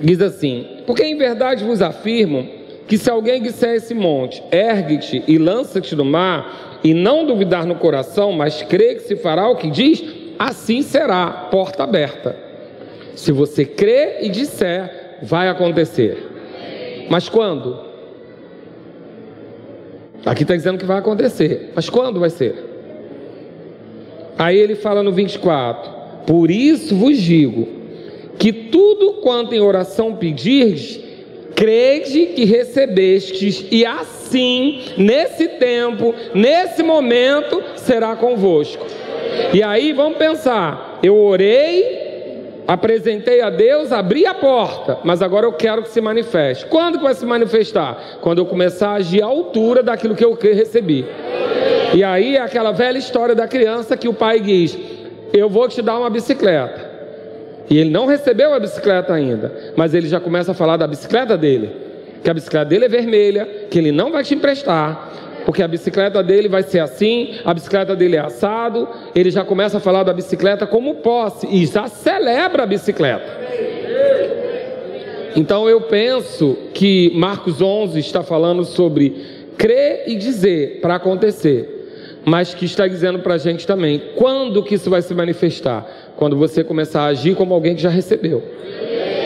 Diz 0.00 0.20
assim: 0.20 0.71
Porque 0.86 1.04
em 1.04 1.16
verdade 1.16 1.64
vos 1.64 1.80
afirmo 1.80 2.48
que 2.86 2.98
se 2.98 3.10
alguém 3.10 3.40
disser 3.40 3.76
esse 3.76 3.94
monte, 3.94 4.42
ergue-te 4.50 5.22
e 5.26 5.38
lança-te 5.38 5.94
no 5.94 6.04
mar, 6.04 6.80
e 6.84 6.92
não 6.92 7.24
duvidar 7.24 7.64
no 7.64 7.76
coração, 7.76 8.32
mas 8.32 8.62
crê 8.62 8.96
que 8.96 9.02
se 9.02 9.16
fará 9.16 9.48
o 9.48 9.56
que 9.56 9.70
diz, 9.70 10.02
assim 10.38 10.82
será, 10.82 11.48
porta 11.50 11.84
aberta. 11.84 12.36
Se 13.14 13.30
você 13.30 13.64
crê 13.64 14.22
e 14.22 14.28
disser, 14.28 15.18
vai 15.22 15.48
acontecer. 15.48 17.06
Mas 17.08 17.28
quando? 17.28 17.78
Aqui 20.24 20.42
está 20.42 20.56
dizendo 20.56 20.78
que 20.78 20.84
vai 20.84 20.98
acontecer. 20.98 21.72
Mas 21.74 21.88
quando 21.88 22.18
vai 22.18 22.30
ser? 22.30 22.54
Aí 24.38 24.56
ele 24.56 24.74
fala 24.74 25.02
no 25.02 25.12
24: 25.12 25.90
Por 26.26 26.50
isso 26.50 26.96
vos 26.96 27.16
digo 27.18 27.81
que 28.42 28.52
tudo 28.52 29.20
quanto 29.22 29.54
em 29.54 29.60
oração 29.60 30.16
pedirdes, 30.16 30.98
crede 31.54 32.26
que 32.34 32.44
recebestes, 32.44 33.64
e 33.70 33.86
assim, 33.86 34.80
nesse 34.98 35.46
tempo, 35.46 36.12
nesse 36.34 36.82
momento, 36.82 37.62
será 37.76 38.16
convosco. 38.16 38.84
E 39.54 39.62
aí 39.62 39.92
vamos 39.92 40.18
pensar: 40.18 40.98
eu 41.04 41.16
orei, 41.16 42.64
apresentei 42.66 43.40
a 43.42 43.48
Deus, 43.48 43.92
abri 43.92 44.26
a 44.26 44.34
porta, 44.34 44.98
mas 45.04 45.22
agora 45.22 45.46
eu 45.46 45.52
quero 45.52 45.84
que 45.84 45.90
se 45.90 46.00
manifeste. 46.00 46.66
Quando 46.66 46.98
que 46.98 47.04
vai 47.04 47.14
se 47.14 47.24
manifestar? 47.24 48.18
Quando 48.20 48.38
eu 48.38 48.46
começar 48.46 48.88
a 48.88 48.94
agir 48.94 49.22
à 49.22 49.26
altura 49.26 49.84
daquilo 49.84 50.16
que 50.16 50.24
eu 50.24 50.34
recebi. 50.34 51.06
E 51.94 52.02
aí 52.02 52.34
é 52.36 52.40
aquela 52.40 52.72
velha 52.72 52.98
história 52.98 53.36
da 53.36 53.46
criança 53.46 53.96
que 53.96 54.08
o 54.08 54.12
pai 54.12 54.40
diz: 54.40 54.76
Eu 55.32 55.48
vou 55.48 55.68
te 55.68 55.80
dar 55.80 55.96
uma 55.96 56.10
bicicleta. 56.10 56.91
E 57.70 57.78
ele 57.78 57.90
não 57.90 58.06
recebeu 58.06 58.52
a 58.52 58.60
bicicleta 58.60 59.12
ainda, 59.12 59.52
mas 59.76 59.94
ele 59.94 60.08
já 60.08 60.20
começa 60.20 60.52
a 60.52 60.54
falar 60.54 60.76
da 60.76 60.86
bicicleta 60.86 61.36
dele. 61.36 61.70
Que 62.22 62.30
a 62.30 62.34
bicicleta 62.34 62.66
dele 62.66 62.84
é 62.84 62.88
vermelha, 62.88 63.48
que 63.70 63.78
ele 63.78 63.90
não 63.90 64.12
vai 64.12 64.22
te 64.22 64.34
emprestar, 64.34 65.12
porque 65.44 65.62
a 65.62 65.68
bicicleta 65.68 66.22
dele 66.22 66.48
vai 66.48 66.62
ser 66.62 66.78
assim, 66.80 67.34
a 67.44 67.52
bicicleta 67.52 67.96
dele 67.96 68.16
é 68.16 68.20
assado. 68.20 68.88
Ele 69.14 69.30
já 69.30 69.44
começa 69.44 69.78
a 69.78 69.80
falar 69.80 70.02
da 70.02 70.12
bicicleta 70.12 70.66
como 70.66 70.96
posse 70.96 71.46
e 71.50 71.66
já 71.66 71.88
celebra 71.88 72.62
a 72.62 72.66
bicicleta. 72.66 73.42
Então 75.34 75.68
eu 75.68 75.80
penso 75.80 76.56
que 76.74 77.10
Marcos 77.14 77.60
11 77.60 77.98
está 77.98 78.22
falando 78.22 78.64
sobre 78.64 79.42
crer 79.56 80.04
e 80.06 80.16
dizer 80.16 80.80
para 80.80 80.96
acontecer, 80.96 82.20
mas 82.24 82.54
que 82.54 82.64
está 82.64 82.86
dizendo 82.86 83.20
para 83.20 83.34
a 83.34 83.38
gente 83.38 83.66
também 83.66 84.00
quando 84.16 84.62
que 84.62 84.74
isso 84.74 84.90
vai 84.90 85.00
se 85.00 85.14
manifestar. 85.14 85.86
Quando 86.22 86.36
você 86.36 86.62
começar 86.62 87.02
a 87.02 87.06
agir 87.06 87.34
como 87.34 87.52
alguém 87.52 87.74
que 87.74 87.82
já 87.82 87.88
recebeu. 87.88 88.44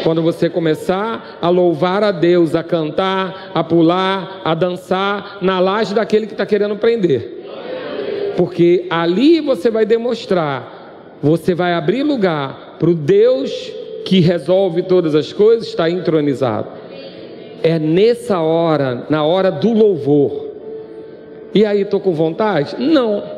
Quando 0.03 0.23
você 0.23 0.49
começar 0.49 1.37
a 1.43 1.51
louvar 1.51 2.03
a 2.03 2.11
Deus, 2.11 2.55
a 2.55 2.63
cantar, 2.63 3.51
a 3.53 3.63
pular, 3.63 4.41
a 4.43 4.55
dançar 4.55 5.37
na 5.43 5.61
laje 5.61 5.95
daquele 5.95 6.27
que 6.27 6.33
está 6.33 6.47
querendo 6.47 6.75
prender. 6.77 7.45
Porque 8.35 8.87
ali 8.89 9.43
você 9.43 9.71
vai 9.71 9.85
demonstrar, 9.85 11.19
você 11.23 11.55
vai 11.55 11.75
abrir 11.75 12.03
lugar 12.03 12.77
para 12.79 12.89
o 12.89 12.95
Deus 12.95 13.53
que 14.07 14.21
resolve 14.21 14.81
todas 14.85 15.15
as 15.15 15.35
coisas 15.35 15.67
estar 15.67 15.91
entronizado. 15.91 16.69
É 17.63 17.79
nessa 17.79 18.41
hora, 18.41 19.05
na 19.11 19.23
hora 19.23 19.53
do 19.53 19.71
louvor. 19.75 20.47
E 21.55 21.63
aí, 21.67 21.83
estou 21.83 22.01
com 22.01 22.15
vontade? 22.15 22.75
Não. 22.79 23.36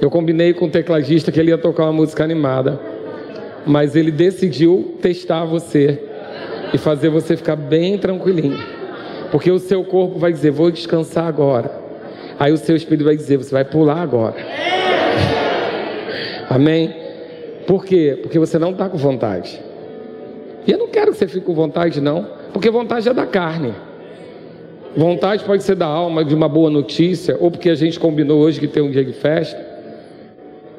Eu 0.00 0.10
combinei 0.10 0.54
com 0.54 0.66
o 0.66 0.70
tecladista 0.70 1.32
que 1.32 1.40
ele 1.40 1.50
ia 1.50 1.58
tocar 1.58 1.84
uma 1.84 1.92
música 1.92 2.22
animada, 2.22 2.80
mas 3.66 3.96
ele 3.96 4.10
decidiu 4.10 4.96
testar 5.02 5.44
você 5.44 6.02
e 6.72 6.78
fazer 6.78 7.08
você 7.08 7.36
ficar 7.36 7.56
bem 7.56 7.98
tranquilinho, 7.98 8.58
porque 9.32 9.50
o 9.50 9.58
seu 9.58 9.82
corpo 9.84 10.18
vai 10.18 10.32
dizer: 10.32 10.50
Vou 10.50 10.70
descansar 10.70 11.26
agora. 11.26 11.70
Aí 12.38 12.52
o 12.52 12.56
seu 12.56 12.76
espírito 12.76 13.04
vai 13.04 13.16
dizer: 13.16 13.38
Você 13.38 13.50
vai 13.50 13.64
pular 13.64 14.00
agora. 14.00 14.36
Amém? 16.48 16.94
Por 17.66 17.84
quê? 17.84 18.18
Porque 18.22 18.38
você 18.38 18.58
não 18.58 18.70
está 18.70 18.88
com 18.88 18.96
vontade. 18.96 19.60
E 20.66 20.70
eu 20.70 20.78
não 20.78 20.88
quero 20.88 21.12
que 21.12 21.18
você 21.18 21.26
fique 21.26 21.44
com 21.44 21.54
vontade, 21.54 22.00
não, 22.00 22.26
porque 22.52 22.70
vontade 22.70 23.08
é 23.08 23.12
da 23.12 23.26
carne. 23.26 23.74
Vontade 24.96 25.44
pode 25.44 25.62
ser 25.62 25.74
da 25.74 25.86
alma, 25.86 26.24
de 26.24 26.34
uma 26.34 26.48
boa 26.48 26.70
notícia, 26.70 27.36
ou 27.38 27.50
porque 27.50 27.68
a 27.68 27.74
gente 27.74 28.00
combinou 28.00 28.38
hoje 28.40 28.58
que 28.58 28.66
tem 28.66 28.82
um 28.82 28.90
dia 28.90 29.04
de 29.04 29.12
festa. 29.12 29.67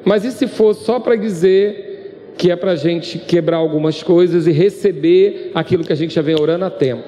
Mas 0.04 0.24
e 0.24 0.32
se 0.32 0.46
for 0.46 0.74
só 0.74 0.98
para 0.98 1.16
dizer 1.16 2.34
que 2.36 2.50
é 2.50 2.56
para 2.56 2.72
a 2.72 2.76
gente 2.76 3.18
quebrar 3.18 3.58
algumas 3.58 4.02
coisas 4.02 4.46
e 4.46 4.52
receber 4.52 5.50
aquilo 5.54 5.84
que 5.84 5.92
a 5.92 5.96
gente 5.96 6.14
já 6.14 6.22
vem 6.22 6.40
orando 6.40 6.64
há 6.64 6.70
tempo? 6.70 7.04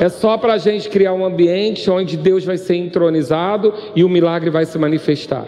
É 0.00 0.08
só 0.08 0.36
para 0.36 0.54
a 0.54 0.58
gente 0.58 0.88
criar 0.88 1.12
um 1.12 1.24
ambiente 1.24 1.90
onde 1.90 2.16
Deus 2.16 2.44
vai 2.44 2.56
ser 2.56 2.76
entronizado 2.76 3.74
e 3.96 4.04
o 4.04 4.08
milagre 4.08 4.48
vai 4.48 4.64
se 4.64 4.78
manifestar. 4.78 5.44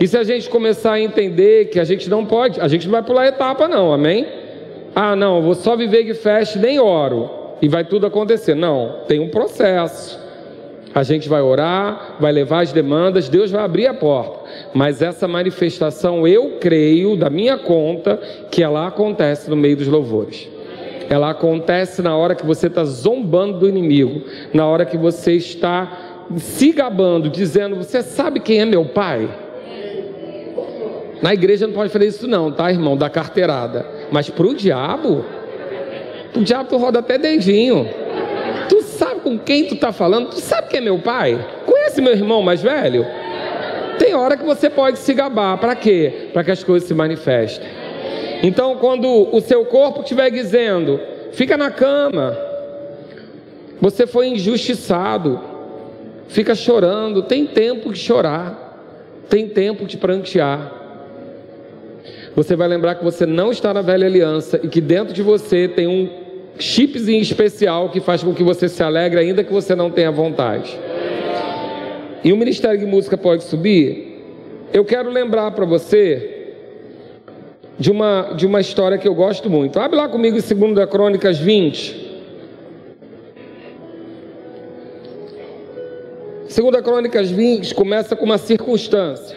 E 0.00 0.06
se 0.06 0.16
a 0.16 0.22
gente 0.22 0.48
começar 0.48 0.92
a 0.92 1.00
entender 1.00 1.66
que 1.66 1.78
a 1.78 1.84
gente 1.84 2.08
não 2.08 2.24
pode, 2.24 2.60
a 2.60 2.68
gente 2.68 2.86
não 2.86 2.92
vai 2.92 3.02
pular 3.02 3.26
etapa, 3.26 3.66
não, 3.68 3.92
amém? 3.92 4.26
Ah, 4.94 5.14
não, 5.14 5.42
vou 5.42 5.54
só 5.54 5.76
viver 5.76 6.04
de 6.04 6.14
festa 6.14 6.58
nem 6.58 6.78
oro 6.78 7.30
e 7.60 7.68
vai 7.68 7.84
tudo 7.84 8.06
acontecer. 8.06 8.54
Não, 8.54 9.00
tem 9.06 9.20
um 9.20 9.28
processo. 9.28 10.18
A 10.94 11.02
gente 11.02 11.28
vai 11.28 11.42
orar, 11.42 12.16
vai 12.18 12.32
levar 12.32 12.62
as 12.62 12.72
demandas, 12.72 13.28
Deus 13.28 13.50
vai 13.50 13.62
abrir 13.62 13.86
a 13.86 13.94
porta. 13.94 14.37
Mas 14.74 15.02
essa 15.02 15.26
manifestação, 15.28 16.26
eu 16.26 16.58
creio, 16.60 17.16
da 17.16 17.30
minha 17.30 17.56
conta, 17.56 18.16
que 18.50 18.62
ela 18.62 18.86
acontece 18.86 19.48
no 19.50 19.56
meio 19.56 19.76
dos 19.76 19.88
louvores. 19.88 20.48
Ela 21.08 21.30
acontece 21.30 22.02
na 22.02 22.16
hora 22.16 22.34
que 22.34 22.44
você 22.44 22.66
está 22.66 22.84
zombando 22.84 23.60
do 23.60 23.68
inimigo, 23.68 24.22
na 24.52 24.66
hora 24.66 24.84
que 24.84 24.96
você 24.96 25.32
está 25.32 26.26
se 26.36 26.72
gabando, 26.72 27.30
dizendo: 27.30 27.76
Você 27.76 28.02
sabe 28.02 28.40
quem 28.40 28.60
é 28.60 28.64
meu 28.64 28.84
pai? 28.84 29.28
Na 31.22 31.34
igreja 31.34 31.66
não 31.66 31.74
pode 31.74 31.90
fazer 31.90 32.06
isso, 32.06 32.28
não, 32.28 32.52
tá, 32.52 32.70
irmão? 32.70 32.96
Da 32.96 33.10
carteirada. 33.10 33.86
Mas 34.10 34.30
para 34.30 34.46
o 34.46 34.54
diabo, 34.54 35.24
o 36.34 36.40
diabo 36.40 36.68
tu 36.68 36.76
roda 36.76 37.00
até 37.00 37.18
dedinho. 37.18 37.88
Tu 38.68 38.82
sabe 38.82 39.20
com 39.20 39.38
quem 39.38 39.66
tu 39.66 39.74
está 39.74 39.92
falando? 39.92 40.30
Tu 40.30 40.40
sabe 40.40 40.68
quem 40.68 40.78
é 40.78 40.82
meu 40.82 40.98
pai? 40.98 41.38
Conhece 41.66 42.00
meu 42.00 42.12
irmão 42.12 42.42
mais 42.42 42.62
velho? 42.62 43.06
Tem 43.98 44.14
hora 44.14 44.36
que 44.36 44.44
você 44.44 44.70
pode 44.70 44.98
se 44.98 45.12
gabar. 45.12 45.58
Para 45.58 45.74
quê? 45.74 46.28
Para 46.32 46.44
que 46.44 46.50
as 46.50 46.62
coisas 46.62 46.86
se 46.86 46.94
manifestem. 46.94 47.68
Então, 48.42 48.76
quando 48.76 49.08
o 49.34 49.40
seu 49.40 49.64
corpo 49.64 50.00
estiver 50.00 50.30
dizendo, 50.30 51.00
fica 51.32 51.56
na 51.56 51.70
cama, 51.70 52.38
você 53.80 54.06
foi 54.06 54.28
injustiçado, 54.28 55.40
fica 56.28 56.54
chorando, 56.54 57.22
tem 57.22 57.46
tempo 57.46 57.92
de 57.92 57.98
chorar, 57.98 59.24
tem 59.28 59.48
tempo 59.48 59.84
de 59.84 59.96
prantear. 59.96 60.72
Você 62.34 62.54
vai 62.54 62.68
lembrar 62.68 62.94
que 62.94 63.04
você 63.04 63.26
não 63.26 63.50
está 63.50 63.74
na 63.74 63.82
velha 63.82 64.06
aliança 64.06 64.60
e 64.62 64.68
que 64.68 64.80
dentro 64.80 65.12
de 65.12 65.22
você 65.22 65.66
tem 65.66 65.88
um 65.88 66.08
chipzinho 66.58 67.20
especial 67.20 67.88
que 67.88 68.00
faz 68.00 68.22
com 68.22 68.34
que 68.34 68.42
você 68.42 68.68
se 68.68 68.82
alegre, 68.82 69.18
ainda 69.18 69.42
que 69.42 69.52
você 69.52 69.74
não 69.74 69.90
tenha 69.90 70.10
vontade. 70.10 70.78
E 72.24 72.32
o 72.32 72.36
Ministério 72.36 72.78
de 72.78 72.86
Música 72.86 73.16
pode 73.16 73.44
subir? 73.44 74.08
Eu 74.72 74.84
quero 74.84 75.10
lembrar 75.10 75.50
para 75.52 75.64
você 75.64 76.54
de 77.78 77.90
uma, 77.90 78.32
de 78.36 78.46
uma 78.46 78.60
história 78.60 78.98
que 78.98 79.06
eu 79.06 79.14
gosto 79.14 79.48
muito. 79.48 79.78
Abre 79.78 79.96
lá 79.96 80.08
comigo 80.08 80.36
em 80.36 80.72
2 80.74 80.90
Crônicas 80.90 81.38
20. 81.38 82.08
2 86.48 86.82
Crônicas 86.82 87.30
20 87.30 87.74
começa 87.74 88.16
com 88.16 88.24
uma 88.24 88.38
circunstância. 88.38 89.36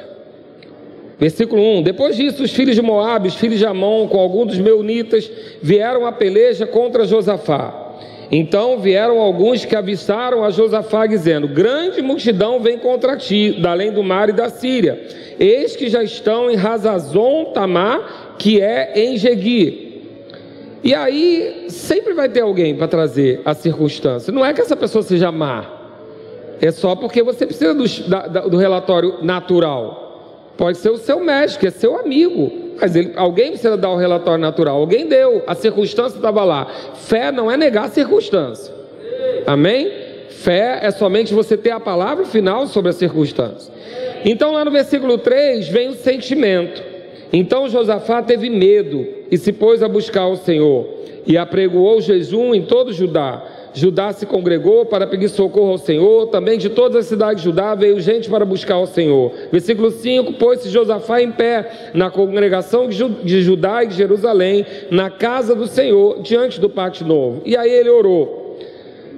Versículo 1.19 1.61
1: 1.77 1.83
Depois 1.83 2.15
disso, 2.15 2.41
os 2.41 2.51
filhos 2.51 2.75
de 2.75 2.81
Moabe, 2.81 3.27
os 3.27 3.35
filhos 3.35 3.59
de 3.59 3.65
Amon, 3.65 4.07
com 4.07 4.19
alguns 4.19 4.47
dos 4.47 4.57
meunitas, 4.57 5.29
vieram 5.61 6.07
a 6.07 6.11
peleja 6.11 6.65
contra 6.65 7.05
Josafá. 7.05 7.80
Então 8.31 8.79
vieram 8.79 9.19
alguns 9.19 9.65
que 9.65 9.75
avistaram 9.75 10.43
a 10.43 10.49
Josafá, 10.49 11.05
dizendo: 11.05 11.47
Grande 11.47 12.01
multidão 12.01 12.61
vem 12.61 12.77
contra 12.77 13.17
ti, 13.17 13.57
da 13.61 13.71
além 13.71 13.91
do 13.91 14.01
mar 14.01 14.29
e 14.29 14.33
da 14.33 14.49
Síria. 14.49 15.05
Eis 15.37 15.75
que 15.75 15.89
já 15.89 16.01
estão 16.01 16.49
em 16.49 16.55
Razazon 16.55 17.45
Tamar 17.45 18.35
que 18.37 18.61
é 18.61 18.93
em 18.95 19.17
Jegui. 19.17 19.91
E 20.83 20.95
aí 20.95 21.65
sempre 21.67 22.13
vai 22.13 22.27
ter 22.27 22.41
alguém 22.41 22.75
para 22.75 22.87
trazer 22.87 23.41
a 23.45 23.53
circunstância. 23.53 24.33
Não 24.33 24.43
é 24.43 24.51
que 24.53 24.61
essa 24.61 24.75
pessoa 24.75 25.03
seja 25.03 25.31
má, 25.31 25.81
é 26.59 26.71
só 26.71 26.95
porque 26.95 27.21
você 27.21 27.45
precisa 27.45 27.73
do, 27.73 27.87
da, 28.09 28.27
do 28.41 28.57
relatório 28.57 29.17
natural. 29.21 30.51
Pode 30.57 30.77
ser 30.77 30.89
o 30.89 30.97
seu 30.97 31.19
médico, 31.19 31.65
é 31.65 31.69
seu 31.69 31.99
amigo. 31.99 32.60
Mas 32.81 32.95
ele, 32.95 33.13
alguém 33.15 33.51
precisa 33.51 33.77
dar 33.77 33.91
o 33.91 33.95
relatório 33.95 34.41
natural. 34.41 34.77
Alguém 34.77 35.07
deu, 35.07 35.43
a 35.45 35.53
circunstância 35.53 36.17
estava 36.17 36.43
lá. 36.43 36.65
Fé 36.95 37.31
não 37.31 37.49
é 37.49 37.55
negar 37.55 37.85
a 37.85 37.89
circunstância. 37.89 38.73
Amém? 39.45 39.91
Fé 40.29 40.79
é 40.81 40.89
somente 40.89 41.33
você 41.33 41.55
ter 41.55 41.69
a 41.69 41.79
palavra 41.79 42.25
final 42.25 42.65
sobre 42.65 42.89
a 42.89 42.93
circunstância. 42.93 43.71
Então, 44.25 44.53
lá 44.53 44.65
no 44.65 44.71
versículo 44.71 45.17
3, 45.19 45.67
vem 45.67 45.89
o 45.89 45.93
sentimento. 45.93 46.91
Então 47.33 47.69
Josafá 47.69 48.21
teve 48.21 48.49
medo 48.49 49.07
e 49.29 49.37
se 49.37 49.53
pôs 49.53 49.81
a 49.81 49.87
buscar 49.87 50.27
o 50.27 50.35
Senhor 50.35 50.85
e 51.25 51.37
apregoou 51.37 52.01
jejum 52.01 52.53
em 52.53 52.63
todo 52.63 52.91
Judá. 52.91 53.41
Judá 53.73 54.11
se 54.11 54.25
congregou 54.25 54.85
para 54.85 55.07
pedir 55.07 55.29
socorro 55.29 55.71
ao 55.71 55.77
Senhor, 55.77 56.27
também 56.27 56.57
de 56.57 56.69
todas 56.69 56.97
as 56.97 57.05
cidades 57.05 57.41
de 57.41 57.49
Judá 57.49 57.73
veio 57.73 57.99
gente 58.01 58.29
para 58.29 58.43
buscar 58.43 58.79
o 58.79 58.85
Senhor. 58.85 59.31
Versículo 59.51 59.91
5: 59.91 60.33
Pôs-se 60.33 60.69
Josafá 60.69 61.21
em 61.21 61.31
pé 61.31 61.91
na 61.93 62.09
congregação 62.09 62.89
de 62.89 63.41
Judá 63.41 63.83
e 63.83 63.87
de 63.87 63.95
Jerusalém, 63.95 64.65
na 64.89 65.09
casa 65.09 65.55
do 65.55 65.67
Senhor, 65.67 66.21
diante 66.21 66.59
do 66.59 66.69
pátio 66.69 67.05
novo. 67.05 67.41
E 67.45 67.55
aí 67.55 67.71
ele 67.71 67.89
orou. 67.89 68.57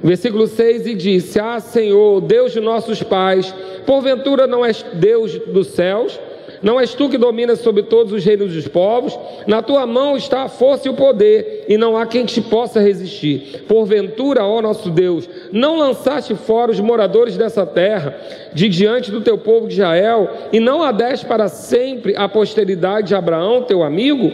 Versículo 0.04 0.45
6: 0.47 0.86
E 0.88 0.95
disse: 0.95 1.39
Ah, 1.39 1.60
Senhor, 1.60 2.22
Deus 2.22 2.51
de 2.51 2.60
nossos 2.60 3.01
pais, 3.01 3.54
porventura 3.86 4.45
não 4.45 4.64
és 4.66 4.86
Deus 4.93 5.39
dos 5.47 5.68
céus? 5.68 6.20
Não 6.64 6.80
és 6.80 6.93
tu 6.93 7.09
que 7.09 7.18
dominas 7.18 7.59
sobre 7.59 7.84
todos 7.84 8.14
os 8.14 8.24
reinos 8.24 8.53
dos 8.53 8.68
povos? 8.70 9.20
Na 9.45 9.61
tua 9.61 9.86
mão 9.86 10.16
está 10.16 10.43
a 10.43 10.49
força 10.49 10.88
e 10.88 10.91
o 10.91 10.93
poder, 10.93 11.66
e 11.68 11.78
não 11.78 11.97
há 11.97 12.05
quem 12.05 12.24
te 12.24 12.41
possa 12.41 12.80
resistir. 12.80 13.66
Porventura, 13.68 14.45
ó 14.45 14.61
nosso 14.61 14.89
Deus, 14.89 15.30
não 15.51 15.78
lançaste 15.78 16.34
fora 16.36 16.72
os 16.72 16.80
moradores 16.80 17.36
dessa 17.36 17.66
terra, 17.66 18.18
de 18.53 18.70
diante 18.70 19.11
do 19.11 19.20
teu 19.20 19.38
povo 19.38 19.68
de 19.68 19.74
Israel, 19.74 20.30
e 20.53 20.59
não 20.59 20.82
adeste 20.82 21.26
para 21.26 21.49
sempre 21.49 22.16
a 22.16 22.30
posteridade 22.30 23.09
de 23.09 23.16
Abraão, 23.16 23.64
teu 23.64 23.84
amigo? 23.84 24.32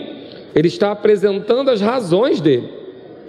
Ele 0.54 0.68
está 0.68 0.92
apresentando 0.92 1.70
as 1.70 1.82
razões 1.82 2.40
dele. 2.40 2.79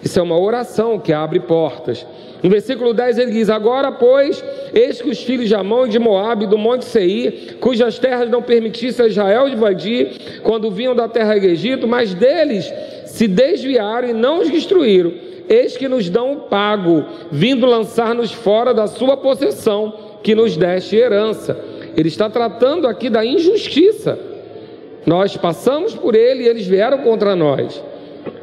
Isso 0.02 0.18
é 0.18 0.22
uma 0.22 0.38
oração 0.38 0.98
que 0.98 1.12
abre 1.12 1.40
portas. 1.40 2.06
No 2.42 2.48
versículo 2.48 2.94
10 2.94 3.18
ele 3.18 3.32
diz: 3.32 3.50
Agora, 3.50 3.92
pois, 3.92 4.42
eis 4.72 5.00
que 5.00 5.10
os 5.10 5.22
filhos 5.22 5.48
de 5.48 5.54
Amon 5.54 5.86
e 5.86 5.90
de 5.90 5.98
Moabe, 5.98 6.46
do 6.46 6.56
monte 6.56 6.84
Seir, 6.84 7.56
cujas 7.60 7.98
terras 7.98 8.30
não 8.30 8.42
permitissem 8.42 9.04
a 9.04 9.08
Israel 9.08 9.48
invadir, 9.48 10.40
quando 10.42 10.70
vinham 10.70 10.94
da 10.94 11.06
terra 11.06 11.38
do 11.38 11.46
Egito, 11.46 11.86
mas 11.86 12.14
deles 12.14 12.72
se 13.04 13.28
desviaram 13.28 14.08
e 14.08 14.12
não 14.12 14.40
os 14.40 14.50
destruíram. 14.50 15.12
Eis 15.48 15.76
que 15.76 15.88
nos 15.88 16.08
dão 16.08 16.32
o 16.32 16.36
pago, 16.42 17.04
vindo 17.30 17.66
lançar-nos 17.66 18.32
fora 18.32 18.72
da 18.72 18.86
sua 18.86 19.16
possessão, 19.16 19.92
que 20.22 20.34
nos 20.34 20.56
deste 20.56 20.96
herança. 20.96 21.58
Ele 21.96 22.08
está 22.08 22.30
tratando 22.30 22.86
aqui 22.86 23.10
da 23.10 23.24
injustiça. 23.24 24.18
Nós 25.04 25.36
passamos 25.36 25.94
por 25.94 26.14
ele 26.14 26.44
e 26.44 26.48
eles 26.48 26.66
vieram 26.66 26.98
contra 26.98 27.34
nós. 27.34 27.82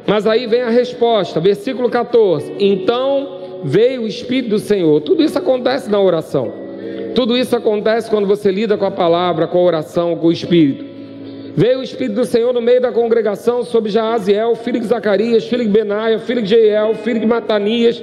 Mas 0.08 0.26
aí 0.26 0.46
vem 0.46 0.62
a 0.62 0.70
resposta, 0.70 1.38
versículo 1.38 1.90
14: 1.90 2.54
Então 2.58 3.60
veio 3.62 4.02
o 4.02 4.06
Espírito 4.06 4.50
do 4.50 4.58
Senhor. 4.58 5.02
Tudo 5.02 5.22
isso 5.22 5.38
acontece 5.38 5.90
na 5.90 6.00
oração. 6.00 6.50
Tudo 7.14 7.36
isso 7.36 7.54
acontece 7.54 8.08
quando 8.08 8.26
você 8.26 8.50
lida 8.50 8.78
com 8.78 8.86
a 8.86 8.90
palavra, 8.90 9.46
com 9.46 9.58
a 9.58 9.62
oração, 9.62 10.16
com 10.16 10.28
o 10.28 10.32
Espírito. 10.32 10.86
Veio 11.54 11.80
o 11.80 11.82
Espírito 11.82 12.14
do 12.14 12.24
Senhor 12.24 12.54
no 12.54 12.62
meio 12.62 12.80
da 12.80 12.92
congregação 12.92 13.64
sobre 13.64 13.90
Jaaziel, 13.90 14.54
filho 14.54 14.80
de 14.80 14.86
Zacarias, 14.86 15.44
filho 15.44 15.64
de 15.64 15.70
Benaia, 15.70 16.18
filho 16.20 16.40
de 16.40 16.50
Jeiel, 16.50 16.94
filho 16.94 17.20
de 17.20 17.26
Matanias, 17.26 18.00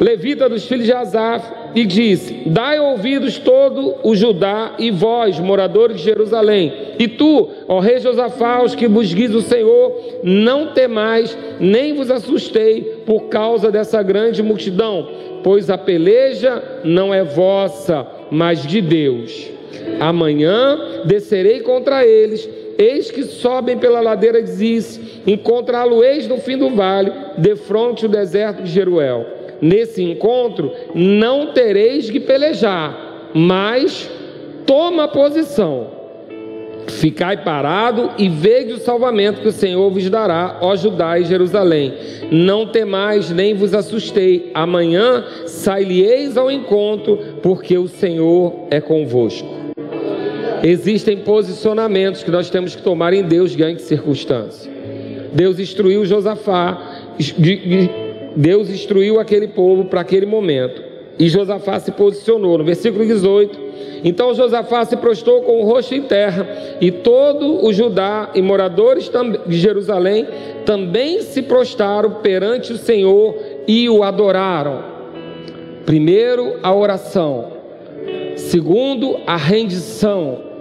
levita 0.00 0.48
dos 0.48 0.64
filhos 0.66 0.86
de 0.86 0.92
Asaf, 0.92 1.62
e 1.74 1.84
disse: 1.84 2.42
Dai 2.46 2.78
ouvidos 2.78 3.38
todo 3.38 3.94
o 4.02 4.14
Judá 4.14 4.74
e 4.78 4.90
vós, 4.90 5.38
moradores 5.38 5.98
de 5.98 6.04
Jerusalém, 6.04 6.72
e 6.98 7.08
tu, 7.08 7.48
ó 7.68 7.80
rei 7.80 7.98
Josafá, 7.98 8.62
os 8.62 8.74
que 8.74 8.88
guiz 8.88 9.34
o 9.34 9.40
Senhor, 9.40 10.20
não 10.22 10.68
temais, 10.68 11.36
nem 11.58 11.94
vos 11.94 12.10
assustei 12.10 13.02
por 13.06 13.24
causa 13.24 13.70
dessa 13.70 14.02
grande 14.02 14.42
multidão, 14.42 15.08
pois 15.42 15.70
a 15.70 15.78
peleja 15.78 16.62
não 16.84 17.12
é 17.12 17.24
vossa, 17.24 18.06
mas 18.30 18.66
de 18.66 18.80
Deus. 18.80 19.50
Amanhã 19.98 20.78
descerei 21.04 21.60
contra 21.60 22.06
eles, 22.06 22.48
eis 22.78 23.10
que 23.10 23.24
sobem 23.24 23.78
pela 23.78 24.00
ladeira 24.00 24.42
de 24.42 24.50
Ziz, 24.50 25.00
encontrá-lo-eis 25.26 26.28
no 26.28 26.38
fim 26.38 26.56
do 26.56 26.70
vale, 26.70 27.12
defronte 27.38 28.06
o 28.06 28.08
deserto 28.08 28.62
de 28.62 28.70
Jeruel 28.70 29.41
nesse 29.62 30.02
encontro, 30.02 30.72
não 30.92 31.52
tereis 31.52 32.10
que 32.10 32.18
pelejar, 32.18 33.30
mas 33.32 34.10
toma 34.66 35.06
posição. 35.06 36.02
Ficai 36.88 37.42
parado 37.44 38.10
e 38.18 38.28
veja 38.28 38.74
o 38.74 38.78
salvamento 38.78 39.40
que 39.40 39.48
o 39.48 39.52
Senhor 39.52 39.88
vos 39.88 40.10
dará, 40.10 40.58
ó 40.60 40.74
Judá 40.74 41.16
e 41.18 41.24
Jerusalém. 41.24 41.94
Não 42.30 42.66
temais, 42.66 43.30
nem 43.30 43.54
vos 43.54 43.72
assustei. 43.72 44.50
Amanhã 44.52 45.24
sairieis 45.46 46.36
ao 46.36 46.50
encontro, 46.50 47.18
porque 47.40 47.78
o 47.78 47.86
Senhor 47.86 48.66
é 48.68 48.80
convosco. 48.80 49.48
Existem 50.62 51.18
posicionamentos 51.18 52.22
que 52.22 52.30
nós 52.30 52.50
temos 52.50 52.74
que 52.74 52.82
tomar 52.82 53.12
em 53.12 53.22
Deus 53.22 53.52
diante 53.52 53.76
de 53.76 53.82
circunstâncias. 53.82 54.70
Deus 55.32 55.58
instruiu 55.58 56.04
Josafá, 56.04 57.04
Deus 58.36 58.70
instruiu 58.70 59.20
aquele 59.20 59.48
povo 59.48 59.86
para 59.86 60.00
aquele 60.00 60.26
momento. 60.26 60.82
E 61.18 61.28
Josafá 61.28 61.78
se 61.78 61.92
posicionou. 61.92 62.58
No 62.58 62.64
versículo 62.64 63.04
18: 63.04 63.58
Então 64.04 64.34
Josafá 64.34 64.84
se 64.84 64.96
prostrou 64.96 65.42
com 65.42 65.60
o 65.60 65.64
rosto 65.64 65.94
em 65.94 66.02
terra, 66.02 66.76
e 66.80 66.90
todo 66.90 67.64
o 67.64 67.72
Judá 67.72 68.30
e 68.34 68.42
moradores 68.42 69.10
de 69.46 69.58
Jerusalém 69.58 70.26
também 70.64 71.20
se 71.20 71.42
prostraram 71.42 72.14
perante 72.22 72.72
o 72.72 72.78
Senhor 72.78 73.36
e 73.66 73.88
o 73.88 74.02
adoraram. 74.02 74.84
Primeiro, 75.84 76.58
a 76.62 76.74
oração. 76.74 77.52
Segundo, 78.36 79.18
a 79.26 79.36
rendição. 79.36 80.51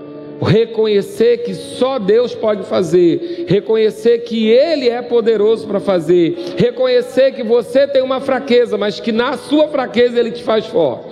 Reconhecer 0.42 1.44
que 1.44 1.54
só 1.54 2.00
Deus 2.00 2.34
pode 2.34 2.64
fazer, 2.64 3.46
reconhecer 3.48 4.20
que 4.20 4.50
Ele 4.50 4.90
é 4.90 5.02
poderoso 5.02 5.68
para 5.68 5.80
fazer, 5.80 6.56
reconhecer 6.58 7.34
que 7.34 7.44
você 7.44 7.88
tem 7.88 8.02
uma 8.02 8.20
fraqueza, 8.20 8.76
mas 8.76 9.00
que 9.00 9.12
na 9.12 9.38
sua 9.38 9.68
fraqueza 9.68 10.20
Ele 10.20 10.32
te 10.32 10.44
faz 10.44 10.66
forte. 10.66 11.12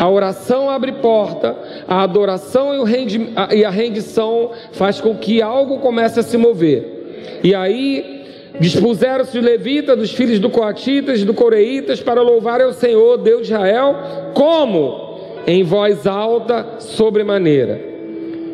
A 0.00 0.08
oração 0.08 0.68
abre 0.68 0.90
porta, 0.90 1.56
a 1.86 2.02
adoração 2.02 2.70
e 3.54 3.64
a 3.64 3.70
rendição 3.70 4.50
faz 4.72 5.00
com 5.00 5.14
que 5.14 5.40
algo 5.40 5.78
comece 5.78 6.18
a 6.18 6.22
se 6.24 6.36
mover. 6.36 7.38
E 7.44 7.54
aí 7.54 8.26
dispuseram-se 8.58 9.38
os 9.38 9.44
levitas, 9.44 9.96
dos 9.96 10.12
filhos 10.12 10.40
do 10.40 10.50
coatitas 10.50 11.20
e 11.20 11.24
do 11.24 11.32
coreitas 11.32 12.00
para 12.00 12.20
louvar 12.20 12.60
ao 12.60 12.72
Senhor, 12.72 13.18
Deus 13.18 13.46
de 13.46 13.52
Israel, 13.52 13.96
como? 14.34 15.12
Em 15.46 15.62
voz 15.62 16.06
alta, 16.08 16.80
sobremaneira. 16.80 17.91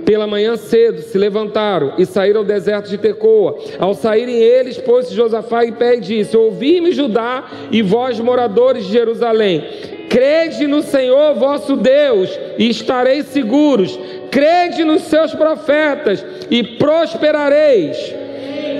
Pela 0.09 0.27
manhã 0.27 0.57
cedo 0.57 1.03
se 1.03 1.19
levantaram 1.19 1.93
e 1.99 2.07
saíram 2.07 2.41
ao 2.41 2.47
deserto 2.47 2.89
de 2.89 2.97
Tecoa. 2.97 3.59
Ao 3.79 3.93
saírem 3.93 4.37
eles, 4.37 4.79
pôs-se 4.79 5.15
Josafá 5.15 5.67
em 5.67 5.73
pé 5.73 5.97
e 5.97 6.01
disse: 6.01 6.35
Ouvi-me, 6.35 6.93
Judá, 6.93 7.45
e 7.71 7.83
vós, 7.83 8.19
moradores 8.19 8.87
de 8.87 8.93
Jerusalém, 8.93 9.63
crede 10.09 10.67
no 10.67 10.81
Senhor 10.81 11.35
vosso 11.35 11.77
Deus 11.77 12.31
e 12.57 12.71
estareis 12.71 13.27
seguros. 13.27 14.01
Crede 14.31 14.83
nos 14.83 15.03
seus 15.03 15.35
profetas 15.35 16.25
e 16.51 16.63
prosperareis. 16.63 17.99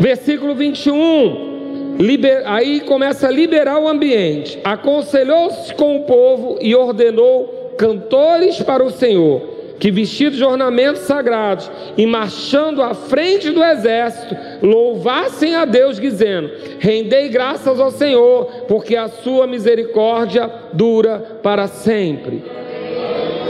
Versículo 0.01 0.55
21. 0.55 1.97
Liber... 1.99 2.43
Aí 2.47 2.81
começa 2.81 3.29
a 3.29 3.31
liberar 3.31 3.79
o 3.79 3.87
ambiente. 3.87 4.59
Aconselhou-se 4.65 5.75
com 5.75 5.97
o 5.97 6.05
povo 6.05 6.57
e 6.63 6.75
ordenou 6.75 7.75
cantores 7.77 8.63
para 8.63 8.83
o 8.83 8.91
Senhor 8.91 9.58
que 9.79 9.91
vestidos 9.91 10.39
de 10.39 10.45
ornamentos 10.45 11.03
sagrados 11.03 11.71
e 11.97 12.05
marchando 12.07 12.83
à 12.83 12.95
frente 12.95 13.51
do 13.51 13.63
exército, 13.63 14.37
louvassem 14.63 15.55
a 15.55 15.65
Deus, 15.65 16.01
dizendo: 16.01 16.51
Rendei 16.79 17.29
graças 17.29 17.79
ao 17.79 17.91
Senhor, 17.91 18.65
porque 18.67 18.97
a 18.97 19.09
sua 19.09 19.47
misericórdia 19.47 20.51
dura 20.73 21.39
para 21.43 21.67
sempre. 21.69 22.43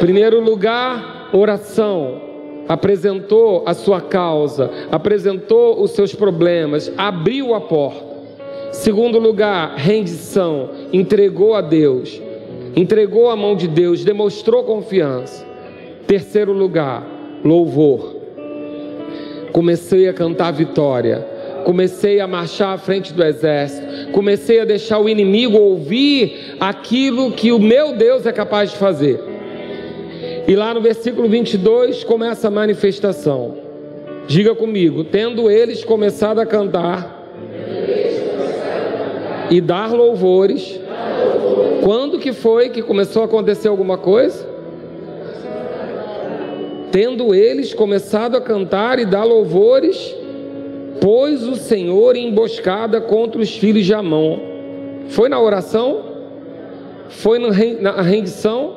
Primeiro 0.01 0.41
lugar, 0.41 1.31
oração. 1.33 2.29
Apresentou 2.69 3.63
a 3.65 3.73
sua 3.73 3.99
causa, 3.99 4.71
apresentou 4.93 5.83
os 5.83 5.93
seus 5.93 6.15
problemas, 6.15 6.93
abriu 6.99 7.55
a 7.55 7.63
porta. 7.63 8.07
Segundo 8.73 9.19
lugar, 9.19 9.75
rendição, 9.77 10.69
entregou 10.93 11.55
a 11.55 11.63
Deus, 11.63 12.21
entregou 12.77 13.31
a 13.31 13.37
mão 13.37 13.57
de 13.57 13.67
Deus, 13.67 14.05
demonstrou 14.05 14.65
confiança. 14.65 15.48
Terceiro 16.09 16.55
lugar, 16.55 17.07
louvor. 17.45 18.17
Comecei 19.53 20.09
a 20.09 20.15
cantar 20.15 20.53
vitória. 20.53 21.19
Comecei 21.65 22.19
a 22.19 22.27
marchar 22.27 22.75
à 22.75 22.79
frente 22.79 23.13
do 23.13 23.23
exército. 23.23 24.11
Comecei 24.11 24.59
a 24.59 24.65
deixar 24.65 25.01
o 25.01 25.07
inimigo 25.07 25.59
ouvir 25.59 26.57
aquilo 26.59 27.33
que 27.33 27.53
o 27.53 27.59
meu 27.59 27.95
Deus 27.95 28.25
é 28.25 28.33
capaz 28.33 28.71
de 28.71 28.79
fazer. 28.79 29.21
E 30.49 30.57
lá 30.57 30.73
no 30.73 30.81
versículo 30.81 31.29
22 31.29 32.03
começa 32.05 32.49
a 32.49 32.51
manifestação. 32.51 33.59
Diga 34.27 34.55
comigo: 34.55 35.05
tendo 35.05 35.51
eles 35.51 35.85
começado 35.85 36.39
a 36.39 36.47
cantar 36.47 37.23
e 39.51 39.61
dar 39.61 39.93
louvores, 39.93 40.81
quando 41.85 42.19
que 42.19 42.33
foi 42.33 42.71
que 42.71 42.81
começou 42.81 43.21
a 43.21 43.25
acontecer 43.27 43.69
alguma 43.69 43.99
coisa? 43.99 44.58
Tendo 46.91 47.35
eles 47.35 47.75
começado 47.75 48.37
a 48.37 48.41
cantar 48.41 48.99
e 48.99 49.05
dar 49.05 49.25
louvores, 49.25 50.15
pôs 51.01 51.47
o 51.47 51.55
Senhor 51.55 52.17
em 52.17 52.29
emboscada 52.29 53.01
contra 53.01 53.41
os 53.41 53.55
filhos 53.57 53.85
de 53.85 53.93
Amon. 53.93 54.39
Foi 55.09 55.29
na 55.29 55.41
oração? 55.41 56.03
Foi 57.11 57.39
na 57.39 58.01
rendição? 58.01 58.77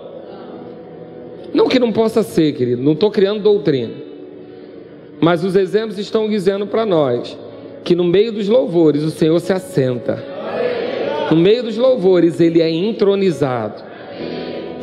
Não 1.53 1.67
que 1.67 1.79
não 1.79 1.91
possa 1.91 2.23
ser, 2.23 2.53
querido, 2.53 2.81
não 2.81 2.93
estou 2.93 3.11
criando 3.11 3.41
doutrina. 3.41 3.93
Mas 5.19 5.43
os 5.43 5.55
exemplos 5.55 5.97
estão 5.97 6.29
dizendo 6.29 6.65
para 6.65 6.85
nós 6.85 7.37
que 7.83 7.95
no 7.95 8.03
meio 8.03 8.31
dos 8.31 8.47
louvores 8.47 9.03
o 9.03 9.11
Senhor 9.11 9.39
se 9.39 9.53
assenta. 9.53 10.21
No 11.29 11.37
meio 11.37 11.63
dos 11.63 11.77
louvores 11.77 12.39
ele 12.39 12.61
é 12.61 12.69
entronizado 12.69 13.90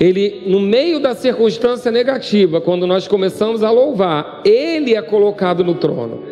ele, 0.01 0.45
no 0.47 0.61
meio 0.61 1.01
da 1.01 1.15
circunstância 1.15 1.91
negativa, 1.91 2.61
quando 2.61 2.87
nós 2.87 3.09
começamos 3.09 3.63
a 3.63 3.71
louvar, 3.71 4.43
ele 4.45 4.95
é 4.95 5.03
colocado 5.03 5.65
no 5.65 5.75
trono. 5.75 6.23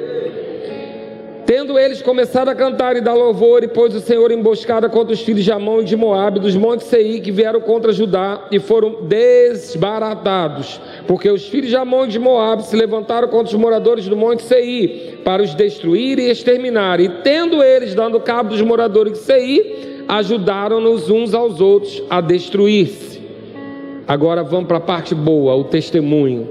Tendo 1.45 1.79
eles 1.79 2.03
começado 2.03 2.49
a 2.49 2.57
cantar 2.57 2.97
e 2.97 3.01
dar 3.01 3.15
louvor, 3.15 3.63
e 3.63 3.69
pôs 3.69 3.95
o 3.95 4.01
Senhor 4.01 4.33
emboscada 4.33 4.89
contra 4.89 5.15
os 5.15 5.21
filhos 5.21 5.45
de 5.45 5.53
Amon 5.53 5.83
e 5.83 5.85
de 5.85 5.95
Moabe, 5.95 6.41
dos 6.41 6.57
montes 6.57 6.89
Seir, 6.89 7.23
que 7.23 7.31
vieram 7.31 7.61
contra 7.61 7.93
Judá, 7.93 8.49
e 8.51 8.59
foram 8.59 9.03
desbaratados, 9.03 10.81
porque 11.07 11.31
os 11.31 11.47
filhos 11.47 11.71
de 11.71 11.77
Amon 11.77 12.07
e 12.07 12.09
de 12.09 12.19
Moabe 12.19 12.65
se 12.65 12.75
levantaram 12.75 13.29
contra 13.29 13.55
os 13.55 13.61
moradores 13.61 14.09
do 14.09 14.17
monte 14.17 14.43
Seir, 14.43 15.21
para 15.25 15.41
os 15.41 15.55
destruir 15.55 16.19
e 16.19 16.31
exterminar. 16.31 16.99
E 16.99 17.09
tendo 17.23 17.63
eles 17.63 17.95
dando 17.95 18.19
cabo 18.19 18.51
dos 18.51 18.61
moradores 18.61 19.13
de 19.13 19.19
Seir, 19.21 20.05
ajudaram-nos 20.09 21.11
uns 21.11 21.33
aos 21.33 21.61
outros 21.61 22.03
a 22.11 22.21
destruir-se. 22.21 23.16
Agora 24.07 24.45
vamos 24.45 24.69
para 24.69 24.77
a 24.77 24.81
parte 24.81 25.15
boa, 25.15 25.55
o 25.57 25.65
testemunho. 25.65 26.49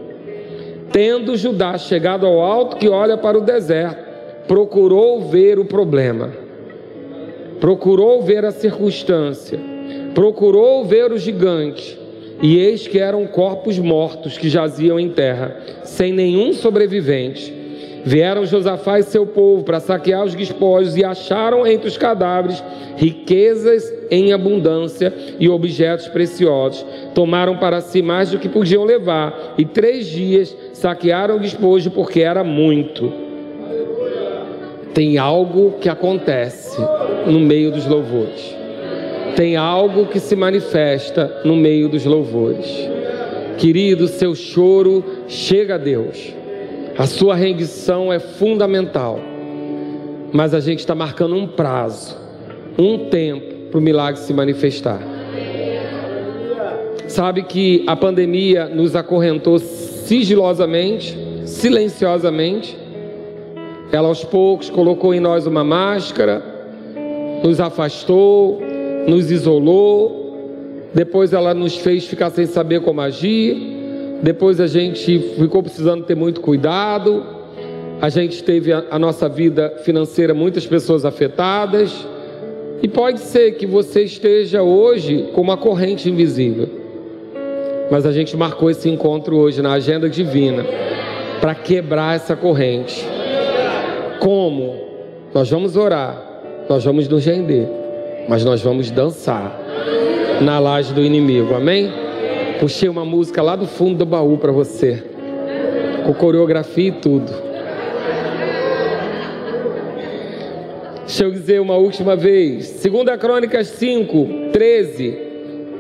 Tendo 0.92 1.38
Judá 1.38 1.78
chegado 1.78 2.26
ao 2.26 2.42
alto 2.42 2.76
que 2.76 2.90
olha 2.90 3.18
para 3.18 3.38
o 3.38 3.42
deserto, 3.42 4.04
procurou 4.48 5.22
ver 5.30 5.58
o 5.58 5.66
problema, 5.66 6.32
procurou 7.60 8.22
ver 8.22 8.44
a 8.46 8.52
circunstância, 8.52 9.60
procurou 10.14 10.84
ver 10.86 11.12
o 11.12 11.18
gigante, 11.18 11.98
e 12.42 12.58
eis 12.58 12.88
que 12.88 13.00
eram 13.00 13.26
corpos 13.26 13.80
mortos 13.80 14.38
que 14.38 14.50
jaziam 14.50 15.00
em 15.00 15.10
terra, 15.10 15.58
sem 15.84 16.12
nenhum 16.12 16.52
sobrevivente. 16.54 17.55
Vieram 18.06 18.46
Josafá 18.46 19.00
e 19.00 19.04
seu 19.04 19.26
povo 19.26 19.64
para 19.64 19.80
saquear 19.80 20.24
os 20.24 20.36
despojos 20.36 20.96
e 20.96 21.04
acharam 21.04 21.66
entre 21.66 21.88
os 21.88 21.98
cadáveres 21.98 22.64
riquezas 22.96 23.92
em 24.12 24.32
abundância 24.32 25.12
e 25.40 25.50
objetos 25.50 26.08
preciosos. 26.08 26.86
Tomaram 27.16 27.58
para 27.58 27.82
si 27.82 28.04
mais 28.04 28.30
do 28.30 28.38
que 28.38 28.48
podiam 28.48 28.84
levar 28.84 29.56
e 29.58 29.66
três 29.66 30.06
dias 30.06 30.56
saquearam 30.74 31.38
o 31.38 31.40
despojo 31.40 31.90
porque 31.90 32.22
era 32.22 32.44
muito. 32.44 33.12
Tem 34.94 35.18
algo 35.18 35.74
que 35.82 35.90
acontece 35.90 36.80
no 37.26 37.40
meio 37.40 37.72
dos 37.72 37.88
louvores. 37.88 38.56
Tem 39.36 39.56
algo 39.56 40.06
que 40.06 40.20
se 40.20 40.36
manifesta 40.36 41.42
no 41.44 41.56
meio 41.56 41.90
dos 41.90 42.06
louvores. 42.06 42.88
Querido, 43.58 44.08
seu 44.08 44.36
choro 44.36 45.04
chega 45.28 45.74
a 45.74 45.80
Deus. 45.80 46.35
A 46.98 47.06
sua 47.06 47.36
rendição 47.36 48.12
é 48.12 48.20
fundamental. 48.20 49.20
Mas 50.32 50.54
a 50.54 50.62
gente 50.62 50.80
está 50.80 50.96
marcando 50.96 51.36
um 51.36 51.46
prazo, 51.46 52.16
um 52.78 53.10
tempo 53.10 53.70
para 53.70 53.78
o 53.78 53.82
milagre 53.82 54.22
se 54.22 54.34
manifestar. 54.34 55.02
Sabe 57.08 57.44
que 57.44 57.84
a 57.86 57.96
pandemia 57.96 58.68
nos 58.68 58.96
acorrentou 58.96 59.60
sigilosamente, 59.60 61.18
silenciosamente. 61.46 62.78
Ela 63.92 64.08
aos 64.08 64.24
poucos 64.24 64.70
colocou 64.70 65.14
em 65.14 65.20
nós 65.20 65.46
uma 65.46 65.64
máscara, 65.64 66.42
nos 67.44 67.60
afastou, 67.60 68.62
nos 69.06 69.32
isolou. 69.32 70.90
Depois 70.94 71.34
ela 71.34 71.54
nos 71.54 71.76
fez 71.76 72.06
ficar 72.06 72.30
sem 72.30 72.46
saber 72.46 72.82
como 72.82 73.02
agir 73.02 73.75
depois 74.26 74.60
a 74.60 74.66
gente 74.66 75.20
ficou 75.38 75.62
precisando 75.62 76.04
ter 76.04 76.16
muito 76.16 76.42
cuidado. 76.42 77.24
A 78.02 78.10
gente 78.10 78.44
teve 78.44 78.74
a, 78.74 78.84
a 78.90 78.98
nossa 78.98 79.30
vida 79.30 79.76
financeira, 79.84 80.34
muitas 80.34 80.66
pessoas 80.66 81.06
afetadas. 81.06 82.08
E 82.82 82.88
pode 82.88 83.20
ser 83.20 83.52
que 83.52 83.68
você 83.68 84.02
esteja 84.02 84.64
hoje 84.64 85.30
com 85.32 85.42
uma 85.42 85.58
corrente 85.58 86.10
invisível. 86.10 86.68
Mas 87.92 88.04
a 88.04 88.12
gente 88.12 88.36
marcou 88.36 88.72
esse 88.72 88.90
encontro 88.90 89.38
hoje 89.38 89.62
na 89.62 89.74
agenda 89.74 90.10
divina 90.10 90.66
para 91.40 91.54
quebrar 91.54 92.16
essa 92.16 92.36
corrente. 92.36 93.06
Como? 94.20 94.76
Nós 95.36 95.48
vamos 95.52 95.78
orar, 95.78 96.20
nós 96.68 96.84
vamos 96.84 97.08
nos 97.08 97.24
render, 97.24 97.68
mas 98.28 98.44
nós 98.44 98.60
vamos 98.60 98.90
dançar 98.90 99.56
na 100.42 100.58
laje 100.58 100.96
do 100.96 101.04
inimigo. 101.04 101.54
Amém? 101.54 102.05
Puxei 102.60 102.88
uma 102.88 103.04
música 103.04 103.42
lá 103.42 103.56
do 103.56 103.68
fundo 103.68 104.00
do 104.00 104.06
baú 104.06 104.38
para 104.38 104.52
você, 104.52 105.04
com 106.06 106.14
coreografia 106.14 106.88
e 106.88 106.92
tudo. 106.94 107.32
Deixa 111.06 111.24
eu 111.24 111.32
dizer 111.32 111.62
uma 111.62 111.76
última 111.76 112.16
vez. 112.16 112.66
Segunda 112.66 113.18
Crônicas 113.18 113.68
5, 113.68 114.52
13. 114.52 115.26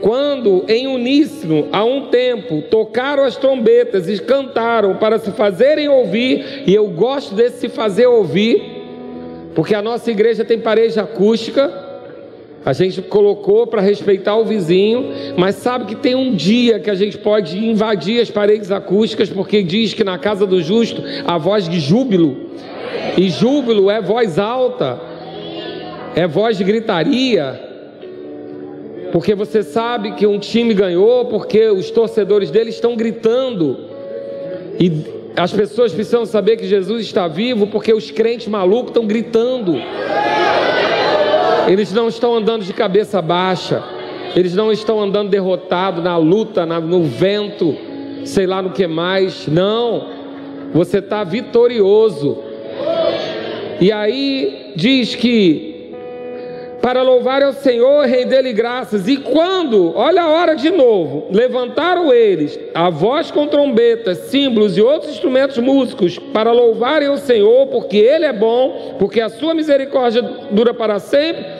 quando 0.01 0.65
em 0.67 0.85
uníssono, 0.85 1.67
a 1.71 1.83
um 1.83 2.09
tempo, 2.09 2.61
tocaram 2.69 3.23
as 3.23 3.37
trombetas 3.37 4.07
e 4.07 4.19
cantaram 4.19 4.97
para 4.97 5.17
se 5.17 5.31
fazerem 5.31 5.89
ouvir, 5.89 6.63
e 6.67 6.75
eu 6.75 6.87
gosto 6.89 7.33
desse 7.33 7.61
se 7.61 7.69
fazer 7.69 8.05
ouvir, 8.05 8.61
porque 9.55 9.73
a 9.73 9.81
nossa 9.81 10.11
igreja 10.11 10.45
tem 10.45 10.59
parede 10.59 10.99
acústica, 10.99 11.84
a 12.65 12.73
gente 12.73 12.99
colocou 13.03 13.67
para 13.67 13.79
respeitar 13.79 14.35
o 14.35 14.43
vizinho, 14.43 15.11
mas 15.37 15.55
sabe 15.55 15.85
que 15.85 15.95
tem 15.95 16.15
um 16.15 16.33
dia 16.33 16.79
que 16.79 16.89
a 16.89 16.95
gente 16.95 17.15
pode 17.15 17.63
invadir 17.63 18.19
as 18.19 18.31
paredes 18.31 18.71
acústicas, 18.71 19.29
porque 19.29 19.61
diz 19.61 19.93
que 19.93 20.03
na 20.03 20.17
casa 20.17 20.47
do 20.47 20.59
justo 20.63 21.03
a 21.27 21.37
voz 21.37 21.69
de 21.69 21.79
júbilo, 21.79 22.49
e 23.15 23.29
júbilo 23.29 23.91
é 23.91 24.01
voz 24.01 24.39
alta, 24.39 24.99
é 26.15 26.25
voz 26.25 26.57
de 26.57 26.63
gritaria, 26.63 27.61
porque 29.11 29.35
você 29.35 29.61
sabe 29.61 30.13
que 30.13 30.25
um 30.25 30.39
time 30.39 30.73
ganhou, 30.73 31.25
porque 31.25 31.69
os 31.69 31.91
torcedores 31.91 32.49
dele 32.49 32.71
estão 32.71 32.95
gritando, 32.95 33.77
e 34.79 34.91
as 35.37 35.53
pessoas 35.53 35.93
precisam 35.93 36.25
saber 36.25 36.57
que 36.57 36.65
Jesus 36.65 37.05
está 37.05 37.27
vivo, 37.27 37.67
porque 37.67 37.93
os 37.93 38.09
crentes 38.09 38.47
malucos 38.47 38.89
estão 38.89 39.05
gritando. 39.05 39.75
Eles 41.67 41.91
não 41.91 42.07
estão 42.07 42.35
andando 42.35 42.63
de 42.63 42.73
cabeça 42.73 43.21
baixa. 43.21 43.83
Eles 44.35 44.53
não 44.53 44.71
estão 44.71 45.01
andando 45.01 45.29
derrotados 45.29 46.03
na 46.03 46.17
luta, 46.17 46.65
no 46.65 47.03
vento, 47.03 47.75
sei 48.25 48.45
lá 48.45 48.61
no 48.61 48.71
que 48.71 48.85
mais. 48.85 49.47
Não. 49.47 50.09
Você 50.73 50.99
está 50.99 51.23
vitorioso. 51.23 52.37
E 53.79 53.91
aí 53.91 54.73
diz 54.75 55.15
que 55.15 55.75
para 56.85 57.01
louvar 57.01 57.41
ao 57.41 57.51
Senhor, 57.51 58.05
render-lhe 58.05 58.53
graças. 58.53 59.07
E 59.07 59.17
quando, 59.17 59.97
olha 59.97 60.21
a 60.21 60.29
hora 60.29 60.53
de 60.53 60.69
novo, 60.69 61.25
levantaram 61.31 62.13
eles 62.13 62.59
a 62.75 62.91
voz 62.91 63.31
com 63.31 63.47
trombetas, 63.47 64.19
símbolos 64.29 64.77
e 64.77 64.83
outros 64.83 65.13
instrumentos 65.13 65.57
músicos 65.57 66.19
para 66.19 66.51
louvarem 66.51 67.07
ao 67.07 67.17
Senhor, 67.17 67.65
porque 67.69 67.97
Ele 67.97 68.25
é 68.25 68.31
bom, 68.31 68.97
porque 68.99 69.19
a 69.19 69.29
sua 69.29 69.55
misericórdia 69.55 70.21
dura 70.51 70.75
para 70.75 70.99
sempre. 70.99 71.54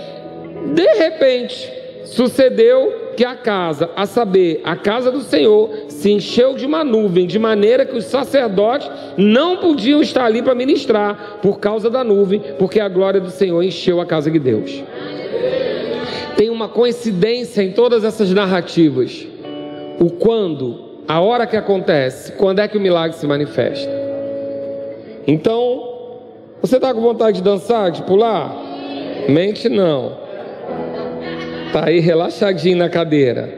De 0.74 0.88
repente, 0.96 1.72
sucedeu 2.06 3.12
que 3.16 3.24
a 3.24 3.36
casa, 3.36 3.90
a 3.96 4.06
saber, 4.06 4.62
a 4.64 4.76
casa 4.76 5.12
do 5.12 5.22
Senhor, 5.22 5.70
se 5.88 6.12
encheu 6.12 6.56
de 6.56 6.66
uma 6.66 6.84
nuvem, 6.84 7.26
de 7.26 7.40
maneira 7.40 7.86
que 7.86 7.98
os 7.98 8.06
sacerdotes 8.06 8.90
não 9.18 9.58
podiam 9.58 10.02
estar 10.02 10.26
ali 10.26 10.42
para 10.42 10.54
ministrar 10.56 11.40
por 11.42 11.60
causa 11.60 11.90
da 11.90 12.04
nuvem, 12.04 12.42
porque 12.60 12.80
a 12.80 12.90
glória 12.90 13.22
do 13.22 13.30
Senhor 13.30 13.62
encheu 13.64 14.02
a 14.02 14.06
casa 14.06 14.30
de 14.30 14.40
Deus 14.40 14.84
tem 16.36 16.50
uma 16.50 16.68
coincidência 16.68 17.62
em 17.64 17.72
todas 17.72 18.04
essas 18.04 18.32
narrativas. 18.32 19.26
O 20.00 20.10
quando, 20.10 21.00
a 21.08 21.20
hora 21.22 21.48
que 21.48 21.56
acontece, 21.56 22.34
quando 22.34 22.60
é 22.60 22.68
que 22.68 22.78
o 22.78 22.82
milagre 22.82 23.18
se 23.18 23.26
manifesta. 23.26 23.90
Então, 25.26 25.94
você 26.62 26.76
está 26.76 26.94
com 26.94 27.02
vontade 27.02 27.38
de 27.38 27.44
dançar, 27.44 27.90
de 27.90 28.04
pular? 28.04 28.54
Mente 29.30 29.70
não. 29.70 30.25
Está 31.76 31.90
aí 31.90 32.00
relaxadinho 32.00 32.78
na 32.78 32.88
cadeira. 32.88 33.50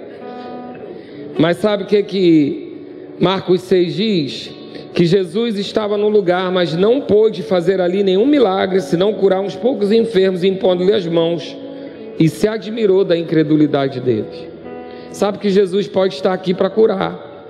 Mas 1.38 1.58
sabe 1.58 1.84
o 1.84 1.86
que 1.86 2.02
que 2.02 3.14
Marcos 3.20 3.62
6 3.62 3.94
diz? 3.94 4.52
Que 4.92 5.06
Jesus 5.06 5.60
estava 5.60 6.00
no 6.00 6.10
lugar, 6.10 6.52
mas 6.52 6.74
não 6.74 7.00
pôde 7.00 7.44
fazer 7.44 7.80
ali 7.80 8.02
nenhum 8.02 8.26
milagre, 8.26 8.82
senão 8.82 9.14
curar 9.14 9.40
uns 9.40 9.56
poucos 9.56 9.92
enfermos 9.92 10.44
impondo-lhe 10.44 10.94
as 10.94 11.06
mãos 11.06 11.56
e 12.18 12.28
se 12.28 12.48
admirou 12.48 13.06
da 13.06 13.16
incredulidade 13.16 14.00
deles. 14.00 14.48
Sabe 15.12 15.38
que 15.38 15.52
Jesus 15.52 15.88
pode 15.88 16.16
estar 16.16 16.34
aqui 16.34 16.56
para 16.56 16.72
curar, 16.72 17.46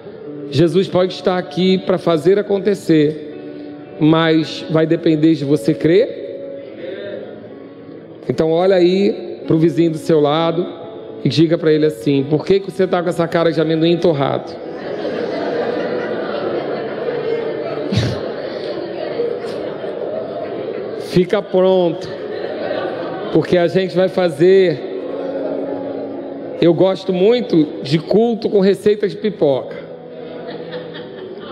Jesus 0.52 0.90
pode 0.90 1.14
estar 1.14 1.38
aqui 1.38 1.78
para 1.78 1.98
fazer 1.98 2.38
acontecer, 2.38 3.96
mas 4.02 4.66
vai 4.70 4.86
depender 4.86 5.34
de 5.34 5.46
você 5.46 5.74
crer. 5.74 6.26
Então, 8.28 8.52
olha 8.52 8.76
aí 8.76 9.37
para 9.48 9.56
o 9.56 9.60
vizinho 9.60 9.92
do 9.92 9.98
seu 9.98 10.20
lado 10.20 10.68
e 11.24 11.30
diga 11.30 11.58
para 11.58 11.72
ele 11.72 11.86
assim: 11.86 12.26
por 12.30 12.46
que, 12.46 12.60
que 12.60 12.70
você 12.70 12.84
está 12.84 13.02
com 13.02 13.08
essa 13.10 13.28
cara 13.28 13.52
de 13.52 13.60
amendoim 13.60 13.98
torrado? 13.98 14.52
Fica 21.10 21.42
pronto 21.42 22.08
porque 23.32 23.58
a 23.58 23.68
gente 23.68 23.96
vai 23.96 24.10
fazer. 24.10 24.86
Eu 26.60 26.74
gosto 26.74 27.14
muito 27.14 27.84
de 27.84 28.00
culto 28.00 28.50
com 28.50 28.60
receita 28.60 29.08
de 29.08 29.16
pipoca, 29.16 29.78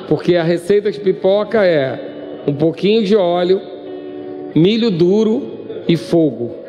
porque 0.10 0.36
a 0.36 0.44
receita 0.44 0.92
de 0.92 1.00
pipoca 1.00 1.64
é 1.64 2.44
um 2.48 2.54
pouquinho 2.54 3.04
de 3.04 3.16
óleo, 3.16 3.62
milho 4.56 4.90
duro 4.90 5.84
e 5.88 5.96
fogo. 5.96 6.65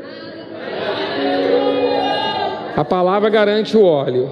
A 2.76 2.84
palavra 2.84 3.30
garante 3.30 3.74
o 3.74 3.82
óleo 3.82 4.30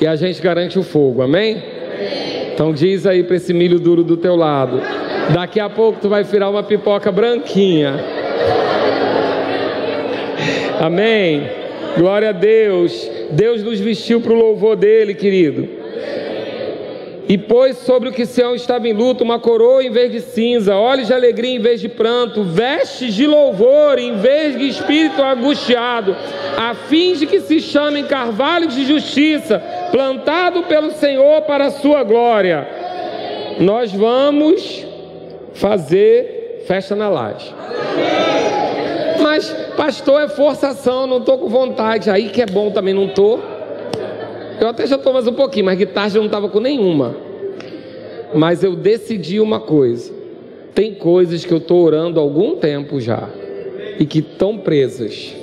e 0.00 0.06
a 0.06 0.16
gente 0.16 0.42
garante 0.42 0.76
o 0.76 0.82
fogo, 0.82 1.22
amém? 1.22 1.62
Então 2.52 2.72
diz 2.72 3.06
aí 3.06 3.22
para 3.22 3.36
esse 3.36 3.54
milho 3.54 3.78
duro 3.78 4.02
do 4.02 4.16
teu 4.16 4.34
lado. 4.34 4.80
Daqui 5.32 5.60
a 5.60 5.70
pouco 5.70 6.00
tu 6.00 6.08
vai 6.08 6.24
virar 6.24 6.50
uma 6.50 6.64
pipoca 6.64 7.12
branquinha. 7.12 7.94
Amém. 10.80 11.48
Glória 11.96 12.30
a 12.30 12.32
Deus. 12.32 13.08
Deus 13.30 13.62
nos 13.62 13.78
vestiu 13.78 14.20
para 14.20 14.32
o 14.32 14.36
louvor 14.36 14.74
dele, 14.74 15.14
querido. 15.14 15.81
E 17.32 17.38
pôs 17.38 17.78
sobre 17.78 18.10
o 18.10 18.12
que 18.12 18.26
Sião 18.26 18.54
estava 18.54 18.86
em 18.86 18.92
luto 18.92 19.24
uma 19.24 19.38
coroa 19.38 19.82
em 19.82 19.90
vez 19.90 20.12
de 20.12 20.20
cinza, 20.20 20.76
olhos 20.76 21.06
de 21.06 21.14
alegria 21.14 21.56
em 21.56 21.60
vez 21.60 21.80
de 21.80 21.88
pranto, 21.88 22.44
vestes 22.44 23.14
de 23.14 23.26
louvor 23.26 23.98
em 23.98 24.16
vez 24.16 24.58
de 24.58 24.68
espírito 24.68 25.22
angustiado, 25.22 26.14
a 26.58 26.74
fim 26.74 27.14
de 27.14 27.26
que 27.26 27.40
se 27.40 27.58
chamem 27.58 28.04
carvalhos 28.04 28.74
de 28.74 28.84
justiça, 28.84 29.58
plantado 29.90 30.64
pelo 30.64 30.90
Senhor 30.90 31.40
para 31.46 31.68
a 31.68 31.70
sua 31.70 32.02
glória. 32.02 32.68
Nós 33.60 33.90
vamos 33.90 34.86
fazer 35.54 36.64
festa 36.66 36.94
na 36.94 37.08
laje. 37.08 37.50
Mas, 39.22 39.50
pastor, 39.74 40.20
é 40.20 40.28
forçação, 40.28 41.06
não 41.06 41.16
estou 41.16 41.38
com 41.38 41.48
vontade. 41.48 42.10
Aí 42.10 42.28
que 42.28 42.42
é 42.42 42.46
bom 42.46 42.70
também, 42.70 42.92
não 42.92 43.06
estou. 43.06 43.40
Eu 44.60 44.68
até 44.68 44.86
já 44.86 44.96
estou 44.96 45.14
mais 45.14 45.26
um 45.26 45.32
pouquinho, 45.32 45.64
mas 45.64 45.78
guitarra 45.78 46.10
já 46.10 46.18
não 46.18 46.26
estava 46.26 46.48
com 46.48 46.60
nenhuma. 46.60 47.21
Mas 48.34 48.62
eu 48.62 48.74
decidi 48.74 49.40
uma 49.40 49.60
coisa. 49.60 50.12
Tem 50.74 50.94
coisas 50.94 51.44
que 51.44 51.52
eu 51.52 51.58
estou 51.58 51.84
orando 51.84 52.18
há 52.18 52.22
algum 52.22 52.56
tempo 52.56 53.00
já 53.00 53.28
e 53.98 54.06
que 54.06 54.20
estão 54.20 54.58
presas. 54.58 55.34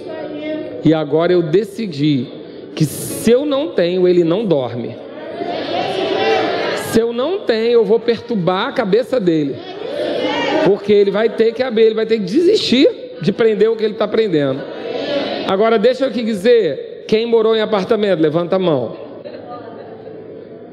E 0.84 0.94
agora 0.94 1.34
eu 1.34 1.42
decidi 1.42 2.28
que 2.76 2.86
se 2.86 3.30
eu 3.30 3.46
não 3.46 3.70
tenho, 3.70 4.08
ele 4.08 4.24
não 4.24 4.46
dorme. 4.46 4.96
Se 6.92 7.00
eu 7.00 7.14
não 7.14 7.40
tenho, 7.40 7.74
eu 7.74 7.86
vou 7.86 8.00
perturbar 8.00 8.70
a 8.70 8.72
cabeça 8.72 9.20
dele. 9.20 9.56
Porque 10.66 10.92
ele 10.92 11.12
vai 11.12 11.30
ter 11.30 11.54
que 11.54 11.62
abrir, 11.62 11.84
ele 11.84 11.96
vai 11.96 12.06
ter 12.06 12.18
que 12.18 12.26
desistir 12.26 12.90
de 13.22 13.32
prender 13.32 13.70
o 13.70 13.76
que 13.76 13.84
ele 13.84 13.94
está 13.94 14.08
prendendo. 14.08 14.62
Agora, 15.48 15.78
deixa 15.78 16.06
eu 16.06 16.10
aqui 16.10 16.24
dizer: 16.24 17.06
quem 17.08 17.26
morou 17.26 17.56
em 17.56 17.62
apartamento, 17.62 18.20
levanta 18.20 18.56
a 18.56 18.60
mão. 18.60 19.09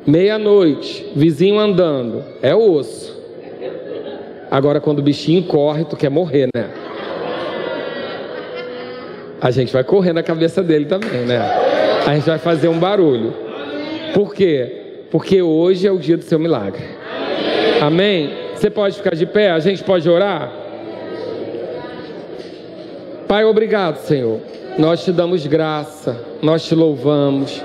Meia-noite, 0.06 1.10
vizinho 1.16 1.58
andando, 1.58 2.22
é 2.40 2.54
osso. 2.54 3.16
Agora, 4.48 4.80
quando 4.80 5.00
o 5.00 5.02
bichinho 5.02 5.42
corre, 5.42 5.84
tu 5.84 5.96
quer 5.96 6.08
morrer, 6.08 6.48
né? 6.54 6.70
A 9.40 9.50
gente 9.50 9.72
vai 9.72 9.82
correr 9.82 10.12
na 10.12 10.22
cabeça 10.22 10.62
dele 10.62 10.84
também, 10.84 11.22
né? 11.22 11.38
A 12.06 12.14
gente 12.14 12.24
vai 12.24 12.38
fazer 12.38 12.68
um 12.68 12.78
barulho. 12.78 13.34
Por 14.14 14.32
quê? 14.32 15.06
Porque 15.10 15.42
hoje 15.42 15.88
é 15.88 15.90
o 15.90 15.98
dia 15.98 16.16
do 16.16 16.22
seu 16.22 16.38
milagre. 16.38 16.84
Amém? 17.80 18.32
Você 18.54 18.70
pode 18.70 18.96
ficar 18.96 19.14
de 19.16 19.26
pé? 19.26 19.50
A 19.50 19.58
gente 19.58 19.82
pode 19.82 20.08
orar? 20.08 20.52
Pai, 23.26 23.44
obrigado, 23.44 23.96
Senhor. 23.96 24.40
Nós 24.78 25.04
te 25.04 25.10
damos 25.10 25.44
graça, 25.46 26.16
nós 26.40 26.64
te 26.64 26.76
louvamos. 26.76 27.60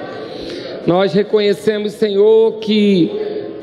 Nós 0.85 1.13
reconhecemos, 1.13 1.93
Senhor, 1.93 2.59
que 2.59 3.11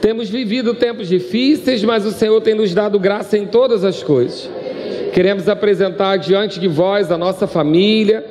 temos 0.01 0.29
vivido 0.29 0.75
tempos 0.75 1.09
difíceis, 1.09 1.83
mas 1.83 2.07
o 2.07 2.13
Senhor 2.13 2.41
tem 2.41 2.55
nos 2.55 2.73
dado 2.73 2.99
graça 2.99 3.37
em 3.37 3.47
todas 3.47 3.85
as 3.85 4.03
coisas. 4.03 4.49
Queremos 5.13 5.49
apresentar 5.49 6.17
diante 6.17 6.61
de 6.61 6.69
vós 6.69 7.11
a 7.11 7.19
nossa 7.19 7.47
família, 7.47 8.25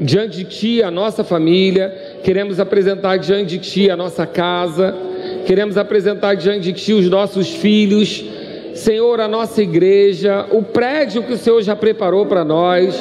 diante 0.00 0.38
de 0.38 0.44
Ti 0.44 0.82
a 0.82 0.90
nossa 0.90 1.24
família, 1.24 2.20
queremos 2.22 2.60
apresentar 2.60 3.16
diante 3.16 3.56
de 3.56 3.58
Ti 3.58 3.90
a 3.90 3.96
nossa 3.96 4.26
casa, 4.26 4.94
queremos 5.46 5.76
apresentar 5.76 6.34
diante 6.34 6.72
de 6.72 6.72
Ti 6.72 6.92
os 6.92 7.08
nossos 7.08 7.48
filhos 7.48 8.24
Senhor, 8.78 9.20
a 9.20 9.26
nossa 9.26 9.60
igreja, 9.60 10.46
o 10.50 10.62
prédio 10.62 11.24
que 11.24 11.32
o 11.32 11.36
Senhor 11.36 11.60
já 11.62 11.74
preparou 11.74 12.26
para 12.26 12.44
nós. 12.44 12.94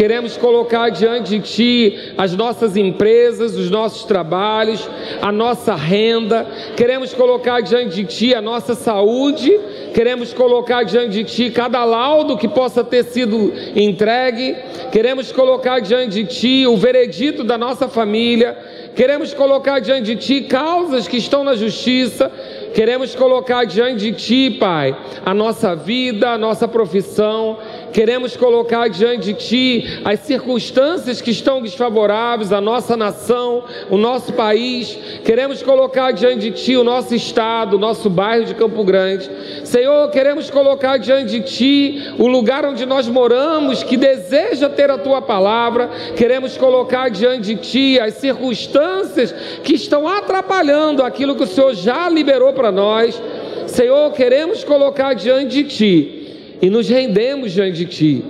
Queremos 0.00 0.34
colocar 0.38 0.88
diante 0.88 1.38
de 1.38 1.40
Ti 1.40 2.14
as 2.16 2.34
nossas 2.34 2.74
empresas, 2.74 3.54
os 3.54 3.68
nossos 3.68 4.04
trabalhos, 4.04 4.88
a 5.20 5.30
nossa 5.30 5.74
renda, 5.74 6.46
queremos 6.74 7.12
colocar 7.12 7.60
diante 7.60 7.96
de 7.96 8.04
Ti 8.06 8.34
a 8.34 8.40
nossa 8.40 8.74
saúde, 8.74 9.54
queremos 9.92 10.32
colocar 10.32 10.84
diante 10.84 11.10
de 11.10 11.24
Ti 11.24 11.50
cada 11.50 11.84
laudo 11.84 12.38
que 12.38 12.48
possa 12.48 12.82
ter 12.82 13.04
sido 13.04 13.52
entregue, 13.76 14.56
queremos 14.90 15.32
colocar 15.32 15.80
diante 15.80 16.24
de 16.24 16.24
Ti 16.24 16.66
o 16.66 16.78
veredito 16.78 17.44
da 17.44 17.58
nossa 17.58 17.86
família, 17.86 18.56
queremos 18.96 19.34
colocar 19.34 19.80
diante 19.80 20.14
de 20.14 20.16
Ti 20.16 20.40
causas 20.48 21.06
que 21.06 21.18
estão 21.18 21.44
na 21.44 21.54
justiça, 21.54 22.32
queremos 22.72 23.14
colocar 23.14 23.66
diante 23.66 24.10
de 24.10 24.12
Ti, 24.12 24.56
Pai, 24.58 24.96
a 25.26 25.34
nossa 25.34 25.76
vida, 25.76 26.30
a 26.30 26.38
nossa 26.38 26.66
profissão, 26.66 27.58
queremos 27.92 28.36
colocar 28.36 28.88
diante 28.88 29.32
de 29.32 29.34
Ti 29.34 30.00
as 30.04 30.20
circunstâncias 30.20 31.20
que 31.20 31.30
estão 31.30 31.60
desfavoráveis 31.62 32.52
à 32.52 32.60
nossa 32.60 32.96
nação, 32.96 33.64
o 33.90 33.96
nosso 33.96 34.32
país, 34.32 34.98
queremos 35.24 35.62
colocar 35.62 36.12
diante 36.12 36.50
de 36.50 36.52
Ti 36.52 36.76
o 36.76 36.84
nosso 36.84 37.14
estado, 37.14 37.76
o 37.76 37.78
nosso 37.78 38.08
bairro 38.08 38.44
de 38.44 38.54
Campo 38.54 38.84
Grande. 38.84 39.30
Senhor, 39.64 40.10
queremos 40.10 40.50
colocar 40.50 40.96
diante 40.98 41.38
de 41.38 41.40
Ti 41.40 42.14
o 42.18 42.26
lugar 42.26 42.64
onde 42.64 42.86
nós 42.86 43.08
moramos, 43.08 43.82
que 43.82 43.96
deseja 43.96 44.68
ter 44.68 44.90
a 44.90 44.98
Tua 44.98 45.20
palavra, 45.22 45.88
queremos 46.16 46.56
colocar 46.56 47.08
diante 47.08 47.54
de 47.54 47.56
Ti 47.56 48.00
as 48.00 48.14
circunstâncias 48.14 49.32
que 49.62 49.74
estão 49.74 50.06
atrapalhando 50.06 51.02
aquilo 51.02 51.34
que 51.34 51.44
o 51.44 51.46
Senhor 51.46 51.74
já 51.74 52.08
liberou 52.08 52.52
para 52.52 52.70
nós. 52.70 53.20
Senhor, 53.66 54.12
queremos 54.12 54.64
colocar 54.64 55.14
diante 55.14 55.62
de 55.62 55.64
Ti 55.64 56.19
e 56.60 56.68
nos 56.68 56.88
rendemos 56.88 57.52
diante 57.52 57.78
de 57.78 57.86
Ti. 57.86 58.24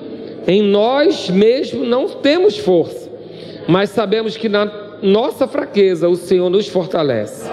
Em 0.47 0.63
nós 0.63 1.29
mesmos 1.29 1.87
não 1.87 2.09
temos 2.09 2.57
força, 2.59 3.11
mas 3.69 3.91
sabemos 3.91 4.37
que 4.37 4.49
na 4.49 4.71
nossa 5.03 5.47
fraqueza 5.47 6.09
o 6.09 6.17
Senhor 6.17 6.49
nos 6.51 6.69
fortalece. 6.69 7.49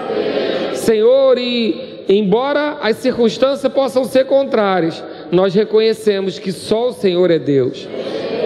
Senhor, 0.74 1.36
e 1.38 2.04
embora 2.08 2.78
as 2.80 2.96
circunstâncias 2.96 3.70
possam 3.72 4.04
ser 4.04 4.24
contrárias, 4.24 5.02
nós 5.30 5.54
reconhecemos 5.54 6.38
que 6.38 6.52
só 6.52 6.88
o 6.88 6.92
Senhor 6.92 7.30
é 7.30 7.38
Deus. 7.38 7.86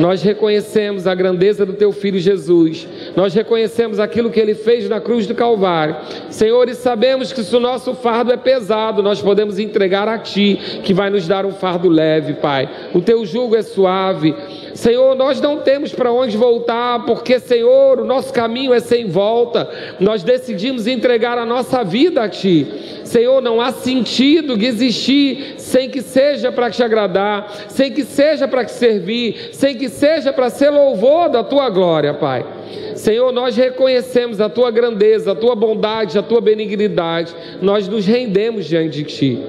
Nós 0.01 0.23
reconhecemos 0.23 1.07
a 1.07 1.15
grandeza 1.15 1.65
do 1.65 1.75
Teu 1.75 1.93
Filho 1.93 2.19
Jesus. 2.19 2.89
Nós 3.17 3.35
reconhecemos 3.35 3.99
aquilo 3.99 4.31
que 4.31 4.41
Ele 4.41 4.55
fez 4.55 4.89
na 4.89 5.01
cruz 5.01 5.27
do 5.27 5.35
Calvário. 5.35 5.97
Senhor, 6.31 6.69
e 6.69 6.75
sabemos 6.75 7.33
que 7.33 7.43
se 7.43 7.55
o 7.55 7.61
nosso 7.61 7.95
fardo 7.95 8.33
é 8.33 8.37
pesado, 8.37 9.03
nós 9.03 9.21
podemos 9.21 9.59
entregar 9.59 10.09
a 10.09 10.19
Ti, 10.19 10.81
que 10.83 10.95
vai 10.95 11.11
nos 11.11 11.27
dar 11.27 11.45
um 11.45 11.53
fardo 11.53 11.89
leve, 11.89 12.35
Pai. 12.35 12.69
O 12.95 13.01
Teu 13.01 13.25
jugo 13.25 13.57
é 13.57 13.63
suave. 13.63 14.35
Senhor, 14.75 15.15
nós 15.15 15.41
não 15.41 15.59
temos 15.59 15.93
para 15.93 16.13
onde 16.13 16.37
voltar, 16.37 17.05
porque, 17.05 17.39
Senhor, 17.39 18.01
o 18.01 18.05
nosso 18.05 18.33
caminho 18.33 18.73
é 18.73 18.81
sem 18.81 19.09
volta. 19.09 19.69
Nós 20.01 20.23
decidimos 20.23 20.87
entregar 20.87 21.39
a 21.39 21.45
nossa 21.45 21.85
vida 21.85 22.23
a 22.23 22.29
Ti. 22.29 22.67
Senhor, 23.05 23.43
não 23.43 23.61
há 23.61 23.73
sentido 23.73 24.57
de 24.57 24.67
existir 24.67 25.55
sem 25.59 25.91
que 25.91 26.01
seja 26.01 26.51
para 26.51 26.71
te 26.71 26.83
agradar, 26.83 27.53
sem 27.69 27.93
que 27.93 28.05
seja 28.05 28.49
para 28.49 28.65
te 28.65 28.73
servir, 28.73 29.51
sem 29.53 29.77
que 29.77 29.89
seja 29.89 30.33
para 30.33 30.49
ser 30.49 30.71
louvor 30.71 31.29
da 31.29 31.45
Tua 31.45 31.69
glória, 31.69 32.15
Pai. 32.15 32.45
Senhor, 32.95 33.33
nós 33.33 33.57
reconhecemos 33.57 34.41
a 34.41 34.49
Tua 34.49 34.71
grandeza, 34.71 35.33
a 35.33 35.35
Tua 35.35 35.55
bondade, 35.55 36.19
a 36.19 36.23
Tua 36.23 36.41
benignidade. 36.41 37.35
Nós 37.61 37.89
nos 37.89 38.07
rendemos 38.07 38.65
diante 38.65 39.03
de 39.03 39.05
Ti. 39.05 39.43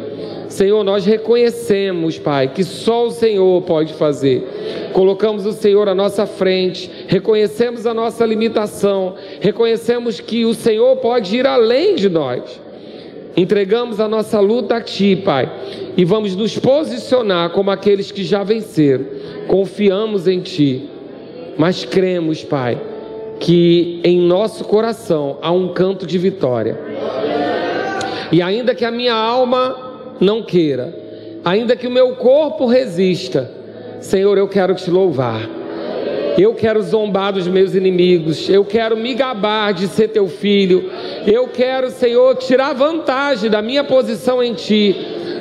Senhor, 0.53 0.83
nós 0.83 1.03
reconhecemos, 1.03 2.19
Pai, 2.19 2.47
que 2.49 2.63
só 2.63 3.07
o 3.07 3.11
Senhor 3.11 3.59
pode 3.63 3.93
fazer. 3.93 4.91
Colocamos 4.93 5.47
o 5.47 5.51
Senhor 5.51 5.89
à 5.89 5.95
nossa 5.95 6.27
frente, 6.27 6.91
reconhecemos 7.07 7.87
a 7.87 7.93
nossa 7.93 8.23
limitação, 8.23 9.15
reconhecemos 9.41 10.19
que 10.19 10.45
o 10.45 10.53
Senhor 10.53 10.95
pode 10.97 11.35
ir 11.35 11.47
além 11.47 11.95
de 11.95 12.07
nós. 12.07 12.61
Entregamos 13.35 13.99
a 13.99 14.07
nossa 14.07 14.39
luta 14.39 14.75
a 14.75 14.81
Ti, 14.81 15.15
Pai, 15.15 15.51
e 15.97 16.05
vamos 16.05 16.35
nos 16.35 16.55
posicionar 16.59 17.49
como 17.49 17.71
aqueles 17.71 18.11
que 18.11 18.23
já 18.23 18.43
venceram. 18.43 19.05
Confiamos 19.47 20.27
em 20.27 20.39
Ti, 20.39 20.87
mas 21.57 21.83
cremos, 21.83 22.43
Pai, 22.43 22.79
que 23.39 23.99
em 24.03 24.19
nosso 24.19 24.65
coração 24.65 25.39
há 25.41 25.51
um 25.51 25.69
canto 25.69 26.05
de 26.05 26.19
vitória. 26.19 26.79
E 28.31 28.39
ainda 28.39 28.75
que 28.75 28.85
a 28.85 28.91
minha 28.91 29.15
alma 29.15 29.92
não 30.19 30.43
queira, 30.43 30.93
ainda 31.43 31.75
que 31.75 31.87
o 31.87 31.91
meu 31.91 32.15
corpo 32.15 32.65
resista, 32.65 33.49
Senhor, 33.99 34.37
eu 34.37 34.47
quero 34.47 34.75
te 34.75 34.89
louvar. 34.89 35.49
Eu 36.37 36.55
quero 36.55 36.81
zombar 36.81 37.31
dos 37.31 37.47
meus 37.47 37.75
inimigos. 37.75 38.49
Eu 38.49 38.65
quero 38.65 38.97
me 38.97 39.13
gabar 39.13 39.71
de 39.71 39.87
ser 39.87 40.07
teu 40.07 40.27
filho. 40.27 40.89
Eu 41.27 41.47
quero, 41.47 41.91
Senhor, 41.91 42.35
tirar 42.37 42.73
vantagem 42.73 43.49
da 43.49 43.61
minha 43.61 43.83
posição 43.83 44.41
em 44.41 44.53
ti. 44.53 44.95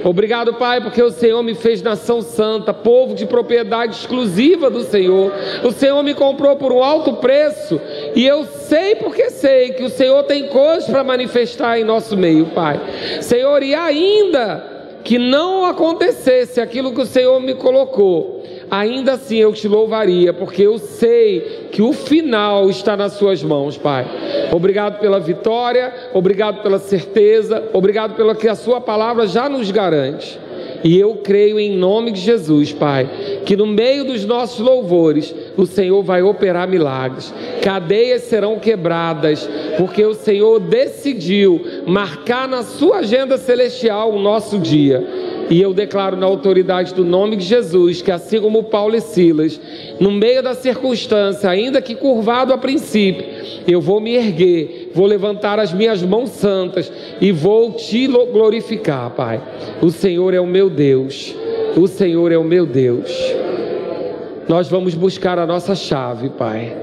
Obrigado, 0.04 0.54
Pai, 0.54 0.80
porque 0.80 1.02
o 1.02 1.10
Senhor 1.10 1.42
me 1.42 1.54
fez 1.54 1.80
nação 1.80 2.22
santa, 2.22 2.74
povo 2.74 3.14
de 3.14 3.26
propriedade 3.26 3.94
exclusiva 3.96 4.68
do 4.68 4.82
Senhor. 4.82 5.32
O 5.62 5.70
Senhor 5.70 6.02
me 6.02 6.14
comprou 6.14 6.56
por 6.56 6.72
um 6.72 6.82
alto 6.82 7.14
preço. 7.14 7.80
E 8.14 8.26
eu 8.26 8.44
sei 8.44 8.96
porque 8.96 9.30
sei 9.30 9.70
que 9.70 9.84
o 9.84 9.90
Senhor 9.90 10.22
tem 10.24 10.48
coisas 10.48 10.88
para 10.88 11.04
manifestar 11.04 11.78
em 11.78 11.84
nosso 11.84 12.16
meio, 12.16 12.46
Pai. 12.46 12.80
Senhor, 13.20 13.62
e 13.62 13.74
ainda 13.74 14.72
que 15.04 15.18
não 15.18 15.64
acontecesse 15.64 16.60
aquilo 16.60 16.92
que 16.92 17.00
o 17.00 17.06
Senhor 17.06 17.40
me 17.40 17.54
colocou 17.54 18.41
ainda 18.72 19.12
assim 19.12 19.36
eu 19.36 19.52
te 19.52 19.68
louvaria, 19.68 20.32
porque 20.32 20.62
eu 20.62 20.78
sei 20.78 21.68
que 21.70 21.82
o 21.82 21.92
final 21.92 22.70
está 22.70 22.96
nas 22.96 23.12
Suas 23.12 23.42
mãos, 23.42 23.76
Pai. 23.76 24.06
Obrigado 24.50 24.98
pela 24.98 25.20
vitória, 25.20 25.92
obrigado 26.14 26.62
pela 26.62 26.78
certeza, 26.78 27.62
obrigado 27.74 28.14
pelo 28.14 28.34
que 28.34 28.48
a 28.48 28.54
Sua 28.54 28.80
palavra 28.80 29.26
já 29.26 29.46
nos 29.46 29.70
garante. 29.70 30.40
E 30.84 30.98
eu 30.98 31.16
creio 31.16 31.60
em 31.60 31.76
nome 31.76 32.10
de 32.12 32.20
Jesus, 32.20 32.72
Pai, 32.72 33.08
que 33.44 33.56
no 33.56 33.66
meio 33.66 34.04
dos 34.04 34.24
nossos 34.24 34.58
louvores, 34.58 35.32
o 35.56 35.66
Senhor 35.66 36.02
vai 36.02 36.22
operar 36.22 36.66
milagres, 36.66 37.32
cadeias 37.62 38.22
serão 38.22 38.58
quebradas, 38.58 39.48
porque 39.76 40.04
o 40.04 40.14
Senhor 40.14 40.58
decidiu 40.58 41.60
marcar 41.86 42.48
na 42.48 42.62
Sua 42.62 42.98
agenda 42.98 43.36
celestial 43.36 44.12
o 44.12 44.18
nosso 44.18 44.58
dia. 44.58 45.21
E 45.52 45.60
eu 45.60 45.74
declaro 45.74 46.16
na 46.16 46.24
autoridade 46.24 46.94
do 46.94 47.04
nome 47.04 47.36
de 47.36 47.44
Jesus 47.44 48.00
que, 48.00 48.10
assim 48.10 48.40
como 48.40 48.62
Paulo 48.62 48.96
e 48.96 49.02
Silas, 49.02 49.60
no 50.00 50.10
meio 50.10 50.42
da 50.42 50.54
circunstância, 50.54 51.50
ainda 51.50 51.82
que 51.82 51.94
curvado 51.94 52.54
a 52.54 52.56
princípio, 52.56 53.22
eu 53.68 53.78
vou 53.78 54.00
me 54.00 54.14
erguer, 54.14 54.90
vou 54.94 55.04
levantar 55.04 55.60
as 55.60 55.70
minhas 55.70 56.02
mãos 56.02 56.30
santas 56.30 56.90
e 57.20 57.30
vou 57.32 57.72
te 57.72 58.06
glorificar, 58.06 59.10
Pai. 59.10 59.42
O 59.82 59.90
Senhor 59.90 60.32
é 60.32 60.40
o 60.40 60.46
meu 60.46 60.70
Deus, 60.70 61.36
o 61.76 61.86
Senhor 61.86 62.32
é 62.32 62.38
o 62.38 62.44
meu 62.44 62.64
Deus. 62.64 63.12
Nós 64.48 64.68
vamos 64.68 64.94
buscar 64.94 65.38
a 65.38 65.44
nossa 65.44 65.74
chave, 65.74 66.30
Pai. 66.30 66.74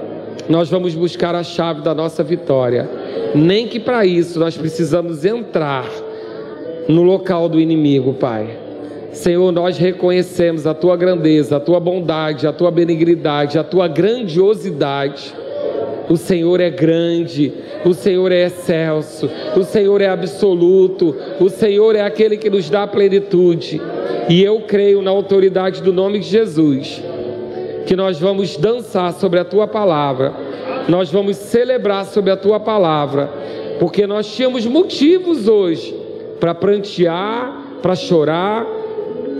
Nós 0.48 0.70
vamos 0.70 0.94
buscar 0.94 1.34
a 1.34 1.42
chave 1.42 1.82
da 1.82 1.96
nossa 1.96 2.24
vitória. 2.24 2.88
Nem 3.34 3.68
que 3.68 3.80
para 3.80 4.06
isso 4.06 4.40
nós 4.40 4.56
precisamos 4.56 5.26
entrar 5.26 5.90
no 6.90 7.04
local 7.04 7.48
do 7.48 7.62
inimigo, 7.62 8.16
Pai. 8.16 8.50
Senhor, 9.12 9.52
nós 9.52 9.78
reconhecemos 9.78 10.66
a 10.66 10.74
tua 10.74 10.98
grandeza, 10.98 11.58
a 11.58 11.60
tua 11.60 11.80
bondade, 11.80 12.48
a 12.48 12.52
tua 12.52 12.72
benignidade, 12.72 13.60
a 13.60 13.64
tua 13.64 13.88
grandiosidade. 13.88 15.34
O 16.10 16.18
Senhor 16.18 16.60
é 16.60 16.72
grande, 16.72 17.54
o 17.86 17.94
Senhor 17.94 18.32
é 18.32 18.46
excelso, 18.46 19.30
o 19.56 19.64
Senhor 19.64 20.02
é 20.02 20.08
absoluto, 20.08 21.16
o 21.40 21.48
Senhor 21.48 21.96
é 21.96 22.02
aquele 22.02 22.38
que 22.38 22.50
nos 22.50 22.68
dá 22.68 22.88
plenitude. 22.88 23.80
E 24.28 24.44
eu 24.44 24.62
creio 24.62 25.04
na 25.04 25.12
autoridade 25.12 25.84
do 25.84 25.94
nome 25.94 26.18
de 26.18 26.28
Jesus, 26.28 27.04
que 27.86 27.96
nós 27.96 28.20
vamos 28.20 28.58
dançar 28.58 29.14
sobre 29.14 29.40
a 29.40 29.46
tua 29.46 29.68
palavra, 29.68 30.34
nós 30.88 31.12
vamos 31.12 31.38
celebrar 31.38 32.06
sobre 32.06 32.32
a 32.32 32.38
tua 32.38 32.60
palavra, 32.60 33.30
porque 33.80 34.08
nós 34.08 34.26
tínhamos 34.36 34.66
motivos 34.66 35.48
hoje 35.48 35.99
para 36.40 36.56
prantear, 36.56 37.80
para 37.82 37.96
chorar 37.96 38.66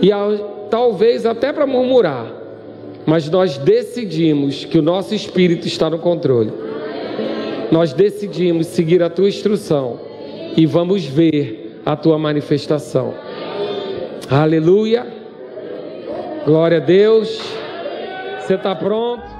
e 0.02 0.10
talvez 0.70 1.26
até 1.26 1.52
para 1.52 1.66
murmurar. 1.66 2.26
Mas 3.06 3.28
nós 3.28 3.58
decidimos 3.58 4.64
que 4.64 4.78
o 4.78 4.82
nosso 4.82 5.14
espírito 5.14 5.66
está 5.66 5.88
no 5.88 5.98
controle. 5.98 6.52
Nós 7.70 7.92
decidimos 7.92 8.66
seguir 8.66 9.02
a 9.02 9.08
tua 9.08 9.28
instrução 9.28 9.98
e 10.56 10.66
vamos 10.66 11.04
ver 11.04 11.80
a 11.84 11.96
tua 11.96 12.18
manifestação. 12.18 13.14
Aleluia. 14.28 15.06
Glória 16.44 16.78
a 16.78 16.80
Deus. 16.80 17.40
Você 18.40 18.54
está 18.54 18.74
pronto? 18.74 19.39